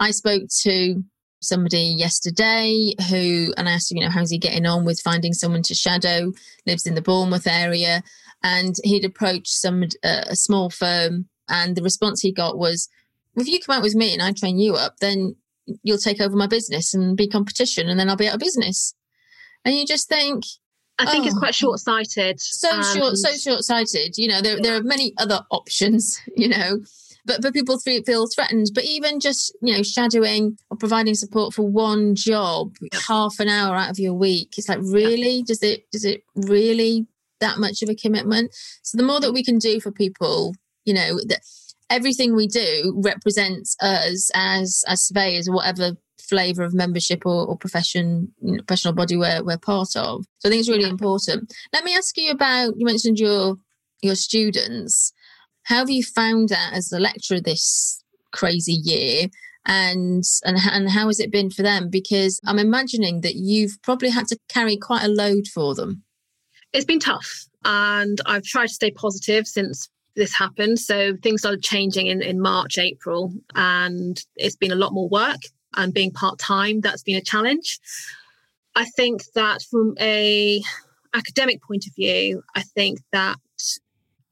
I 0.00 0.10
spoke 0.10 0.44
to 0.62 1.04
somebody 1.42 1.94
yesterday 1.96 2.94
who, 3.08 3.52
and 3.56 3.68
I 3.68 3.72
asked 3.72 3.90
him, 3.90 3.98
you 3.98 4.04
know, 4.04 4.10
how's 4.10 4.30
he 4.30 4.38
getting 4.38 4.66
on 4.66 4.84
with 4.84 5.00
finding 5.00 5.32
someone 5.32 5.62
to 5.62 5.74
shadow, 5.74 6.32
lives 6.66 6.86
in 6.86 6.94
the 6.94 7.02
Bournemouth 7.02 7.46
area. 7.46 8.02
And 8.42 8.74
he'd 8.82 9.04
approached 9.04 9.48
some 9.48 9.84
uh, 10.02 10.24
a 10.28 10.36
small 10.36 10.68
firm, 10.68 11.28
and 11.48 11.76
the 11.76 11.82
response 11.82 12.20
he 12.20 12.32
got 12.32 12.58
was, 12.58 12.88
"If 13.36 13.46
you 13.46 13.60
come 13.60 13.76
out 13.76 13.84
with 13.84 13.94
me 13.94 14.12
and 14.12 14.20
I 14.20 14.32
train 14.32 14.58
you 14.58 14.74
up, 14.74 14.96
then 15.00 15.36
you'll 15.84 15.98
take 15.98 16.20
over 16.20 16.34
my 16.34 16.48
business 16.48 16.92
and 16.92 17.16
be 17.16 17.28
competition, 17.28 17.88
and 17.88 18.00
then 18.00 18.10
I'll 18.10 18.16
be 18.16 18.26
out 18.26 18.34
of 18.34 18.40
business." 18.40 18.96
And 19.64 19.76
you 19.76 19.86
just 19.86 20.08
think, 20.08 20.42
I 20.98 21.06
think 21.06 21.24
oh, 21.24 21.28
it's 21.28 21.38
quite 21.38 21.54
short 21.54 21.78
sighted. 21.78 22.40
So 22.40 22.68
short, 22.82 23.16
so 23.16 23.32
short 23.36 23.62
sighted. 23.62 24.14
You 24.16 24.26
know, 24.26 24.40
there 24.40 24.60
there 24.60 24.76
are 24.76 24.82
many 24.82 25.14
other 25.18 25.42
options. 25.50 26.20
You 26.36 26.48
know, 26.48 26.80
but 27.24 27.42
but 27.42 27.54
people 27.54 27.78
feel 27.78 28.26
threatened. 28.26 28.68
But 28.74 28.84
even 28.84 29.20
just 29.20 29.56
you 29.62 29.76
know 29.76 29.82
shadowing 29.82 30.58
or 30.70 30.76
providing 30.76 31.14
support 31.14 31.54
for 31.54 31.62
one 31.62 32.14
job, 32.14 32.74
half 33.06 33.38
an 33.40 33.48
hour 33.48 33.76
out 33.76 33.90
of 33.90 33.98
your 33.98 34.14
week, 34.14 34.54
it's 34.58 34.68
like 34.68 34.80
really 34.82 35.42
does 35.42 35.62
it 35.62 35.90
does 35.90 36.04
it 36.04 36.24
really 36.34 37.06
that 37.40 37.58
much 37.58 37.82
of 37.82 37.88
a 37.88 37.94
commitment? 37.94 38.54
So 38.82 38.96
the 38.96 39.04
more 39.04 39.20
that 39.20 39.32
we 39.32 39.44
can 39.44 39.58
do 39.58 39.80
for 39.80 39.90
people, 39.90 40.54
you 40.84 40.94
know 40.94 41.18
that 41.26 41.40
everything 41.90 42.34
we 42.34 42.46
do 42.46 42.94
represents 43.04 43.76
us 43.80 44.30
as 44.34 44.82
as 44.88 45.02
surveyors 45.02 45.48
or 45.48 45.54
whatever 45.54 45.92
flavor 46.18 46.62
of 46.62 46.72
membership 46.72 47.26
or, 47.26 47.46
or 47.46 47.58
profession 47.58 48.32
you 48.40 48.56
know, 48.56 48.62
professional 48.62 48.94
body 48.94 49.16
we're, 49.16 49.42
we're 49.42 49.58
part 49.58 49.94
of 49.96 50.24
so 50.38 50.48
i 50.48 50.48
think 50.48 50.60
it's 50.60 50.68
really 50.68 50.84
yeah. 50.84 50.88
important 50.88 51.52
let 51.72 51.84
me 51.84 51.94
ask 51.94 52.16
you 52.16 52.30
about 52.30 52.74
you 52.76 52.86
mentioned 52.86 53.18
your 53.18 53.56
your 54.02 54.14
students 54.14 55.12
how 55.64 55.76
have 55.78 55.90
you 55.90 56.02
found 56.02 56.48
that 56.48 56.72
as 56.72 56.92
a 56.92 57.00
lecturer 57.00 57.40
this 57.40 58.02
crazy 58.32 58.72
year? 58.72 59.28
And, 59.64 60.24
and 60.44 60.58
and 60.72 60.90
how 60.90 61.06
has 61.06 61.20
it 61.20 61.30
been 61.30 61.50
for 61.50 61.62
them? 61.62 61.88
Because 61.88 62.40
I'm 62.44 62.58
imagining 62.58 63.20
that 63.20 63.36
you've 63.36 63.80
probably 63.82 64.10
had 64.10 64.26
to 64.28 64.38
carry 64.48 64.76
quite 64.76 65.04
a 65.04 65.08
load 65.08 65.46
for 65.46 65.74
them. 65.74 66.02
It's 66.72 66.84
been 66.84 66.98
tough, 66.98 67.46
and 67.64 68.20
I've 68.26 68.42
tried 68.42 68.68
to 68.68 68.74
stay 68.74 68.90
positive 68.90 69.46
since 69.46 69.88
this 70.16 70.34
happened. 70.34 70.78
So 70.80 71.16
things 71.22 71.42
started 71.42 71.62
changing 71.62 72.08
in, 72.08 72.22
in 72.22 72.40
March, 72.40 72.76
April, 72.76 73.32
and 73.54 74.20
it's 74.36 74.56
been 74.56 74.72
a 74.72 74.76
lot 74.76 74.92
more 74.92 75.08
work. 75.08 75.40
And 75.74 75.94
being 75.94 76.10
part 76.10 76.38
time, 76.38 76.80
that's 76.80 77.02
been 77.02 77.16
a 77.16 77.22
challenge. 77.22 77.78
I 78.74 78.84
think 78.96 79.22
that 79.34 79.62
from 79.70 79.94
a 80.00 80.62
academic 81.14 81.62
point 81.62 81.86
of 81.86 81.94
view, 81.94 82.42
I 82.54 82.62
think 82.62 82.98
that 83.12 83.36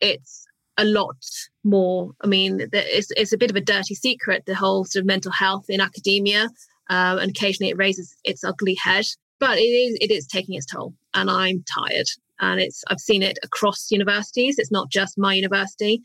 it's 0.00 0.46
a 0.80 0.84
lot 0.84 1.22
more. 1.62 2.12
I 2.22 2.26
mean, 2.26 2.68
it's, 2.72 3.10
it's 3.16 3.32
a 3.32 3.38
bit 3.38 3.50
of 3.50 3.56
a 3.56 3.60
dirty 3.60 3.94
secret, 3.94 4.44
the 4.46 4.54
whole 4.54 4.84
sort 4.84 5.02
of 5.02 5.06
mental 5.06 5.30
health 5.30 5.66
in 5.68 5.80
academia. 5.80 6.48
Um, 6.88 7.18
and 7.18 7.30
occasionally 7.30 7.70
it 7.70 7.76
raises 7.76 8.16
its 8.24 8.42
ugly 8.42 8.74
head, 8.74 9.04
but 9.38 9.58
it 9.58 9.62
is, 9.62 9.98
it 10.00 10.10
is 10.10 10.26
taking 10.26 10.54
its 10.54 10.66
toll. 10.66 10.94
And 11.14 11.30
I'm 11.30 11.62
tired. 11.72 12.06
And 12.40 12.60
it's, 12.60 12.82
I've 12.88 12.98
seen 12.98 13.22
it 13.22 13.38
across 13.42 13.90
universities. 13.90 14.58
It's 14.58 14.72
not 14.72 14.90
just 14.90 15.18
my 15.18 15.34
university. 15.34 16.00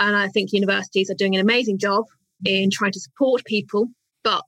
And 0.00 0.16
I 0.16 0.28
think 0.28 0.52
universities 0.52 1.10
are 1.10 1.14
doing 1.14 1.36
an 1.36 1.40
amazing 1.40 1.78
job 1.78 2.04
in 2.44 2.70
trying 2.70 2.92
to 2.92 3.00
support 3.00 3.44
people, 3.44 3.88
but 4.24 4.44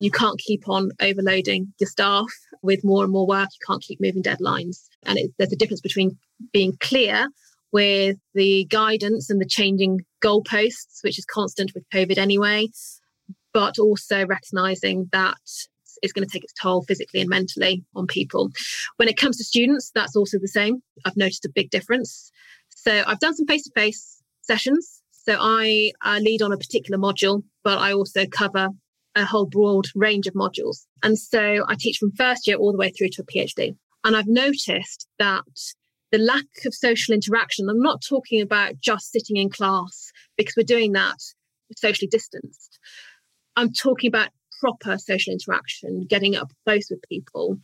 you 0.00 0.10
can't 0.10 0.38
keep 0.38 0.68
on 0.68 0.90
overloading 1.00 1.72
your 1.78 1.88
staff 1.88 2.26
with 2.62 2.84
more 2.84 3.04
and 3.04 3.12
more 3.12 3.26
work. 3.26 3.48
You 3.52 3.66
can't 3.66 3.82
keep 3.82 4.00
moving 4.00 4.22
deadlines. 4.22 4.88
And 5.04 5.16
it, 5.16 5.30
there's 5.38 5.52
a 5.52 5.56
difference 5.56 5.80
between 5.80 6.18
being 6.52 6.76
clear 6.80 7.28
with 7.76 8.16
the 8.32 8.64
guidance 8.70 9.28
and 9.28 9.38
the 9.38 9.44
changing 9.44 10.00
goalposts, 10.24 11.02
which 11.02 11.18
is 11.18 11.26
constant 11.26 11.72
with 11.74 11.84
COVID 11.92 12.16
anyway, 12.16 12.68
but 13.52 13.78
also 13.78 14.24
recognizing 14.24 15.10
that 15.12 15.36
it's 16.00 16.14
going 16.14 16.26
to 16.26 16.32
take 16.32 16.42
its 16.42 16.54
toll 16.54 16.84
physically 16.84 17.20
and 17.20 17.28
mentally 17.28 17.84
on 17.94 18.06
people. 18.06 18.48
When 18.96 19.10
it 19.10 19.18
comes 19.18 19.36
to 19.36 19.44
students, 19.44 19.92
that's 19.94 20.16
also 20.16 20.38
the 20.38 20.48
same. 20.48 20.82
I've 21.04 21.18
noticed 21.18 21.44
a 21.44 21.50
big 21.54 21.68
difference. 21.68 22.32
So 22.70 23.04
I've 23.06 23.20
done 23.20 23.36
some 23.36 23.46
face 23.46 23.64
to 23.64 23.72
face 23.74 24.22
sessions. 24.40 25.02
So 25.10 25.36
I 25.38 25.92
uh, 26.02 26.18
lead 26.22 26.40
on 26.40 26.52
a 26.52 26.56
particular 26.56 26.98
module, 26.98 27.42
but 27.62 27.76
I 27.76 27.92
also 27.92 28.24
cover 28.24 28.70
a 29.14 29.26
whole 29.26 29.44
broad 29.44 29.84
range 29.94 30.26
of 30.26 30.32
modules. 30.32 30.86
And 31.02 31.18
so 31.18 31.62
I 31.68 31.74
teach 31.78 31.98
from 31.98 32.12
first 32.12 32.46
year 32.46 32.56
all 32.56 32.72
the 32.72 32.78
way 32.78 32.88
through 32.88 33.10
to 33.10 33.22
a 33.22 33.26
PhD. 33.26 33.76
And 34.02 34.16
I've 34.16 34.28
noticed 34.28 35.06
that 35.18 35.44
the 36.12 36.18
lack 36.18 36.44
of 36.64 36.74
social 36.74 37.14
interaction. 37.14 37.68
I'm 37.68 37.80
not 37.80 38.02
talking 38.02 38.40
about 38.40 38.80
just 38.80 39.12
sitting 39.12 39.36
in 39.36 39.50
class 39.50 40.12
because 40.36 40.54
we're 40.56 40.62
doing 40.62 40.92
that 40.92 41.18
socially 41.76 42.08
distanced. 42.08 42.78
I'm 43.56 43.72
talking 43.72 44.08
about 44.08 44.30
proper 44.60 44.98
social 44.98 45.32
interaction, 45.32 46.06
getting 46.08 46.36
up 46.36 46.50
close 46.64 46.88
with 46.90 47.00
people. 47.08 47.58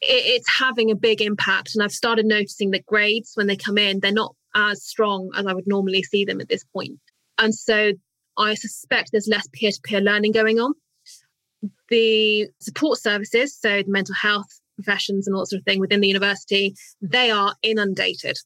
It's 0.00 0.58
having 0.58 0.90
a 0.90 0.96
big 0.96 1.22
impact. 1.22 1.70
And 1.74 1.82
I've 1.82 1.92
started 1.92 2.26
noticing 2.26 2.70
that 2.72 2.86
grades, 2.86 3.32
when 3.34 3.46
they 3.46 3.56
come 3.56 3.78
in, 3.78 4.00
they're 4.00 4.12
not 4.12 4.34
as 4.54 4.82
strong 4.82 5.30
as 5.36 5.46
I 5.46 5.54
would 5.54 5.66
normally 5.66 6.02
see 6.02 6.24
them 6.24 6.40
at 6.40 6.48
this 6.48 6.64
point. 6.64 6.98
And 7.38 7.54
so 7.54 7.92
I 8.36 8.54
suspect 8.54 9.10
there's 9.12 9.28
less 9.28 9.48
peer 9.52 9.70
to 9.70 9.80
peer 9.82 10.00
learning 10.00 10.32
going 10.32 10.58
on. 10.58 10.72
The 11.88 12.48
support 12.60 12.98
services, 12.98 13.56
so 13.58 13.82
the 13.82 13.90
mental 13.90 14.14
health 14.14 14.60
professions 14.76 15.26
and 15.26 15.36
all 15.36 15.46
sort 15.46 15.60
of 15.60 15.64
thing 15.64 15.80
within 15.80 16.00
the 16.00 16.08
university, 16.08 16.74
they 17.00 17.30
are 17.30 17.54
inundated. 17.62 18.36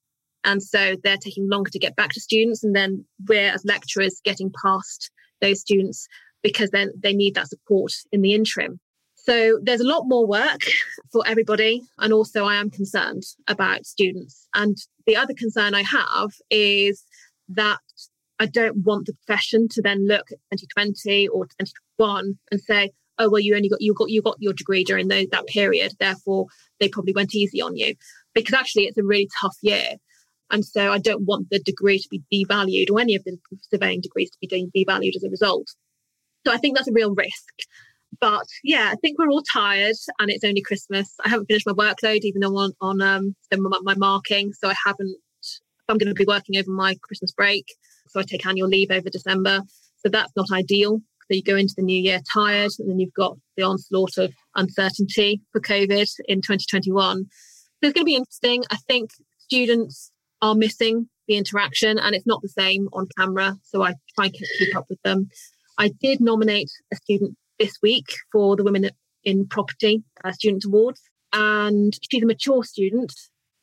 And 0.44 0.62
so 0.62 0.96
they're 1.02 1.16
taking 1.16 1.48
longer 1.48 1.70
to 1.70 1.78
get 1.78 1.96
back 1.96 2.12
to 2.12 2.20
students. 2.20 2.62
And 2.62 2.74
then 2.74 3.04
we're, 3.28 3.52
as 3.52 3.64
lecturers, 3.64 4.20
getting 4.24 4.52
past 4.62 5.10
those 5.40 5.60
students 5.60 6.06
because 6.42 6.70
then 6.70 6.92
they 7.00 7.12
need 7.12 7.34
that 7.34 7.48
support 7.48 7.92
in 8.12 8.22
the 8.22 8.34
interim. 8.34 8.78
So 9.16 9.58
there's 9.62 9.80
a 9.80 9.86
lot 9.86 10.04
more 10.06 10.26
work 10.26 10.62
for 11.12 11.22
everybody. 11.26 11.82
And 11.98 12.12
also, 12.12 12.44
I 12.44 12.56
am 12.56 12.70
concerned 12.70 13.24
about 13.46 13.84
students. 13.84 14.46
And 14.54 14.76
the 15.06 15.16
other 15.16 15.34
concern 15.34 15.74
I 15.74 15.82
have 15.82 16.30
is 16.50 17.04
that 17.50 17.80
I 18.38 18.46
don't 18.46 18.84
want 18.84 19.06
the 19.06 19.14
profession 19.26 19.68
to 19.72 19.82
then 19.82 20.06
look 20.06 20.30
at 20.30 20.38
2020 20.58 21.28
or 21.28 21.44
2021 21.44 22.38
and 22.52 22.60
say, 22.60 22.92
oh 23.18 23.28
well 23.30 23.40
you 23.40 23.54
only 23.54 23.68
got 23.68 23.80
you 23.80 23.94
got 23.94 24.10
you 24.10 24.22
got 24.22 24.36
your 24.38 24.52
degree 24.52 24.84
during 24.84 25.08
those, 25.08 25.26
that 25.30 25.46
period 25.46 25.92
therefore 25.98 26.46
they 26.80 26.88
probably 26.88 27.12
went 27.12 27.34
easy 27.34 27.60
on 27.60 27.76
you 27.76 27.94
because 28.34 28.54
actually 28.54 28.84
it's 28.84 28.98
a 28.98 29.04
really 29.04 29.28
tough 29.40 29.56
year 29.62 29.92
and 30.50 30.64
so 30.64 30.92
i 30.92 30.98
don't 30.98 31.26
want 31.26 31.48
the 31.50 31.58
degree 31.60 31.98
to 31.98 32.08
be 32.10 32.22
devalued 32.32 32.90
or 32.90 33.00
any 33.00 33.14
of 33.14 33.24
the 33.24 33.36
surveying 33.70 34.00
degrees 34.00 34.30
to 34.30 34.38
be 34.40 34.68
devalued 34.76 35.16
as 35.16 35.24
a 35.24 35.30
result 35.30 35.66
so 36.46 36.52
i 36.52 36.56
think 36.56 36.76
that's 36.76 36.88
a 36.88 36.92
real 36.92 37.14
risk 37.14 37.54
But 38.20 38.46
yeah, 38.64 38.90
I 38.92 38.96
think 38.96 39.18
we're 39.18 39.28
all 39.28 39.42
tired 39.42 39.96
and 40.18 40.30
it's 40.30 40.44
only 40.44 40.62
Christmas. 40.62 41.14
I 41.24 41.28
haven't 41.28 41.46
finished 41.46 41.66
my 41.66 41.72
workload, 41.72 42.20
even 42.22 42.40
though 42.40 42.56
on, 42.56 42.72
on 42.80 43.00
um, 43.00 43.36
my 43.52 43.94
marking. 43.96 44.52
So 44.52 44.68
I 44.68 44.74
haven't, 44.84 45.16
I'm 45.88 45.98
going 45.98 46.08
to 46.08 46.14
be 46.14 46.24
working 46.26 46.56
over 46.56 46.70
my 46.70 46.96
Christmas 47.02 47.32
break. 47.32 47.66
So 48.08 48.20
I 48.20 48.22
take 48.22 48.46
annual 48.46 48.68
leave 48.68 48.90
over 48.90 49.10
December. 49.10 49.60
So 49.98 50.08
that's 50.08 50.32
not 50.36 50.50
ideal. 50.52 51.00
So 51.28 51.36
you 51.36 51.42
go 51.42 51.56
into 51.56 51.74
the 51.76 51.82
new 51.82 52.00
year 52.00 52.20
tired, 52.32 52.70
and 52.78 52.88
then 52.88 52.98
you've 52.98 53.12
got 53.12 53.36
the 53.56 53.62
onslaught 53.62 54.16
of 54.16 54.32
uncertainty 54.56 55.42
for 55.52 55.60
COVID 55.60 56.08
in 56.26 56.40
2021. 56.40 57.18
So 57.18 57.26
it's 57.82 57.92
going 57.92 58.04
to 58.04 58.04
be 58.04 58.14
interesting. 58.14 58.64
I 58.70 58.76
think 58.88 59.10
students 59.38 60.10
are 60.40 60.54
missing 60.54 61.08
the 61.26 61.36
interaction 61.36 61.98
and 61.98 62.14
it's 62.14 62.26
not 62.26 62.40
the 62.42 62.48
same 62.48 62.88
on 62.92 63.08
camera. 63.18 63.56
So 63.62 63.82
I 63.82 63.94
try 64.14 64.26
and 64.26 64.34
keep 64.34 64.74
up 64.74 64.86
with 64.88 65.00
them. 65.02 65.28
I 65.76 65.88
did 66.00 66.20
nominate 66.20 66.70
a 66.92 66.96
student 66.96 67.36
this 67.58 67.76
week 67.82 68.06
for 68.32 68.56
the 68.56 68.64
Women 68.64 68.90
in 69.24 69.46
Property 69.46 70.02
uh, 70.24 70.32
Student 70.32 70.64
Awards. 70.64 71.02
And 71.32 71.92
she's 72.10 72.22
a 72.22 72.26
mature 72.26 72.64
student 72.64 73.12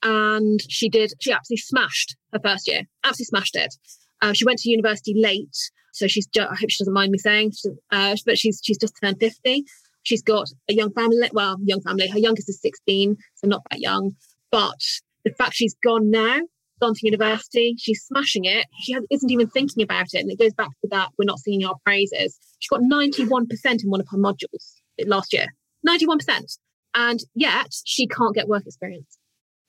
and 0.04 0.60
she 0.70 0.88
did, 0.88 1.14
she 1.20 1.32
absolutely 1.32 1.62
smashed 1.62 2.16
her 2.32 2.40
first 2.40 2.68
year, 2.68 2.84
absolutely 3.04 3.26
smashed 3.26 3.56
it. 3.56 3.74
Uh, 4.22 4.34
she 4.34 4.46
went 4.46 4.60
to 4.60 4.70
university 4.70 5.14
late. 5.18 5.58
So 5.96 6.08
she's, 6.08 6.28
just, 6.28 6.52
I 6.52 6.56
hope 6.56 6.70
she 6.70 6.84
doesn't 6.84 6.94
mind 6.94 7.12
me 7.12 7.18
saying, 7.18 7.54
uh, 7.92 8.16
but 8.26 8.38
she's, 8.38 8.60
she's 8.64 8.78
just 8.78 8.94
turned 9.02 9.18
50. 9.20 9.64
She's 10.04 10.22
got 10.22 10.48
a 10.70 10.74
young 10.74 10.92
family, 10.92 11.30
well, 11.32 11.58
young 11.64 11.82
family. 11.82 12.10
Her 12.10 12.20
youngest 12.20 12.50
is 12.50 12.60
16, 12.62 13.16
so 13.36 13.48
not 13.48 13.62
that 13.72 13.80
young. 13.80 14.12
But 14.52 14.80
the 15.24 15.32
fact 15.32 15.54
she's 15.54 15.76
gone 15.84 16.12
now, 16.12 16.40
gone 16.82 16.94
to 16.96 17.00
university, 17.06 17.76
she's 17.80 18.04
smashing 18.04 18.44
it. 18.44 18.68
She 18.82 18.92
has, 18.92 19.04
isn't 19.10 19.32
even 19.32 19.48
thinking 19.48 19.84
about 19.84 20.08
it. 20.14 20.20
And 20.20 20.30
it 20.30 20.38
goes 20.38 20.54
back 20.54 20.70
to 20.82 20.88
that 20.92 21.10
we're 21.18 21.26
not 21.26 21.40
singing 21.40 21.66
our 21.66 21.76
praises. 21.86 22.38
She 22.60 22.68
got 22.68 22.82
91% 22.82 23.46
in 23.84 23.90
one 23.90 24.02
of 24.02 24.08
her 24.12 24.18
modules 24.18 24.74
last 25.06 25.32
year. 25.32 25.48
91%. 25.88 26.58
And 26.94 27.22
yet 27.36 27.74
she 27.86 28.06
can't 28.06 28.36
get 28.36 28.50
work 28.50 28.64
experience. 28.66 29.18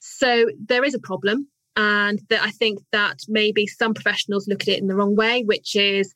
So 0.00 0.46
there 0.58 0.84
is 0.84 0.94
a 0.94 0.98
problem. 0.98 1.48
And 1.76 2.20
that 2.30 2.42
I 2.42 2.50
think 2.50 2.78
that 2.92 3.18
maybe 3.28 3.66
some 3.66 3.92
professionals 3.92 4.48
look 4.48 4.62
at 4.62 4.68
it 4.68 4.80
in 4.80 4.86
the 4.86 4.96
wrong 4.96 5.14
way, 5.14 5.42
which 5.44 5.76
is, 5.76 6.14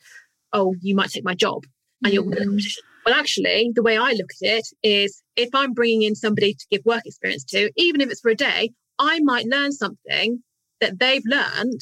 oh, 0.52 0.74
you 0.80 0.94
might 0.94 1.10
take 1.10 1.24
my 1.24 1.34
job 1.34 1.64
and 2.02 2.14
you're 2.14 2.24
mm. 2.24 2.60
Well, 3.06 3.14
actually, 3.14 3.72
the 3.74 3.82
way 3.82 3.96
I 3.96 4.12
look 4.12 4.30
at 4.42 4.58
it 4.58 4.66
is 4.82 5.22
if 5.34 5.48
I'm 5.54 5.72
bringing 5.72 6.02
in 6.02 6.14
somebody 6.14 6.52
to 6.52 6.66
give 6.70 6.82
work 6.84 7.02
experience 7.06 7.44
to, 7.44 7.70
even 7.76 8.00
if 8.00 8.10
it's 8.10 8.20
for 8.20 8.30
a 8.30 8.34
day, 8.34 8.70
I 8.98 9.20
might 9.22 9.46
learn 9.46 9.72
something 9.72 10.42
that 10.80 10.98
they've 10.98 11.24
learned 11.24 11.80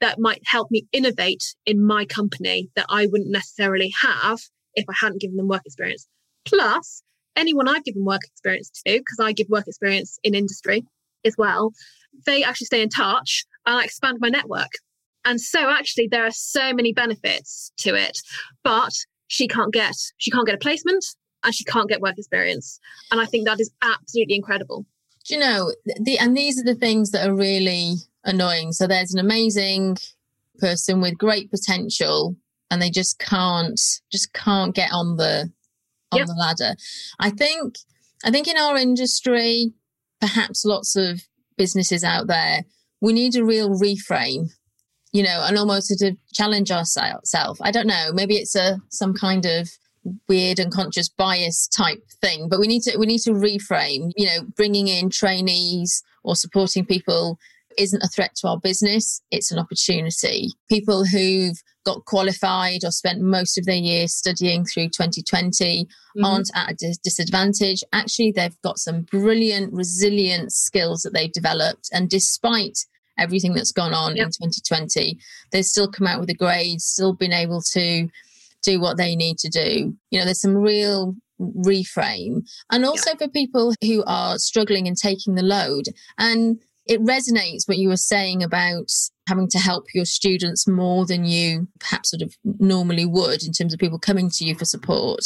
that 0.00 0.20
might 0.20 0.42
help 0.44 0.70
me 0.70 0.86
innovate 0.92 1.54
in 1.66 1.84
my 1.84 2.04
company 2.04 2.68
that 2.76 2.86
I 2.88 3.06
wouldn't 3.06 3.30
necessarily 3.30 3.92
have 4.00 4.38
if 4.74 4.84
I 4.88 4.92
hadn't 5.00 5.20
given 5.20 5.36
them 5.36 5.48
work 5.48 5.62
experience. 5.64 6.06
Plus, 6.44 7.02
anyone 7.36 7.68
I've 7.68 7.84
given 7.84 8.04
work 8.04 8.22
experience 8.24 8.70
to, 8.86 8.92
because 8.92 9.18
I 9.20 9.32
give 9.32 9.48
work 9.48 9.66
experience 9.66 10.18
in 10.22 10.34
industry 10.34 10.84
as 11.24 11.36
well, 11.36 11.72
they 12.26 12.42
actually 12.44 12.66
stay 12.66 12.82
in 12.82 12.88
touch 12.88 13.44
and 13.66 13.78
I 13.78 13.84
expand 13.84 14.18
my 14.20 14.28
network. 14.28 14.70
And 15.24 15.40
so 15.40 15.70
actually 15.70 16.08
there 16.10 16.24
are 16.24 16.30
so 16.32 16.72
many 16.72 16.92
benefits 16.92 17.72
to 17.78 17.94
it. 17.94 18.18
But 18.62 18.92
she 19.26 19.48
can't 19.48 19.72
get 19.72 19.94
she 20.18 20.30
can't 20.30 20.46
get 20.46 20.54
a 20.54 20.58
placement 20.58 21.04
and 21.42 21.54
she 21.54 21.64
can't 21.64 21.88
get 21.88 22.00
work 22.00 22.18
experience. 22.18 22.78
And 23.10 23.20
I 23.20 23.26
think 23.26 23.46
that 23.46 23.60
is 23.60 23.70
absolutely 23.82 24.36
incredible. 24.36 24.86
Do 25.26 25.34
you 25.34 25.40
know 25.40 25.72
the 25.84 26.18
and 26.18 26.36
these 26.36 26.60
are 26.60 26.64
the 26.64 26.74
things 26.74 27.10
that 27.10 27.26
are 27.26 27.34
really 27.34 27.96
annoying. 28.24 28.72
So 28.72 28.86
there's 28.86 29.12
an 29.12 29.20
amazing 29.20 29.96
person 30.58 31.00
with 31.00 31.18
great 31.18 31.50
potential 31.50 32.36
and 32.70 32.80
they 32.80 32.90
just 32.90 33.18
can't 33.18 33.80
just 34.10 34.32
can't 34.32 34.74
get 34.74 34.90
on 34.92 35.16
the 35.16 35.50
on 36.12 36.18
yep. 36.18 36.26
the 36.26 36.34
ladder. 36.34 36.76
I 37.18 37.30
think 37.30 37.76
I 38.24 38.30
think 38.30 38.48
in 38.48 38.56
our 38.56 38.76
industry, 38.76 39.72
perhaps 40.20 40.64
lots 40.64 40.96
of 40.96 41.22
businesses 41.56 42.04
out 42.04 42.26
there, 42.26 42.64
we 43.00 43.12
need 43.12 43.36
a 43.36 43.44
real 43.44 43.70
reframe 43.70 44.48
you 45.14 45.22
know, 45.22 45.44
and 45.46 45.56
almost 45.56 45.96
to 45.96 46.16
challenge 46.32 46.72
ourselves. 46.72 47.60
I 47.62 47.70
don't 47.70 47.86
know. 47.86 48.10
Maybe 48.12 48.34
it's 48.34 48.56
a 48.56 48.80
some 48.90 49.14
kind 49.14 49.46
of 49.46 49.70
weird 50.28 50.58
unconscious 50.58 51.08
bias 51.08 51.68
type 51.68 52.02
thing, 52.20 52.48
but 52.48 52.58
we 52.58 52.66
need 52.66 52.82
to 52.82 52.98
we 52.98 53.06
need 53.06 53.20
to 53.20 53.30
reframe. 53.30 54.10
You 54.16 54.26
know, 54.26 54.38
bringing 54.56 54.88
in 54.88 55.10
trainees 55.10 56.02
or 56.24 56.34
supporting 56.34 56.84
people 56.84 57.38
isn't 57.78 58.02
a 58.02 58.08
threat 58.08 58.34
to 58.36 58.48
our 58.48 58.58
business; 58.58 59.20
it's 59.30 59.50
an 59.50 59.58
opportunity. 59.58 60.48
People 60.68 61.04
who've 61.04 61.56
got 61.84 62.04
qualified 62.06 62.84
or 62.84 62.90
spent 62.90 63.20
most 63.20 63.58
of 63.58 63.66
their 63.66 63.74
year 63.74 64.08
studying 64.08 64.64
through 64.64 64.86
2020 64.86 65.84
mm-hmm. 65.84 66.24
aren't 66.24 66.50
at 66.54 66.72
a 66.72 66.74
dis- 66.74 66.98
disadvantage. 66.98 67.82
Actually, 67.92 68.32
they've 68.32 68.60
got 68.62 68.78
some 68.78 69.02
brilliant, 69.02 69.72
resilient 69.72 70.52
skills 70.52 71.02
that 71.02 71.12
they've 71.12 71.32
developed, 71.32 71.88
and 71.92 72.08
despite 72.08 72.78
everything 73.18 73.54
that's 73.54 73.72
gone 73.72 73.94
on 73.94 74.16
yep. 74.16 74.26
in 74.26 74.30
2020, 74.30 75.18
they've 75.52 75.64
still 75.64 75.90
come 75.90 76.06
out 76.06 76.20
with 76.20 76.30
a 76.30 76.34
grade, 76.34 76.80
still 76.80 77.12
been 77.12 77.32
able 77.32 77.62
to 77.62 78.08
do 78.62 78.80
what 78.80 78.96
they 78.96 79.14
need 79.14 79.38
to 79.38 79.48
do. 79.48 79.94
You 80.10 80.18
know, 80.18 80.24
there's 80.24 80.40
some 80.40 80.56
real 80.56 81.14
reframe. 81.40 82.48
And 82.70 82.84
also 82.84 83.14
for 83.16 83.28
people 83.28 83.74
who 83.82 84.02
are 84.06 84.38
struggling 84.38 84.88
and 84.88 84.96
taking 84.96 85.34
the 85.34 85.42
load. 85.42 85.84
And 86.18 86.60
it 86.86 87.00
resonates 87.00 87.66
what 87.66 87.78
you 87.78 87.88
were 87.88 87.96
saying 87.96 88.42
about 88.42 88.90
having 89.26 89.48
to 89.48 89.58
help 89.58 89.86
your 89.94 90.04
students 90.04 90.68
more 90.68 91.06
than 91.06 91.24
you 91.24 91.66
perhaps 91.80 92.10
sort 92.10 92.22
of 92.22 92.36
normally 92.44 93.06
would 93.06 93.42
in 93.42 93.52
terms 93.52 93.72
of 93.72 93.80
people 93.80 93.98
coming 93.98 94.28
to 94.30 94.44
you 94.44 94.54
for 94.54 94.64
support. 94.64 95.20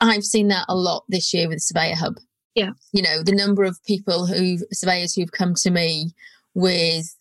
I've 0.00 0.24
seen 0.24 0.48
that 0.48 0.64
a 0.68 0.74
lot 0.74 1.04
this 1.08 1.32
year 1.32 1.48
with 1.48 1.60
Surveyor 1.60 1.96
Hub. 1.96 2.16
Yeah. 2.54 2.70
You 2.92 3.02
know, 3.02 3.22
the 3.22 3.34
number 3.34 3.64
of 3.64 3.82
people 3.84 4.26
who 4.26 4.58
surveyors 4.72 5.14
who've 5.14 5.32
come 5.32 5.54
to 5.56 5.70
me 5.70 6.12
with 6.54 7.14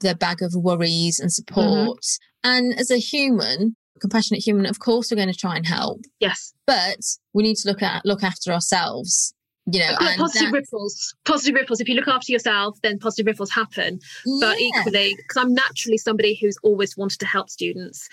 their 0.00 0.14
bag 0.14 0.42
of 0.42 0.54
worries 0.54 1.18
and 1.18 1.30
mm-hmm. 1.30 1.32
support. 1.32 2.00
Mm-hmm. 2.00 2.50
And 2.50 2.78
as 2.78 2.90
a 2.90 2.98
human, 2.98 3.76
compassionate 4.00 4.44
human, 4.44 4.66
of 4.66 4.80
course 4.80 5.10
we're 5.10 5.16
going 5.16 5.32
to 5.32 5.38
try 5.38 5.56
and 5.56 5.66
help. 5.66 6.02
Yes. 6.20 6.52
But 6.66 6.98
we 7.32 7.42
need 7.42 7.56
to 7.56 7.68
look 7.68 7.82
at 7.82 8.04
look 8.04 8.22
after 8.22 8.52
ourselves. 8.52 9.34
You 9.66 9.80
know, 9.80 9.96
positive 10.16 10.52
ripples. 10.52 11.14
Positive 11.24 11.54
ripples. 11.54 11.80
If 11.80 11.88
you 11.88 11.94
look 11.94 12.08
after 12.08 12.32
yourself, 12.32 12.78
then 12.82 12.98
positive 12.98 13.26
ripples 13.26 13.50
happen. 13.50 14.00
Yeah. 14.26 14.38
But 14.40 14.60
equally, 14.60 15.14
because 15.16 15.36
I'm 15.36 15.54
naturally 15.54 15.98
somebody 15.98 16.36
who's 16.40 16.56
always 16.62 16.96
wanted 16.96 17.20
to 17.20 17.26
help 17.26 17.48
students, 17.48 18.08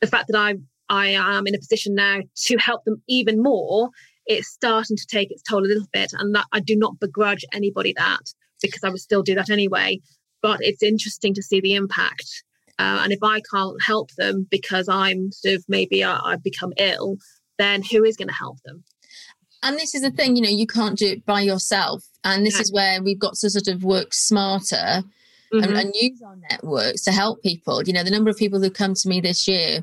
the 0.00 0.06
fact 0.06 0.28
that 0.28 0.38
I 0.38 0.54
I 0.88 1.08
am 1.08 1.46
in 1.46 1.54
a 1.54 1.58
position 1.58 1.94
now 1.94 2.20
to 2.44 2.56
help 2.58 2.84
them 2.84 3.02
even 3.08 3.42
more, 3.42 3.90
it's 4.26 4.48
starting 4.48 4.96
to 4.96 5.06
take 5.06 5.30
its 5.30 5.42
toll 5.42 5.60
a 5.60 5.66
little 5.66 5.88
bit, 5.92 6.12
and 6.12 6.34
that 6.34 6.46
I 6.52 6.60
do 6.60 6.76
not 6.76 7.00
begrudge 7.00 7.44
anybody 7.54 7.94
that 7.96 8.20
because 8.60 8.84
I 8.84 8.90
would 8.90 9.00
still 9.00 9.22
do 9.22 9.34
that 9.34 9.50
anyway. 9.50 10.00
But 10.42 10.58
it's 10.60 10.82
interesting 10.82 11.34
to 11.34 11.42
see 11.42 11.60
the 11.60 11.74
impact. 11.74 12.44
Uh, 12.78 13.00
and 13.02 13.12
if 13.12 13.22
I 13.22 13.40
can't 13.50 13.80
help 13.82 14.10
them 14.18 14.46
because 14.50 14.88
I'm 14.88 15.30
sort 15.30 15.54
of 15.54 15.64
maybe 15.68 16.04
I, 16.04 16.18
I've 16.18 16.42
become 16.42 16.72
ill, 16.76 17.16
then 17.58 17.82
who 17.82 18.04
is 18.04 18.16
going 18.16 18.28
to 18.28 18.34
help 18.34 18.58
them? 18.64 18.82
And 19.62 19.76
this 19.78 19.94
is 19.94 20.02
the 20.02 20.10
thing, 20.10 20.36
you 20.36 20.42
know, 20.42 20.48
you 20.48 20.66
can't 20.66 20.98
do 20.98 21.06
it 21.06 21.24
by 21.24 21.40
yourself. 21.40 22.04
And 22.24 22.44
this 22.44 22.56
yeah. 22.56 22.62
is 22.62 22.72
where 22.72 23.02
we've 23.02 23.18
got 23.18 23.34
to 23.34 23.50
sort 23.50 23.68
of 23.68 23.84
work 23.84 24.12
smarter 24.12 24.74
mm-hmm. 24.74 25.62
and, 25.62 25.76
and 25.76 25.92
use 25.94 26.20
our 26.22 26.36
networks 26.50 27.02
to 27.02 27.12
help 27.12 27.42
people. 27.42 27.82
You 27.84 27.92
know, 27.92 28.02
the 28.02 28.10
number 28.10 28.30
of 28.30 28.36
people 28.36 28.60
who 28.60 28.70
come 28.70 28.94
to 28.94 29.08
me 29.08 29.20
this 29.20 29.46
year 29.46 29.80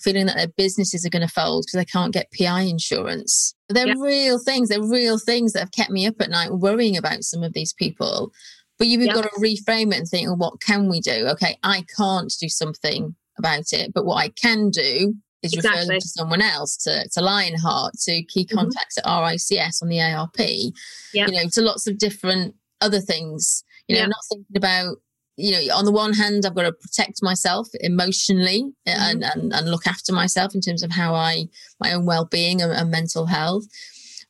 feeling 0.00 0.26
that 0.26 0.36
their 0.36 0.48
businesses 0.48 1.04
are 1.04 1.10
going 1.10 1.26
to 1.26 1.32
fold 1.32 1.64
because 1.64 1.78
they 1.78 1.84
can't 1.84 2.12
get 2.12 2.32
PI 2.32 2.62
insurance. 2.62 3.54
They're 3.68 3.88
yeah. 3.88 3.94
real 3.98 4.38
things. 4.38 4.68
They're 4.68 4.82
real 4.82 5.18
things 5.18 5.52
that 5.52 5.60
have 5.60 5.72
kept 5.72 5.90
me 5.90 6.06
up 6.06 6.20
at 6.20 6.30
night 6.30 6.52
worrying 6.52 6.96
about 6.96 7.24
some 7.24 7.42
of 7.42 7.52
these 7.52 7.72
people. 7.72 8.32
But 8.78 8.86
you've 8.86 9.02
yeah. 9.02 9.12
got 9.12 9.24
to 9.24 9.40
reframe 9.40 9.92
it 9.92 9.98
and 9.98 10.08
think, 10.08 10.28
well, 10.28 10.36
what 10.36 10.60
can 10.60 10.88
we 10.88 11.00
do? 11.00 11.26
Okay, 11.30 11.58
I 11.64 11.84
can't 11.96 12.32
do 12.40 12.48
something 12.48 13.16
about 13.36 13.72
it, 13.72 13.92
but 13.92 14.04
what 14.04 14.22
I 14.22 14.28
can 14.28 14.70
do 14.70 15.14
is 15.42 15.52
exactly. 15.52 15.80
refer 15.80 15.92
them 15.92 16.00
to 16.00 16.08
someone 16.08 16.42
else, 16.42 16.76
to, 16.78 17.08
to 17.12 17.20
Lionheart, 17.20 17.94
to 18.04 18.22
key 18.24 18.44
contacts 18.44 18.98
mm-hmm. 18.98 19.08
at 19.08 19.32
RICS 19.32 19.82
on 19.82 19.88
the 19.88 20.00
ARP, 20.00 20.38
yeah. 21.14 21.26
you 21.26 21.32
know, 21.32 21.48
to 21.52 21.62
lots 21.62 21.86
of 21.86 21.98
different 21.98 22.54
other 22.80 23.00
things. 23.00 23.64
You 23.86 23.96
know, 23.96 24.06
not 24.06 24.18
thinking 24.28 24.56
about 24.56 24.96
you 25.38 25.52
know, 25.52 25.76
on 25.76 25.84
the 25.84 25.92
one 25.92 26.12
hand, 26.12 26.44
I've 26.44 26.54
got 26.54 26.64
to 26.64 26.72
protect 26.72 27.22
myself 27.22 27.68
emotionally 27.80 28.64
mm-hmm. 28.86 29.00
and, 29.00 29.24
and, 29.24 29.52
and 29.52 29.70
look 29.70 29.86
after 29.86 30.12
myself 30.12 30.54
in 30.54 30.60
terms 30.60 30.82
of 30.82 30.90
how 30.90 31.14
I, 31.14 31.46
my 31.80 31.92
own 31.92 32.06
well 32.06 32.24
being 32.24 32.60
and, 32.60 32.72
and, 32.72 32.90
mental 32.90 33.24
health. 33.26 33.64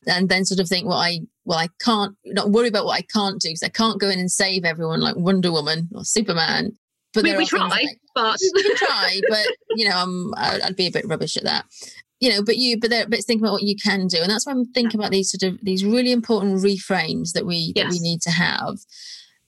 And 0.07 0.29
then 0.29 0.45
sort 0.45 0.59
of 0.59 0.69
think, 0.69 0.87
well, 0.87 0.99
I, 0.99 1.21
well, 1.45 1.57
I 1.57 1.67
can't, 1.81 2.15
not 2.25 2.51
worry 2.51 2.67
about 2.67 2.85
what 2.85 2.97
I 2.97 3.01
can't 3.01 3.41
do 3.41 3.49
because 3.49 3.63
I 3.63 3.69
can't 3.69 3.99
go 3.99 4.07
in 4.07 4.19
and 4.19 4.31
save 4.31 4.63
everyone 4.63 5.01
like 5.01 5.15
Wonder 5.15 5.51
Woman 5.51 5.89
or 5.93 6.05
Superman. 6.05 6.77
But 7.13 7.23
we, 7.23 7.35
we 7.35 7.45
try, 7.45 7.67
like, 7.67 7.99
but 8.15 8.39
we 8.53 8.63
can 8.63 8.75
try, 8.75 9.19
but 9.29 9.45
you 9.75 9.87
know, 9.87 9.95
I'm, 9.95 10.33
I'd 10.37 10.75
be 10.75 10.87
a 10.87 10.91
bit 10.91 11.07
rubbish 11.07 11.37
at 11.37 11.43
that. 11.43 11.65
You 12.19 12.31
know, 12.31 12.43
but 12.43 12.57
you, 12.57 12.77
but 12.79 12.89
there, 12.89 13.07
but 13.07 13.23
think 13.23 13.41
about 13.41 13.53
what 13.53 13.63
you 13.63 13.75
can 13.81 14.07
do, 14.07 14.21
and 14.21 14.29
that's 14.29 14.45
why 14.45 14.51
I'm 14.51 14.65
thinking 14.65 14.99
about 14.99 15.11
these 15.11 15.31
sort 15.31 15.51
of 15.51 15.59
these 15.63 15.85
really 15.85 16.11
important 16.11 16.57
reframes 16.57 17.31
that 17.33 17.45
we 17.45 17.73
yes. 17.75 17.85
that 17.85 17.91
we 17.91 17.99
need 17.99 18.21
to 18.23 18.31
have. 18.31 18.77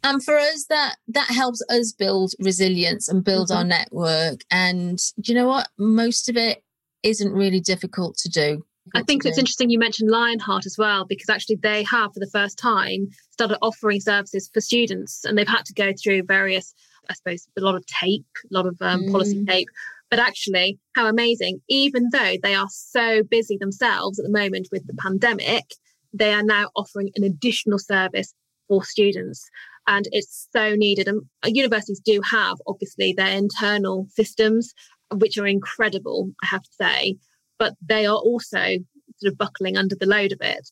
And 0.03 0.23
for 0.23 0.35
us 0.37 0.65
that 0.69 0.95
that 1.09 1.27
helps 1.27 1.61
us 1.69 1.91
build 1.91 2.31
resilience 2.39 3.07
and 3.07 3.23
build 3.23 3.49
mm-hmm. 3.49 3.57
our 3.57 3.63
network 3.63 4.41
and 4.49 4.97
do 5.19 5.31
you 5.31 5.37
know 5.37 5.47
what? 5.47 5.67
Most 5.77 6.29
of 6.29 6.37
it 6.37 6.63
isn't 7.03 7.33
really 7.33 7.59
difficult 7.59 8.15
to 8.17 8.29
do 8.29 8.63
I 8.95 9.03
think 9.03 9.25
it's 9.25 9.37
interesting 9.37 9.69
you 9.69 9.79
mentioned 9.79 10.09
Lionheart 10.09 10.65
as 10.65 10.75
well, 10.77 11.05
because 11.05 11.29
actually 11.29 11.57
they 11.57 11.83
have, 11.83 12.13
for 12.13 12.19
the 12.19 12.29
first 12.31 12.57
time, 12.57 13.07
started 13.31 13.57
offering 13.61 14.01
services 14.01 14.49
for 14.53 14.59
students, 14.59 15.23
and 15.23 15.37
they've 15.37 15.47
had 15.47 15.65
to 15.65 15.73
go 15.73 15.93
through 15.93 16.23
various, 16.23 16.73
I 17.09 17.13
suppose, 17.13 17.47
a 17.57 17.61
lot 17.61 17.75
of 17.75 17.85
tape, 17.85 18.25
a 18.49 18.53
lot 18.53 18.65
of 18.65 18.77
um, 18.81 19.03
mm. 19.03 19.11
policy 19.11 19.43
tape. 19.45 19.67
But 20.09 20.19
actually, 20.19 20.79
how 20.95 21.07
amazing! 21.07 21.61
Even 21.69 22.09
though 22.11 22.35
they 22.41 22.55
are 22.55 22.67
so 22.69 23.23
busy 23.23 23.57
themselves 23.57 24.19
at 24.19 24.23
the 24.23 24.31
moment 24.31 24.67
with 24.71 24.85
the 24.87 24.95
pandemic, 24.95 25.65
they 26.13 26.33
are 26.33 26.43
now 26.43 26.69
offering 26.75 27.11
an 27.15 27.23
additional 27.23 27.79
service 27.79 28.33
for 28.67 28.83
students. 28.83 29.49
And 29.87 30.07
it's 30.11 30.47
so 30.53 30.75
needed. 30.75 31.07
And 31.07 31.21
universities 31.45 31.99
do 31.99 32.21
have, 32.29 32.57
obviously, 32.67 33.13
their 33.13 33.35
internal 33.35 34.05
systems, 34.09 34.73
which 35.11 35.37
are 35.37 35.47
incredible, 35.47 36.31
I 36.43 36.47
have 36.47 36.63
to 36.63 36.73
say 36.79 37.17
but 37.61 37.75
they 37.87 38.07
are 38.07 38.17
also 38.17 38.57
sort 38.57 39.31
of 39.31 39.37
buckling 39.37 39.77
under 39.77 39.95
the 39.95 40.07
load 40.07 40.31
of 40.31 40.39
it. 40.41 40.67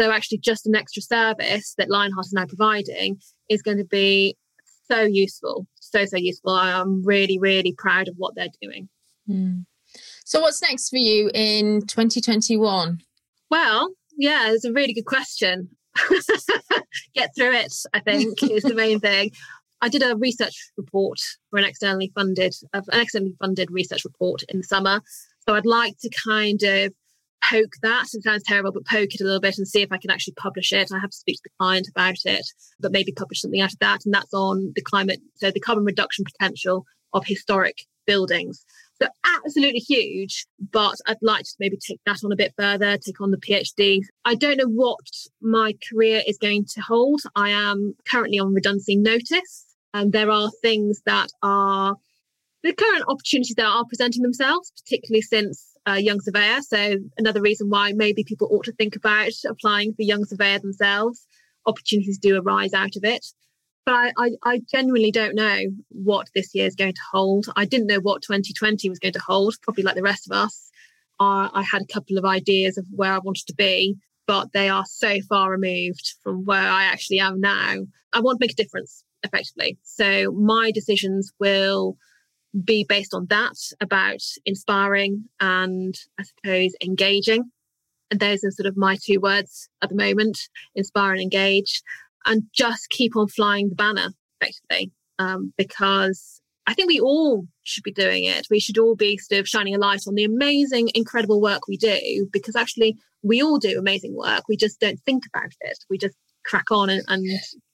So 0.00 0.10
actually, 0.10 0.38
just 0.38 0.66
an 0.66 0.74
extra 0.74 1.00
service 1.00 1.74
that 1.78 1.88
Lionheart 1.88 2.26
is 2.26 2.32
now 2.32 2.46
providing 2.46 3.18
is 3.48 3.62
going 3.62 3.78
to 3.78 3.84
be 3.84 4.36
so 4.90 5.02
useful, 5.02 5.66
so 5.80 6.04
so 6.04 6.16
useful. 6.16 6.52
I'm 6.52 7.04
really 7.04 7.38
really 7.38 7.74
proud 7.76 8.08
of 8.08 8.14
what 8.16 8.34
they're 8.34 8.48
doing. 8.60 8.88
Mm. 9.28 9.64
So 10.24 10.40
what's 10.40 10.62
next 10.62 10.88
for 10.88 10.96
you 10.96 11.30
in 11.34 11.82
2021? 11.86 13.00
Well, 13.50 13.90
yeah, 14.16 14.50
it's 14.50 14.64
a 14.64 14.72
really 14.72 14.92
good 14.92 15.06
question. 15.06 15.68
Get 17.14 17.30
through 17.36 17.54
it, 17.54 17.72
I 17.92 18.00
think, 18.00 18.42
is 18.42 18.64
the 18.64 18.74
main 18.74 18.98
thing. 18.98 19.30
I 19.80 19.88
did 19.88 20.02
a 20.02 20.16
research 20.16 20.72
report 20.76 21.20
for 21.50 21.58
an 21.58 21.64
externally 21.64 22.10
funded, 22.14 22.54
an 22.72 22.82
externally 22.92 23.34
funded 23.38 23.70
research 23.70 24.04
report 24.04 24.42
in 24.48 24.58
the 24.58 24.64
summer, 24.64 25.02
so 25.46 25.54
I'd 25.54 25.66
like 25.66 25.98
to 26.00 26.10
kind 26.26 26.62
of 26.62 26.94
poke 27.50 27.74
that. 27.82 28.06
It 28.12 28.22
sounds 28.22 28.42
terrible, 28.42 28.72
but 28.72 28.86
poke 28.86 29.14
it 29.14 29.20
a 29.20 29.24
little 29.24 29.40
bit 29.40 29.58
and 29.58 29.68
see 29.68 29.82
if 29.82 29.92
I 29.92 29.98
can 29.98 30.10
actually 30.10 30.34
publish 30.34 30.72
it. 30.72 30.90
I 30.92 30.98
have 30.98 31.10
to 31.10 31.16
speak 31.16 31.36
to 31.36 31.42
the 31.44 31.50
client 31.58 31.88
about 31.88 32.16
it, 32.24 32.46
but 32.80 32.92
maybe 32.92 33.12
publish 33.12 33.40
something 33.40 33.60
out 33.60 33.72
of 33.72 33.78
that. 33.80 34.04
And 34.04 34.14
that's 34.14 34.34
on 34.34 34.72
the 34.74 34.82
climate, 34.82 35.20
so 35.36 35.50
the 35.50 35.60
carbon 35.60 35.84
reduction 35.84 36.24
potential 36.24 36.86
of 37.12 37.24
historic 37.26 37.86
buildings. 38.06 38.64
So 39.02 39.08
absolutely 39.24 39.80
huge, 39.80 40.46
but 40.70 40.96
I'd 41.06 41.16
like 41.20 41.44
to 41.44 41.54
maybe 41.58 41.76
take 41.76 42.00
that 42.06 42.20
on 42.24 42.30
a 42.30 42.36
bit 42.36 42.54
further, 42.56 42.96
take 42.96 43.20
on 43.20 43.32
the 43.32 43.38
PhD. 43.38 44.02
I 44.24 44.36
don't 44.36 44.56
know 44.56 44.68
what 44.68 45.00
my 45.40 45.74
career 45.90 46.22
is 46.26 46.38
going 46.38 46.66
to 46.74 46.80
hold. 46.80 47.22
I 47.34 47.50
am 47.50 47.94
currently 48.08 48.38
on 48.38 48.54
redundancy 48.54 48.96
notice, 48.96 49.66
and 49.92 50.12
there 50.12 50.30
are 50.30 50.50
things 50.62 51.02
that 51.06 51.28
are 51.42 51.96
the 52.62 52.72
current 52.72 53.04
opportunities 53.08 53.56
that 53.56 53.66
are 53.66 53.84
presenting 53.84 54.22
themselves, 54.22 54.72
particularly 54.84 55.22
since 55.22 55.73
uh, 55.88 55.94
Young 55.94 56.20
Surveyor. 56.20 56.60
So 56.62 56.96
another 57.18 57.40
reason 57.40 57.68
why 57.68 57.92
maybe 57.92 58.24
people 58.24 58.48
ought 58.50 58.64
to 58.64 58.72
think 58.72 58.96
about 58.96 59.32
applying 59.48 59.94
for 59.94 60.02
Young 60.02 60.24
Surveyor 60.24 60.60
themselves. 60.60 61.26
Opportunities 61.66 62.18
do 62.18 62.40
arise 62.40 62.72
out 62.72 62.96
of 62.96 63.04
it. 63.04 63.26
But 63.86 63.94
I, 63.94 64.12
I, 64.16 64.30
I 64.42 64.60
genuinely 64.70 65.10
don't 65.10 65.34
know 65.34 65.58
what 65.90 66.28
this 66.34 66.54
year 66.54 66.66
is 66.66 66.74
going 66.74 66.94
to 66.94 67.00
hold. 67.12 67.46
I 67.54 67.66
didn't 67.66 67.88
know 67.88 68.00
what 68.00 68.22
2020 68.22 68.88
was 68.88 68.98
going 68.98 69.12
to 69.12 69.20
hold, 69.20 69.56
probably 69.62 69.82
like 69.82 69.94
the 69.94 70.02
rest 70.02 70.26
of 70.26 70.36
us. 70.36 70.70
Uh, 71.20 71.48
I 71.52 71.62
had 71.70 71.82
a 71.82 71.92
couple 71.92 72.16
of 72.16 72.24
ideas 72.24 72.78
of 72.78 72.86
where 72.90 73.12
I 73.12 73.18
wanted 73.18 73.46
to 73.46 73.54
be, 73.54 73.96
but 74.26 74.52
they 74.52 74.68
are 74.70 74.84
so 74.86 75.20
far 75.28 75.50
removed 75.50 76.14
from 76.22 76.44
where 76.44 76.66
I 76.66 76.84
actually 76.84 77.20
am 77.20 77.40
now. 77.40 77.76
I 78.12 78.20
want 78.20 78.40
to 78.40 78.44
make 78.44 78.52
a 78.52 78.62
difference 78.62 79.04
effectively. 79.22 79.78
So 79.82 80.32
my 80.32 80.70
decisions 80.72 81.32
will 81.38 81.96
be 82.62 82.84
based 82.88 83.14
on 83.14 83.26
that 83.30 83.56
about 83.80 84.22
inspiring 84.44 85.24
and 85.40 85.94
I 86.18 86.22
suppose 86.22 86.74
engaging. 86.82 87.50
And 88.10 88.20
those 88.20 88.44
are 88.44 88.50
sort 88.50 88.66
of 88.66 88.76
my 88.76 88.96
two 89.02 89.18
words 89.20 89.68
at 89.82 89.88
the 89.88 89.96
moment 89.96 90.38
inspire 90.74 91.12
and 91.12 91.22
engage. 91.22 91.82
And 92.26 92.44
just 92.54 92.88
keep 92.88 93.16
on 93.16 93.28
flying 93.28 93.68
the 93.68 93.74
banner, 93.74 94.08
effectively, 94.40 94.92
um, 95.18 95.52
because 95.58 96.40
I 96.66 96.72
think 96.72 96.88
we 96.88 96.98
all 96.98 97.46
should 97.64 97.82
be 97.82 97.92
doing 97.92 98.24
it. 98.24 98.46
We 98.50 98.60
should 98.60 98.78
all 98.78 98.96
be 98.96 99.18
sort 99.18 99.40
of 99.40 99.48
shining 99.48 99.74
a 99.74 99.78
light 99.78 100.04
on 100.06 100.14
the 100.14 100.24
amazing, 100.24 100.90
incredible 100.94 101.42
work 101.42 101.68
we 101.68 101.76
do, 101.76 102.26
because 102.32 102.56
actually 102.56 102.96
we 103.22 103.42
all 103.42 103.58
do 103.58 103.78
amazing 103.78 104.16
work. 104.16 104.44
We 104.48 104.56
just 104.56 104.80
don't 104.80 104.98
think 105.00 105.24
about 105.26 105.52
it. 105.60 105.84
We 105.90 105.98
just 105.98 106.16
crack 106.46 106.70
on 106.70 106.88
and, 106.88 107.02
and 107.08 107.26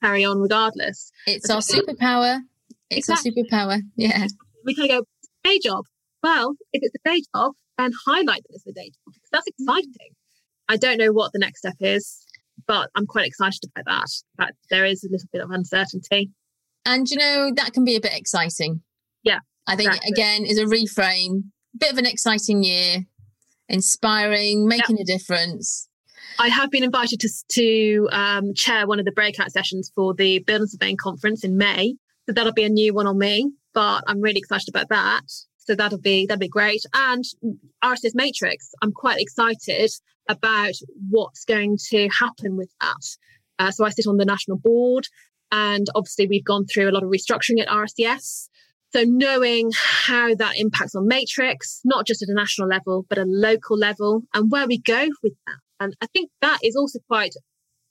carry 0.03 0.25
on 0.25 0.39
regardless. 0.39 1.13
It's 1.29 1.49
our 1.49 1.61
superpower. 1.61 2.41
It's 2.89 3.09
exactly. 3.09 3.33
our 3.37 3.45
superpower. 3.45 3.83
Yeah 3.95 4.27
we 4.65 4.75
kind 4.75 4.91
of 4.91 4.99
go, 4.99 5.05
day 5.45 5.59
job. 5.63 5.85
Well, 6.23 6.55
if 6.73 6.83
it's 6.83 6.95
a 6.95 7.09
day 7.09 7.23
job, 7.35 7.53
then 7.79 7.93
highlight 8.07 8.43
that 8.43 8.55
it's 8.55 8.67
a 8.67 8.73
day 8.73 8.91
job 8.91 9.15
that's 9.33 9.49
mm-hmm. 9.49 9.69
exciting. 9.69 10.15
I 10.69 10.77
don't 10.77 10.99
know 10.99 11.13
what 11.13 11.33
the 11.33 11.39
next 11.39 11.61
step 11.61 11.77
is, 11.81 12.25
but 12.67 12.91
I'm 12.95 13.07
quite 13.07 13.27
excited 13.27 13.61
about 13.65 13.85
that. 13.87 14.09
But 14.37 14.55
there 14.71 14.85
is 14.85 15.05
a 15.05 15.09
little 15.11 15.29
bit 15.33 15.43
of 15.43 15.51
uncertainty. 15.51 16.31
And 16.87 17.09
you 17.09 17.17
know, 17.17 17.53
that 17.57 17.73
can 17.73 17.85
be 17.85 17.97
a 17.97 18.01
bit 18.01 18.17
exciting. 18.17 18.83
Yeah. 19.23 19.41
I 19.67 19.77
think 19.77 19.89
exactly. 19.89 20.13
again 20.13 20.45
is 20.45 20.59
a 20.59 20.65
reframe, 20.65 21.45
bit 21.77 21.93
of 21.93 21.99
an 21.99 22.07
exciting 22.07 22.63
year, 22.63 23.07
inspiring, 23.69 24.67
making 24.67 24.99
a 25.01 25.05
difference. 25.05 25.89
I 26.39 26.49
have 26.49 26.71
been 26.71 26.83
invited 26.83 27.21
to, 27.21 27.29
to 27.53 28.09
um, 28.13 28.55
chair 28.55 28.87
one 28.87 28.99
of 28.99 29.05
the 29.05 29.13
breakout 29.13 29.53
sessions 29.53 29.93
for 29.95 30.15
the 30.15 30.39
Building 30.41 30.67
Surveying 30.67 30.97
Conference 30.97 31.45
in 31.45 31.59
May. 31.59 31.97
So 32.27 32.33
that'll 32.33 32.53
be 32.53 32.65
a 32.65 32.69
new 32.69 32.95
one 32.95 33.07
on 33.07 33.19
me 33.19 33.53
but 33.75 34.03
I'm 34.07 34.21
really 34.21 34.39
excited 34.39 34.69
about 34.69 34.89
that. 34.89 35.23
So 35.59 35.75
that'll 35.75 35.99
be 35.99 36.27
that'll 36.27 36.41
be 36.41 36.49
great. 36.49 36.83
And 36.95 37.25
RICS 37.85 38.15
Matrics, 38.15 38.73
I'm 38.83 38.93
quite 38.93 39.21
excited 39.21 39.91
about 40.29 40.75
what's 41.09 41.45
going 41.45 41.77
to 41.91 42.09
happen 42.09 42.57
with 42.57 42.73
that. 42.81 43.17
Uh, 43.59 43.71
so 43.71 43.85
I 43.85 43.91
sit 43.91 44.07
on 44.07 44.17
the 44.17 44.25
national 44.25 44.59
board, 44.59 45.07
and 45.53 45.87
obviously 45.95 46.27
we've 46.27 46.45
gone 46.45 46.67
through 46.67 46.89
a 46.89 46.93
lot 46.93 47.03
of 47.03 47.11
restructuring 47.11 47.61
at 47.61 47.69
RICS. 47.69 48.49
So 48.93 49.05
knowing 49.07 49.71
how 49.77 50.35
that 50.35 50.55
impacts 50.57 50.97
on 50.97 51.07
Matrics, 51.07 51.81
not 51.85 52.07
just 52.07 52.23
at 52.23 52.29
a 52.29 52.35
national 52.35 52.69
level, 52.69 53.07
but 53.09 53.19
a 53.19 53.25
local 53.25 53.77
level, 53.77 54.23
and 54.35 54.51
where 54.51 54.67
we 54.67 54.79
go 54.79 55.09
with 55.23 55.35
that. 55.47 55.59
And 55.79 55.97
I 56.01 56.07
think 56.07 56.31
that 56.41 56.59
is 56.63 56.75
also 56.75 56.99
quite 57.07 57.35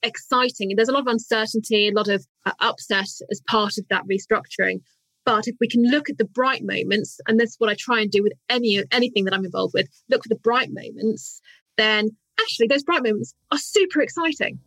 exciting. 0.04 0.74
There's 0.76 0.90
a 0.90 0.94
lot 0.94 1.02
of 1.02 1.08
uncertainty, 1.08 1.88
a 1.88 1.94
lot 1.94 2.10
of 2.10 2.26
uh, 2.46 2.52
upset 2.60 3.08
as 3.32 3.42
part 3.48 3.78
of 3.78 3.86
that 3.90 4.04
restructuring. 4.12 4.82
But 5.26 5.48
if 5.48 5.56
we 5.60 5.68
can 5.68 5.84
look 5.84 6.10
at 6.10 6.18
the 6.18 6.26
bright 6.26 6.62
moments, 6.64 7.20
and 7.28 7.40
that's 7.40 7.56
what 7.58 7.70
I 7.70 7.76
try 7.78 8.02
and 8.02 8.10
do 8.10 8.24
with 8.24 8.34
any 8.50 8.84
anything 8.92 9.26
that 9.26 9.34
I'm 9.34 9.46
involved 9.46 9.74
with, 9.74 9.88
look 10.10 10.24
for 10.24 10.30
the 10.30 10.40
bright 10.40 10.70
moments, 10.72 11.42
then 11.78 12.10
actually 12.40 12.68
those 12.68 12.84
bright 12.84 13.04
moments 13.04 13.34
are 13.52 13.58
super 13.58 14.02
exciting. 14.02 14.60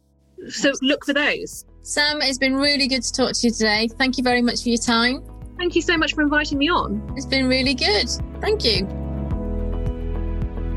So 0.48 0.72
look 0.82 1.04
for 1.04 1.12
those. 1.12 1.64
Sam, 1.82 2.20
it's 2.20 2.38
been 2.38 2.56
really 2.56 2.88
good 2.88 3.02
to 3.02 3.12
talk 3.12 3.32
to 3.32 3.46
you 3.46 3.52
today. 3.52 3.88
Thank 3.88 4.18
you 4.18 4.24
very 4.24 4.42
much 4.42 4.62
for 4.62 4.68
your 4.68 4.78
time. 4.78 5.24
Thank 5.58 5.76
you 5.76 5.82
so 5.82 5.96
much 5.96 6.14
for 6.14 6.22
inviting 6.22 6.58
me 6.58 6.68
on. 6.68 7.12
It's 7.16 7.26
been 7.26 7.48
really 7.48 7.74
good. 7.74 8.08
Thank 8.40 8.64
you. 8.64 8.88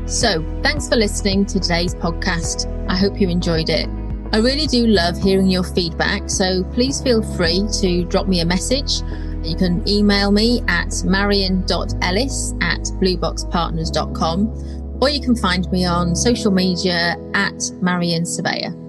So, 0.06 0.44
thanks 0.62 0.88
for 0.88 0.94
listening 0.94 1.46
to 1.46 1.58
today's 1.58 1.94
podcast. 1.94 2.72
I 2.88 2.96
hope 2.96 3.20
you 3.20 3.28
enjoyed 3.28 3.68
it. 3.68 3.88
I 4.32 4.38
really 4.38 4.66
do 4.66 4.86
love 4.86 5.16
hearing 5.18 5.48
your 5.48 5.64
feedback, 5.64 6.30
so 6.30 6.62
please 6.72 7.00
feel 7.00 7.22
free 7.36 7.66
to 7.80 8.04
drop 8.04 8.28
me 8.28 8.40
a 8.40 8.44
message 8.44 9.00
you 9.46 9.56
can 9.56 9.86
email 9.88 10.30
me 10.30 10.62
at 10.68 10.92
marion.ellis 11.04 12.54
at 12.60 12.80
blueboxpartners.com 13.00 14.98
or 15.00 15.10
you 15.10 15.20
can 15.20 15.36
find 15.36 15.70
me 15.70 15.84
on 15.84 16.14
social 16.14 16.50
media 16.50 17.16
at 17.34 17.70
Marion 17.82 18.24
Surveyor. 18.24 18.85